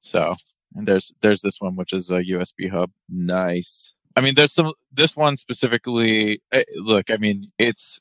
So, 0.00 0.34
and 0.74 0.86
there's 0.86 1.12
there's 1.22 1.42
this 1.42 1.60
one 1.60 1.76
which 1.76 1.92
is 1.92 2.10
a 2.10 2.22
USB 2.22 2.70
hub. 2.70 2.90
Nice. 3.08 3.92
I 4.16 4.20
mean, 4.22 4.34
there's 4.34 4.52
some 4.52 4.72
this 4.92 5.16
one 5.16 5.36
specifically. 5.36 6.40
Eh, 6.52 6.64
look, 6.76 7.10
I 7.10 7.18
mean, 7.18 7.52
it's 7.58 8.00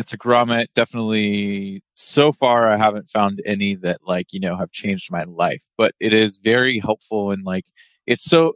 it's 0.00 0.12
a 0.12 0.18
grommet. 0.18 0.66
Definitely, 0.74 1.82
so 1.94 2.32
far 2.32 2.70
I 2.70 2.76
haven't 2.76 3.08
found 3.08 3.42
any 3.46 3.74
that 3.76 4.00
like 4.06 4.32
you 4.32 4.40
know 4.40 4.56
have 4.56 4.70
changed 4.70 5.10
my 5.10 5.24
life, 5.24 5.62
but 5.76 5.94
it 6.00 6.12
is 6.12 6.38
very 6.38 6.78
helpful 6.80 7.30
and 7.32 7.44
like 7.44 7.66
it's 8.06 8.24
so. 8.24 8.54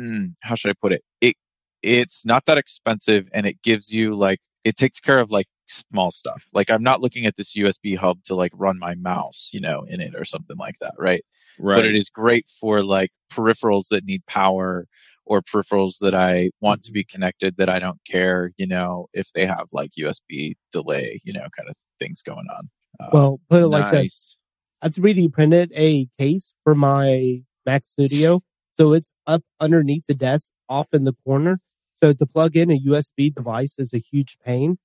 Mm, 0.00 0.34
how 0.42 0.56
should 0.56 0.70
I 0.70 0.74
put 0.80 0.92
it? 0.92 1.04
It 1.20 1.36
it's 1.82 2.24
not 2.26 2.46
that 2.46 2.58
expensive 2.58 3.28
and 3.32 3.46
it 3.46 3.62
gives 3.62 3.92
you 3.92 4.16
like 4.16 4.40
it 4.64 4.76
takes 4.76 4.98
care 4.98 5.20
of 5.20 5.30
like 5.30 5.46
small 5.68 6.10
stuff. 6.10 6.42
Like 6.52 6.70
I'm 6.70 6.82
not 6.82 7.00
looking 7.00 7.26
at 7.26 7.36
this 7.36 7.54
USB 7.54 7.96
hub 7.96 8.22
to 8.24 8.34
like 8.34 8.52
run 8.54 8.78
my 8.78 8.94
mouse, 8.94 9.50
you 9.52 9.60
know, 9.60 9.84
in 9.88 10.00
it 10.00 10.14
or 10.16 10.24
something 10.24 10.56
like 10.56 10.78
that, 10.80 10.94
right? 10.98 11.24
Right. 11.58 11.76
But 11.76 11.84
it 11.84 11.94
is 11.94 12.10
great 12.10 12.48
for 12.60 12.82
like 12.82 13.10
peripherals 13.32 13.88
that 13.90 14.04
need 14.04 14.24
power 14.26 14.86
or 15.26 15.42
peripherals 15.42 15.98
that 16.00 16.14
I 16.14 16.50
want 16.60 16.82
to 16.84 16.92
be 16.92 17.04
connected 17.04 17.56
that 17.58 17.68
I 17.68 17.78
don't 17.78 17.98
care, 18.06 18.52
you 18.56 18.66
know, 18.66 19.06
if 19.12 19.32
they 19.34 19.46
have 19.46 19.68
like 19.72 19.92
USB 19.98 20.54
delay, 20.72 21.20
you 21.24 21.32
know, 21.32 21.46
kind 21.56 21.68
of 21.68 21.76
things 21.98 22.22
going 22.22 22.46
on. 22.56 22.68
Uh, 23.00 23.10
well, 23.12 23.40
put 23.48 23.62
it 23.62 23.68
nice. 23.68 23.82
like 23.82 23.92
this. 23.92 24.36
I 24.82 24.88
3D 24.88 25.32
printed 25.32 25.72
a 25.74 26.08
case 26.18 26.52
for 26.62 26.74
my 26.74 27.42
Mac 27.64 27.84
Studio. 27.84 28.42
So 28.78 28.92
it's 28.92 29.12
up 29.26 29.42
underneath 29.60 30.04
the 30.06 30.14
desk 30.14 30.50
off 30.68 30.88
in 30.92 31.04
the 31.04 31.14
corner. 31.24 31.60
So 31.94 32.12
to 32.12 32.26
plug 32.26 32.56
in 32.56 32.70
a 32.70 32.78
USB 32.78 33.34
device 33.34 33.76
is 33.78 33.94
a 33.94 33.98
huge 33.98 34.36
pain. 34.44 34.78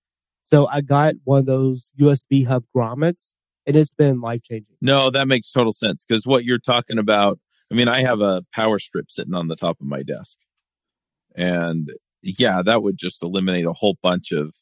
So 0.46 0.68
I 0.68 0.82
got 0.82 1.16
one 1.26 1.40
of 1.40 1.46
those 1.46 1.92
USB 2.00 2.48
hub 2.48 2.64
grommets 2.76 3.34
and 3.66 3.76
it's 3.76 3.94
been 3.94 4.22
life 4.22 4.42
changing. 4.44 4.78
No, 4.82 5.12
that 5.12 5.28
makes 5.28 5.52
total 5.52 5.72
sense 5.72 6.06
because 6.08 6.26
what 6.26 6.44
you're 6.44 6.60
talking 6.60 6.98
about 6.98 7.40
I 7.72 7.76
mean, 7.76 7.88
I 7.88 8.02
have 8.02 8.22
a 8.22 8.44
power 8.54 8.80
strip 8.80 9.12
sitting 9.12 9.34
on 9.34 9.48
the 9.48 9.56
top 9.56 9.80
of 9.80 9.88
my 9.88 10.04
desk. 10.04 10.38
And 11.36 11.92
yeah, 12.22 12.62
that 12.64 12.82
would 12.82 12.98
just 12.98 13.24
eliminate 13.24 13.66
a 13.66 13.74
whole 13.74 13.98
bunch 14.02 14.32
of 14.32 14.56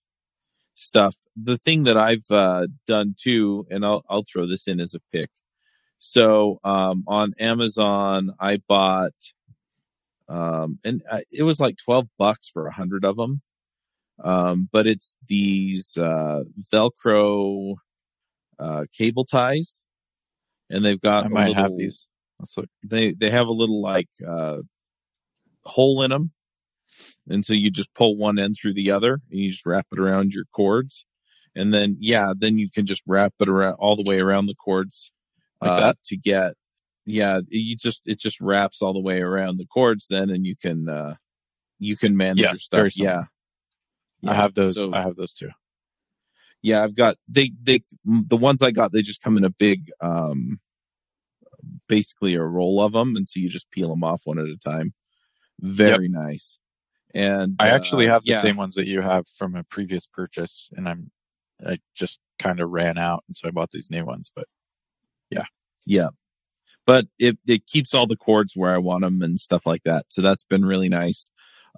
stuff. 0.76 1.16
The 1.36 1.58
thing 1.58 1.84
that 1.84 1.98
I've 1.98 2.30
uh, 2.30 2.68
done 2.86 3.16
too, 3.20 3.66
and 3.70 3.86
I'll, 3.86 4.04
I'll 4.10 4.24
throw 4.24 4.48
this 4.48 4.68
in 4.68 4.80
as 4.80 4.94
a 4.94 5.00
pick. 5.12 5.30
So 6.00 6.60
um, 6.64 7.04
on 7.08 7.34
Amazon, 7.40 8.32
I 8.40 8.62
bought, 8.68 9.14
um, 10.30 10.80
and 10.84 11.02
it 11.32 11.44
was 11.44 11.60
like 11.60 11.78
12 11.78 12.08
bucks 12.18 12.48
for 12.48 12.68
a 12.68 12.74
hundred 12.74 13.06
of 13.06 13.16
them. 13.16 13.42
Um, 14.24 14.68
but 14.72 14.88
it's 14.88 15.16
these 15.28 15.98
uh, 15.98 16.44
Velcro 16.74 17.76
uh, 18.60 18.86
cable 18.96 19.26
ties, 19.26 19.80
and 20.70 20.84
they've 20.84 21.00
got. 21.00 21.26
I 21.26 21.28
might 21.30 21.48
little, 21.50 21.64
have 21.64 21.78
these. 21.78 22.08
What 22.56 22.70
they 22.84 23.14
they 23.14 23.30
have 23.30 23.48
a 23.48 23.52
little 23.52 23.82
like 23.82 24.10
uh, 24.28 24.58
hole 25.64 26.04
in 26.04 26.12
them, 26.12 26.32
and 27.30 27.44
so 27.44 27.54
you 27.54 27.72
just 27.72 27.94
pull 27.94 28.18
one 28.18 28.40
end 28.40 28.56
through 28.60 28.76
the 28.76 28.92
other, 28.92 29.22
and 29.32 29.40
you 29.40 29.52
just 29.52 29.66
wrap 29.66 29.88
it 29.92 30.00
around 30.00 30.34
your 30.34 30.46
cords, 30.54 31.06
and 31.56 31.74
then 31.74 31.98
yeah, 32.00 32.34
then 32.38 32.58
you 32.58 32.70
can 32.70 32.86
just 32.86 33.02
wrap 33.08 33.34
it 33.40 33.50
around 33.50 33.74
all 33.74 33.96
the 33.96 34.08
way 34.08 34.20
around 34.20 34.46
the 34.46 34.56
cords 34.56 35.12
like 35.62 35.72
uh, 35.72 35.80
that 35.80 35.98
to 36.06 36.18
get 36.18 36.54
yeah. 37.06 37.40
You 37.48 37.76
just 37.76 38.02
it 38.06 38.20
just 38.20 38.40
wraps 38.42 38.82
all 38.82 38.94
the 38.94 39.00
way 39.00 39.22
around 39.22 39.58
the 39.58 39.66
cords 39.66 40.08
then, 40.10 40.30
and 40.30 40.46
you 40.46 40.56
can 40.56 40.90
uh 40.90 41.16
you 41.80 41.96
can 41.96 42.18
manage 42.18 42.40
yes, 42.40 42.52
your 42.72 42.90
stuff. 42.90 43.00
Yeah. 43.00 43.24
yeah. 44.22 44.32
I 44.32 44.36
have 44.36 44.54
those. 44.54 44.76
So, 44.76 44.94
I 44.94 45.02
have 45.02 45.16
those 45.16 45.34
too. 45.34 45.50
Yeah, 46.62 46.84
I've 46.84 46.96
got 46.96 47.16
they 47.28 47.52
they 47.62 47.82
the 48.04 48.38
ones 48.38 48.62
I 48.62 48.72
got. 48.72 48.92
They 48.92 49.02
just 49.02 49.22
come 49.22 49.38
in 49.38 49.46
a 49.46 49.50
big 49.50 49.90
um 50.02 50.60
basically 51.88 52.36
a 52.36 52.44
roll 52.44 52.84
of 52.84 52.94
them, 52.94 53.16
and 53.16 53.28
so 53.28 53.40
you 53.40 53.50
just 53.50 53.72
peel 53.72 53.90
them 53.90 54.04
off 54.04 54.22
one 54.26 54.40
at 54.40 54.46
a 54.46 54.58
time. 54.58 54.94
Very 55.60 56.06
yep. 56.06 56.12
nice. 56.12 56.60
And 57.14 57.56
I 57.60 57.70
actually 57.70 58.08
uh, 58.08 58.12
have 58.12 58.24
the 58.24 58.34
yeah. 58.34 58.42
same 58.42 58.58
ones 58.58 58.76
that 58.76 58.86
you 58.86 59.02
have 59.02 59.28
from 59.38 59.56
a 59.56 59.64
previous 59.64 60.06
purchase, 60.06 60.70
and 60.74 60.88
I'm 60.88 61.12
I 61.66 61.80
just 61.96 62.20
kind 62.40 62.60
of 62.60 62.70
ran 62.70 62.98
out, 62.98 63.24
and 63.28 63.36
so 63.36 63.48
I 63.48 63.52
bought 63.52 63.72
these 63.72 63.90
new 63.90 64.06
ones. 64.06 64.32
But 64.36 64.46
yeah, 65.30 65.46
yeah, 65.86 66.10
but 66.86 67.06
it 67.18 67.38
it 67.48 67.66
keeps 67.66 67.94
all 67.94 68.08
the 68.08 68.18
cords 68.18 68.54
where 68.56 68.74
I 68.74 68.78
want 68.78 69.04
them 69.04 69.22
and 69.22 69.40
stuff 69.40 69.66
like 69.66 69.84
that. 69.86 70.06
So 70.10 70.22
that's 70.22 70.44
been 70.44 70.66
really 70.66 70.90
nice. 70.90 71.30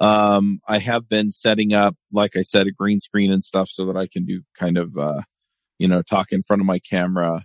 Um, 0.01 0.61
I 0.67 0.79
have 0.79 1.09
been 1.09 1.31
setting 1.31 1.73
up, 1.73 1.95
like 2.11 2.35
I 2.37 2.41
said, 2.41 2.67
a 2.67 2.71
green 2.71 2.99
screen 2.99 3.31
and 3.31 3.43
stuff 3.43 3.69
so 3.69 3.85
that 3.87 3.97
I 3.97 4.07
can 4.07 4.25
do 4.25 4.41
kind 4.57 4.77
of, 4.77 4.97
uh, 4.97 5.21
you 5.77 5.89
know, 5.89 6.01
talk 6.01 6.31
in 6.31 6.41
front 6.41 6.61
of 6.61 6.65
my 6.65 6.79
camera 6.79 7.43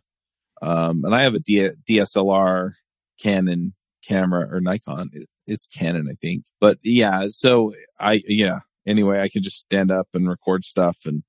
um, 0.62 1.04
and 1.04 1.14
I 1.14 1.22
have 1.22 1.34
a 1.34 1.40
D- 1.40 1.70
DSLR 1.88 2.72
Canon 3.20 3.74
camera 4.06 4.48
or 4.50 4.60
Nikon. 4.60 5.10
it's 5.46 5.66
Canon, 5.66 6.08
I 6.10 6.14
think. 6.14 6.44
But 6.60 6.78
yeah, 6.82 7.26
so 7.28 7.72
I, 7.98 8.22
yeah, 8.26 8.60
anyway, 8.86 9.20
I 9.20 9.28
can 9.28 9.42
just 9.42 9.58
stand 9.58 9.90
up 9.90 10.08
and 10.14 10.28
record 10.28 10.64
stuff 10.64 10.98
and 11.04 11.22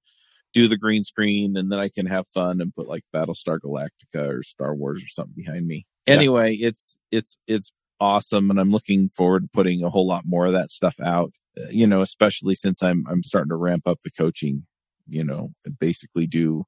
do 0.54 0.68
the 0.68 0.78
green 0.78 1.04
screen 1.04 1.58
and 1.58 1.72
then 1.72 1.80
I 1.80 1.90
can 1.90 2.06
have 2.06 2.26
fun 2.34 2.62
and 2.62 2.74
put 2.74 2.88
like 2.88 3.04
Battlestar 3.14 3.60
Galactica 3.60 4.30
or 4.30 4.44
Star 4.44 4.74
Wars 4.74 5.04
or 5.04 5.08
something 5.08 5.34
behind 5.36 5.68
me. 5.68 5.86
Anyway, 6.08 6.54
yeah. 6.54 6.70
it's, 6.70 6.96
it's, 7.12 7.38
it's 7.48 7.74
awesome. 8.00 8.50
And 8.50 8.60
I'm 8.60 8.72
looking 8.72 9.10
forward 9.10 9.44
to 9.44 9.50
putting 9.54 9.84
a 9.84 9.90
whole 9.90 10.08
lot 10.08 10.24
more 10.26 10.46
of 10.46 10.54
that 10.54 10.72
stuff 10.72 10.96
out, 11.04 11.32
uh, 11.58 11.70
you 11.70 11.86
know, 11.88 12.02
especially 12.02 12.56
since 12.56 12.82
I'm, 12.82 13.06
I'm 13.10 13.24
starting 13.24 13.50
to 13.50 13.56
ramp 13.56 13.86
up 13.86 14.00
the 14.04 14.12
coaching, 14.12 14.66
you 15.08 15.24
know, 15.24 15.52
basically 15.80 16.26
do 16.26 16.66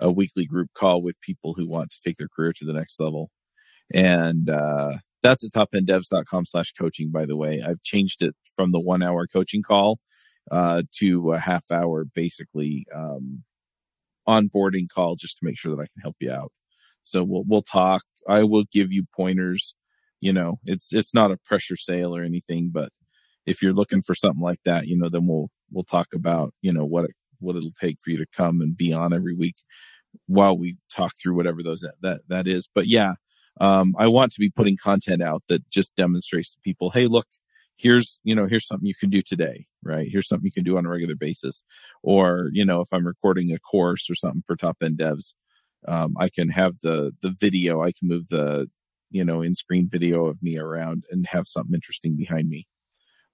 a 0.00 0.10
weekly 0.10 0.44
group 0.44 0.68
call 0.74 1.02
with 1.02 1.20
people 1.20 1.54
who 1.54 1.68
want 1.68 1.90
to 1.90 2.00
take 2.04 2.18
their 2.18 2.28
career 2.28 2.52
to 2.54 2.64
the 2.64 2.72
next 2.72 3.00
level. 3.00 3.30
And, 3.92 4.50
uh, 4.50 4.98
that's 5.22 5.44
at 5.44 5.52
topenddevs.com 5.52 6.44
slash 6.44 6.72
coaching, 6.78 7.10
by 7.10 7.26
the 7.26 7.36
way. 7.36 7.62
I've 7.66 7.82
changed 7.82 8.22
it 8.22 8.34
from 8.54 8.72
the 8.72 8.80
one 8.80 9.02
hour 9.02 9.26
coaching 9.26 9.62
call, 9.62 9.98
uh, 10.50 10.82
to 10.98 11.32
a 11.32 11.38
half 11.38 11.64
hour, 11.70 12.04
basically, 12.04 12.86
um, 12.94 13.42
onboarding 14.28 14.88
call 14.88 15.16
just 15.16 15.38
to 15.38 15.44
make 15.44 15.58
sure 15.58 15.74
that 15.74 15.82
I 15.82 15.86
can 15.86 16.02
help 16.02 16.16
you 16.20 16.30
out. 16.30 16.52
So 17.02 17.24
we'll, 17.24 17.44
we'll 17.46 17.62
talk. 17.62 18.02
I 18.28 18.42
will 18.44 18.64
give 18.72 18.92
you 18.92 19.04
pointers. 19.14 19.74
You 20.20 20.32
know, 20.32 20.58
it's, 20.64 20.92
it's 20.92 21.14
not 21.14 21.30
a 21.30 21.38
pressure 21.44 21.76
sale 21.76 22.14
or 22.14 22.22
anything, 22.22 22.70
but 22.72 22.90
if 23.46 23.62
you're 23.62 23.72
looking 23.72 24.02
for 24.02 24.14
something 24.14 24.42
like 24.42 24.60
that, 24.64 24.86
you 24.86 24.96
know, 24.96 25.08
then 25.08 25.26
we'll, 25.26 25.48
we'll 25.70 25.84
talk 25.84 26.08
about, 26.14 26.52
you 26.62 26.72
know, 26.72 26.84
what 26.84 27.04
it 27.04 27.16
what 27.40 27.56
it'll 27.56 27.72
take 27.80 27.98
for 28.02 28.10
you 28.10 28.18
to 28.18 28.26
come 28.34 28.60
and 28.60 28.76
be 28.76 28.92
on 28.92 29.12
every 29.12 29.34
week 29.34 29.56
while 30.26 30.56
we 30.56 30.76
talk 30.90 31.12
through 31.20 31.34
whatever 31.34 31.62
those 31.62 31.80
that 31.80 31.94
that, 32.02 32.20
that 32.28 32.46
is. 32.46 32.68
But 32.74 32.86
yeah, 32.86 33.14
um, 33.60 33.94
I 33.98 34.08
want 34.08 34.32
to 34.32 34.40
be 34.40 34.50
putting 34.50 34.76
content 34.76 35.22
out 35.22 35.42
that 35.48 35.68
just 35.70 35.94
demonstrates 35.96 36.50
to 36.50 36.58
people, 36.62 36.90
hey, 36.90 37.06
look, 37.06 37.26
here's 37.76 38.18
you 38.24 38.34
know 38.34 38.46
here's 38.46 38.66
something 38.66 38.86
you 38.86 38.94
can 38.94 39.10
do 39.10 39.22
today, 39.22 39.66
right? 39.82 40.08
Here's 40.10 40.28
something 40.28 40.46
you 40.46 40.52
can 40.52 40.64
do 40.64 40.78
on 40.78 40.86
a 40.86 40.88
regular 40.88 41.14
basis, 41.14 41.62
or 42.02 42.50
you 42.52 42.64
know 42.64 42.80
if 42.80 42.88
I'm 42.92 43.06
recording 43.06 43.52
a 43.52 43.58
course 43.58 44.08
or 44.10 44.14
something 44.14 44.42
for 44.46 44.56
top 44.56 44.78
end 44.82 44.98
devs, 44.98 45.34
um, 45.86 46.14
I 46.18 46.28
can 46.28 46.48
have 46.50 46.74
the 46.82 47.12
the 47.22 47.34
video. 47.38 47.82
I 47.82 47.92
can 47.92 48.08
move 48.08 48.28
the 48.28 48.68
you 49.10 49.24
know 49.24 49.42
in 49.42 49.54
screen 49.54 49.88
video 49.90 50.26
of 50.26 50.42
me 50.42 50.58
around 50.58 51.04
and 51.10 51.26
have 51.26 51.46
something 51.46 51.74
interesting 51.74 52.16
behind 52.16 52.48
me. 52.48 52.66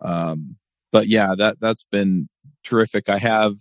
Um, 0.00 0.56
but 0.90 1.08
yeah, 1.08 1.34
that 1.38 1.58
that's 1.60 1.84
been 1.90 2.28
terrific. 2.64 3.08
I 3.08 3.18
have 3.18 3.54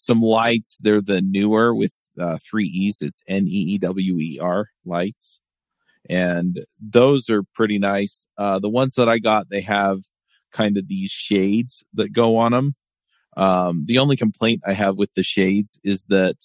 some 0.00 0.22
lights. 0.22 0.78
They're 0.80 1.02
the 1.02 1.20
Neewer 1.20 1.74
with 1.74 1.94
uh, 2.18 2.38
three 2.38 2.66
E's. 2.66 3.02
It's 3.02 3.20
N 3.28 3.46
E 3.46 3.74
E 3.74 3.78
W 3.78 4.18
E 4.18 4.38
R 4.40 4.68
lights. 4.84 5.40
And 6.08 6.60
those 6.80 7.28
are 7.28 7.42
pretty 7.54 7.78
nice. 7.78 8.24
Uh, 8.38 8.58
the 8.58 8.70
ones 8.70 8.94
that 8.94 9.08
I 9.08 9.18
got, 9.18 9.50
they 9.50 9.60
have 9.60 10.00
kind 10.52 10.78
of 10.78 10.88
these 10.88 11.10
shades 11.10 11.84
that 11.94 12.12
go 12.12 12.38
on 12.38 12.52
them. 12.52 12.74
Um, 13.36 13.84
the 13.86 13.98
only 13.98 14.16
complaint 14.16 14.62
I 14.66 14.72
have 14.72 14.96
with 14.96 15.12
the 15.14 15.22
shades 15.22 15.78
is 15.84 16.06
that 16.06 16.36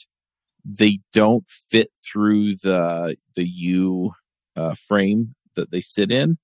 they 0.65 0.99
don't 1.13 1.45
fit 1.71 1.91
through 2.05 2.57
the, 2.57 3.15
the 3.35 3.47
U, 3.47 4.11
uh, 4.55 4.73
frame 4.73 5.35
that 5.55 5.71
they 5.71 5.81
sit 5.81 6.11
in. 6.11 6.37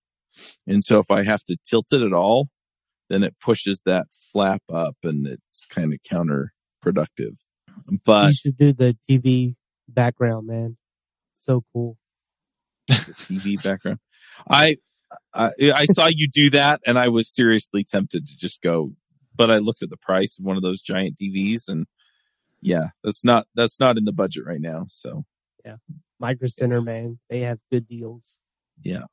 And 0.65 0.83
so 0.83 0.99
if 0.99 1.11
I 1.11 1.23
have 1.23 1.43
to 1.45 1.57
tilt 1.65 1.87
it 1.91 2.01
at 2.01 2.13
all, 2.13 2.47
then 3.09 3.23
it 3.23 3.35
pushes 3.41 3.81
that 3.85 4.05
flap 4.31 4.63
up 4.73 4.95
and 5.03 5.27
it's 5.27 5.65
kind 5.69 5.93
of 5.93 5.99
counter 6.03 6.53
productive. 6.81 7.35
But 8.05 8.29
you 8.29 8.33
should 8.33 8.57
do 8.57 8.73
the 8.73 8.97
TV 9.09 9.55
background, 9.87 10.47
man. 10.47 10.77
So 11.41 11.63
cool. 11.73 11.97
TV 12.89 13.61
background. 13.61 13.99
I, 14.49 14.77
I 15.33 15.51
I 15.59 15.85
saw 15.85 16.07
you 16.07 16.27
do 16.29 16.49
that, 16.51 16.81
and 16.85 16.97
I 16.97 17.09
was 17.09 17.33
seriously 17.33 17.83
tempted 17.83 18.27
to 18.27 18.37
just 18.37 18.61
go, 18.61 18.93
but 19.35 19.51
I 19.51 19.57
looked 19.57 19.83
at 19.83 19.89
the 19.89 19.97
price 19.97 20.37
of 20.39 20.45
one 20.45 20.57
of 20.57 20.63
those 20.63 20.81
giant 20.81 21.17
TVs, 21.17 21.67
and 21.67 21.85
yeah, 22.61 22.89
that's 23.03 23.23
not 23.23 23.47
that's 23.55 23.79
not 23.79 23.97
in 23.97 24.05
the 24.05 24.11
budget 24.11 24.45
right 24.45 24.61
now. 24.61 24.85
So 24.87 25.25
Yeah. 25.65 25.77
Micro 26.19 26.47
Center, 26.47 26.81
man, 26.81 27.19
they 27.29 27.41
have 27.41 27.59
good 27.71 27.87
deals. 27.87 28.35
Yeah. 28.83 29.05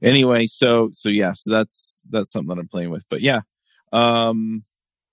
Anyway, 0.00 0.46
so 0.46 0.90
so 0.94 1.08
yeah, 1.08 1.32
so 1.34 1.50
that's 1.50 2.00
that's 2.08 2.32
something 2.32 2.54
that 2.54 2.60
I'm 2.60 2.68
playing 2.68 2.90
with. 2.90 3.04
But 3.10 3.20
yeah, 3.20 3.40
um, 3.92 4.64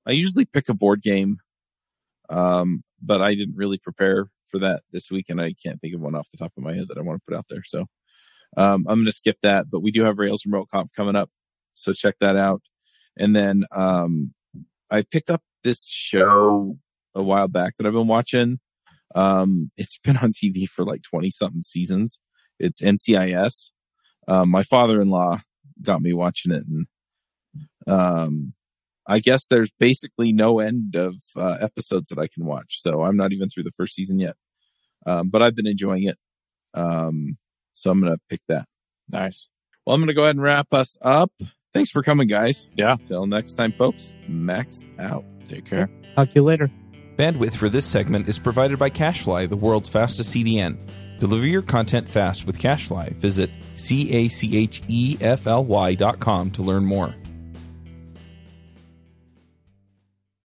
I 0.06 0.12
usually 0.12 0.46
pick 0.46 0.70
a 0.70 0.74
board 0.74 1.02
game, 1.02 1.40
um, 2.30 2.84
but 3.02 3.22
I 3.22 3.36
didn't 3.36 3.56
really 3.56 3.78
prepare 3.78 4.28
for 4.50 4.60
that 4.60 4.82
this 4.92 5.12
week, 5.12 5.28
and 5.30 5.42
I 5.42 5.54
can't 5.62 5.80
think 5.82 5.96
of 5.96 6.02
one 6.02 6.16
off 6.16 6.28
the 6.32 6.38
top 6.38 6.54
of 6.58 6.64
my 6.64 6.74
head 6.74 6.86
that 6.90 6.98
I 6.98 7.02
want 7.02 7.20
to 7.20 7.26
put 7.28 7.38
out 7.38 7.46
there. 7.50 7.64
So 7.64 7.82
um, 8.58 8.86
I'm 8.88 8.98
going 8.98 9.06
to 9.06 9.12
skip 9.12 9.38
that. 9.44 9.70
But 9.70 9.82
we 9.82 9.92
do 9.92 10.04
have 10.04 10.18
Rails 10.18 10.46
Remote 10.46 10.70
Conf 10.74 10.90
coming 10.96 11.16
up, 11.16 11.30
so 11.74 11.94
check 11.94 12.16
that 12.22 12.36
out. 12.36 12.62
And 13.18 13.36
then 13.36 13.66
um, 13.72 14.34
I 14.90 15.04
picked 15.04 15.30
up 15.30 15.44
this 15.64 15.86
show 15.86 16.78
a 17.16 17.24
while 17.24 17.48
back 17.48 17.76
that 17.78 17.86
I've 17.86 17.94
been 17.94 18.08
watching. 18.08 18.60
Um, 19.16 19.72
it's 19.78 19.98
been 20.04 20.18
on 20.18 20.32
TV 20.34 20.68
for 20.68 20.86
like 20.86 21.02
20 21.04 21.30
something 21.30 21.64
seasons. 21.64 22.20
It's 22.60 22.82
NCIS. 22.82 23.72
Um, 24.28 24.50
my 24.50 24.64
father-in-law 24.64 25.40
got 25.82 26.02
me 26.02 26.14
watching 26.14 26.52
it 26.52 26.64
and, 26.68 26.88
um, 27.88 28.54
I 29.10 29.20
guess 29.20 29.48
there's 29.48 29.72
basically 29.80 30.32
no 30.32 30.60
end 30.60 30.96
of 30.96 31.16
uh, 31.36 31.58
episodes 31.60 32.10
that 32.10 32.20
I 32.20 32.28
can 32.28 32.46
watch. 32.46 32.80
So 32.80 33.02
I'm 33.02 33.18
not 33.18 33.34
even 33.34 33.50
through 33.50 33.64
the 33.64 33.72
first 33.72 33.96
season 33.96 34.20
yet. 34.20 34.36
Um, 35.06 35.30
but 35.30 35.42
I've 35.42 35.56
been 35.56 35.68
enjoying 35.68 36.04
it. 36.04 36.18
Um, 36.76 37.38
so 37.74 37.90
I'm 37.90 38.00
going 38.00 38.14
to 38.14 38.20
pick 38.30 38.42
that. 38.50 38.66
Nice. 39.10 39.50
Well, 39.86 39.96
I'm 39.96 40.02
going 40.02 40.10
to 40.10 40.14
go 40.14 40.24
ahead 40.24 40.36
and 40.36 40.44
wrap 40.44 40.72
us 40.74 40.96
up. 41.02 41.32
Thanks 41.74 41.90
for 41.90 42.04
coming, 42.04 42.28
guys. 42.28 42.68
Yeah. 42.76 42.98
Till 43.08 43.26
next 43.26 43.54
time, 43.54 43.74
folks. 43.74 44.14
Max 44.28 44.86
out. 45.00 45.26
Take 45.46 45.66
care. 45.66 45.90
Talk 46.16 46.30
to 46.30 46.36
you 46.36 46.44
later. 46.44 46.70
Bandwidth 47.16 47.56
for 47.56 47.68
this 47.68 47.86
segment 47.86 48.30
is 48.30 48.38
provided 48.38 48.78
by 48.78 48.92
CacheFly, 48.92 49.50
the 49.50 49.58
world's 49.58 49.90
fastest 49.90 50.34
CDN. 50.36 50.78
Deliver 51.20 51.48
your 51.48 51.64
content 51.64 52.08
fast 52.08 52.46
with 52.46 52.60
CacheFly. 52.60 53.16
Visit 53.16 53.50
C 53.74 54.12
A 54.12 54.28
C 54.30 54.56
H 54.56 54.84
E 54.88 55.18
F 55.20 55.48
L 55.48 55.66
Y 55.66 55.96
dot 55.96 56.20
com 56.20 56.52
to 56.52 56.62
learn 56.62 56.86
more. 56.86 57.16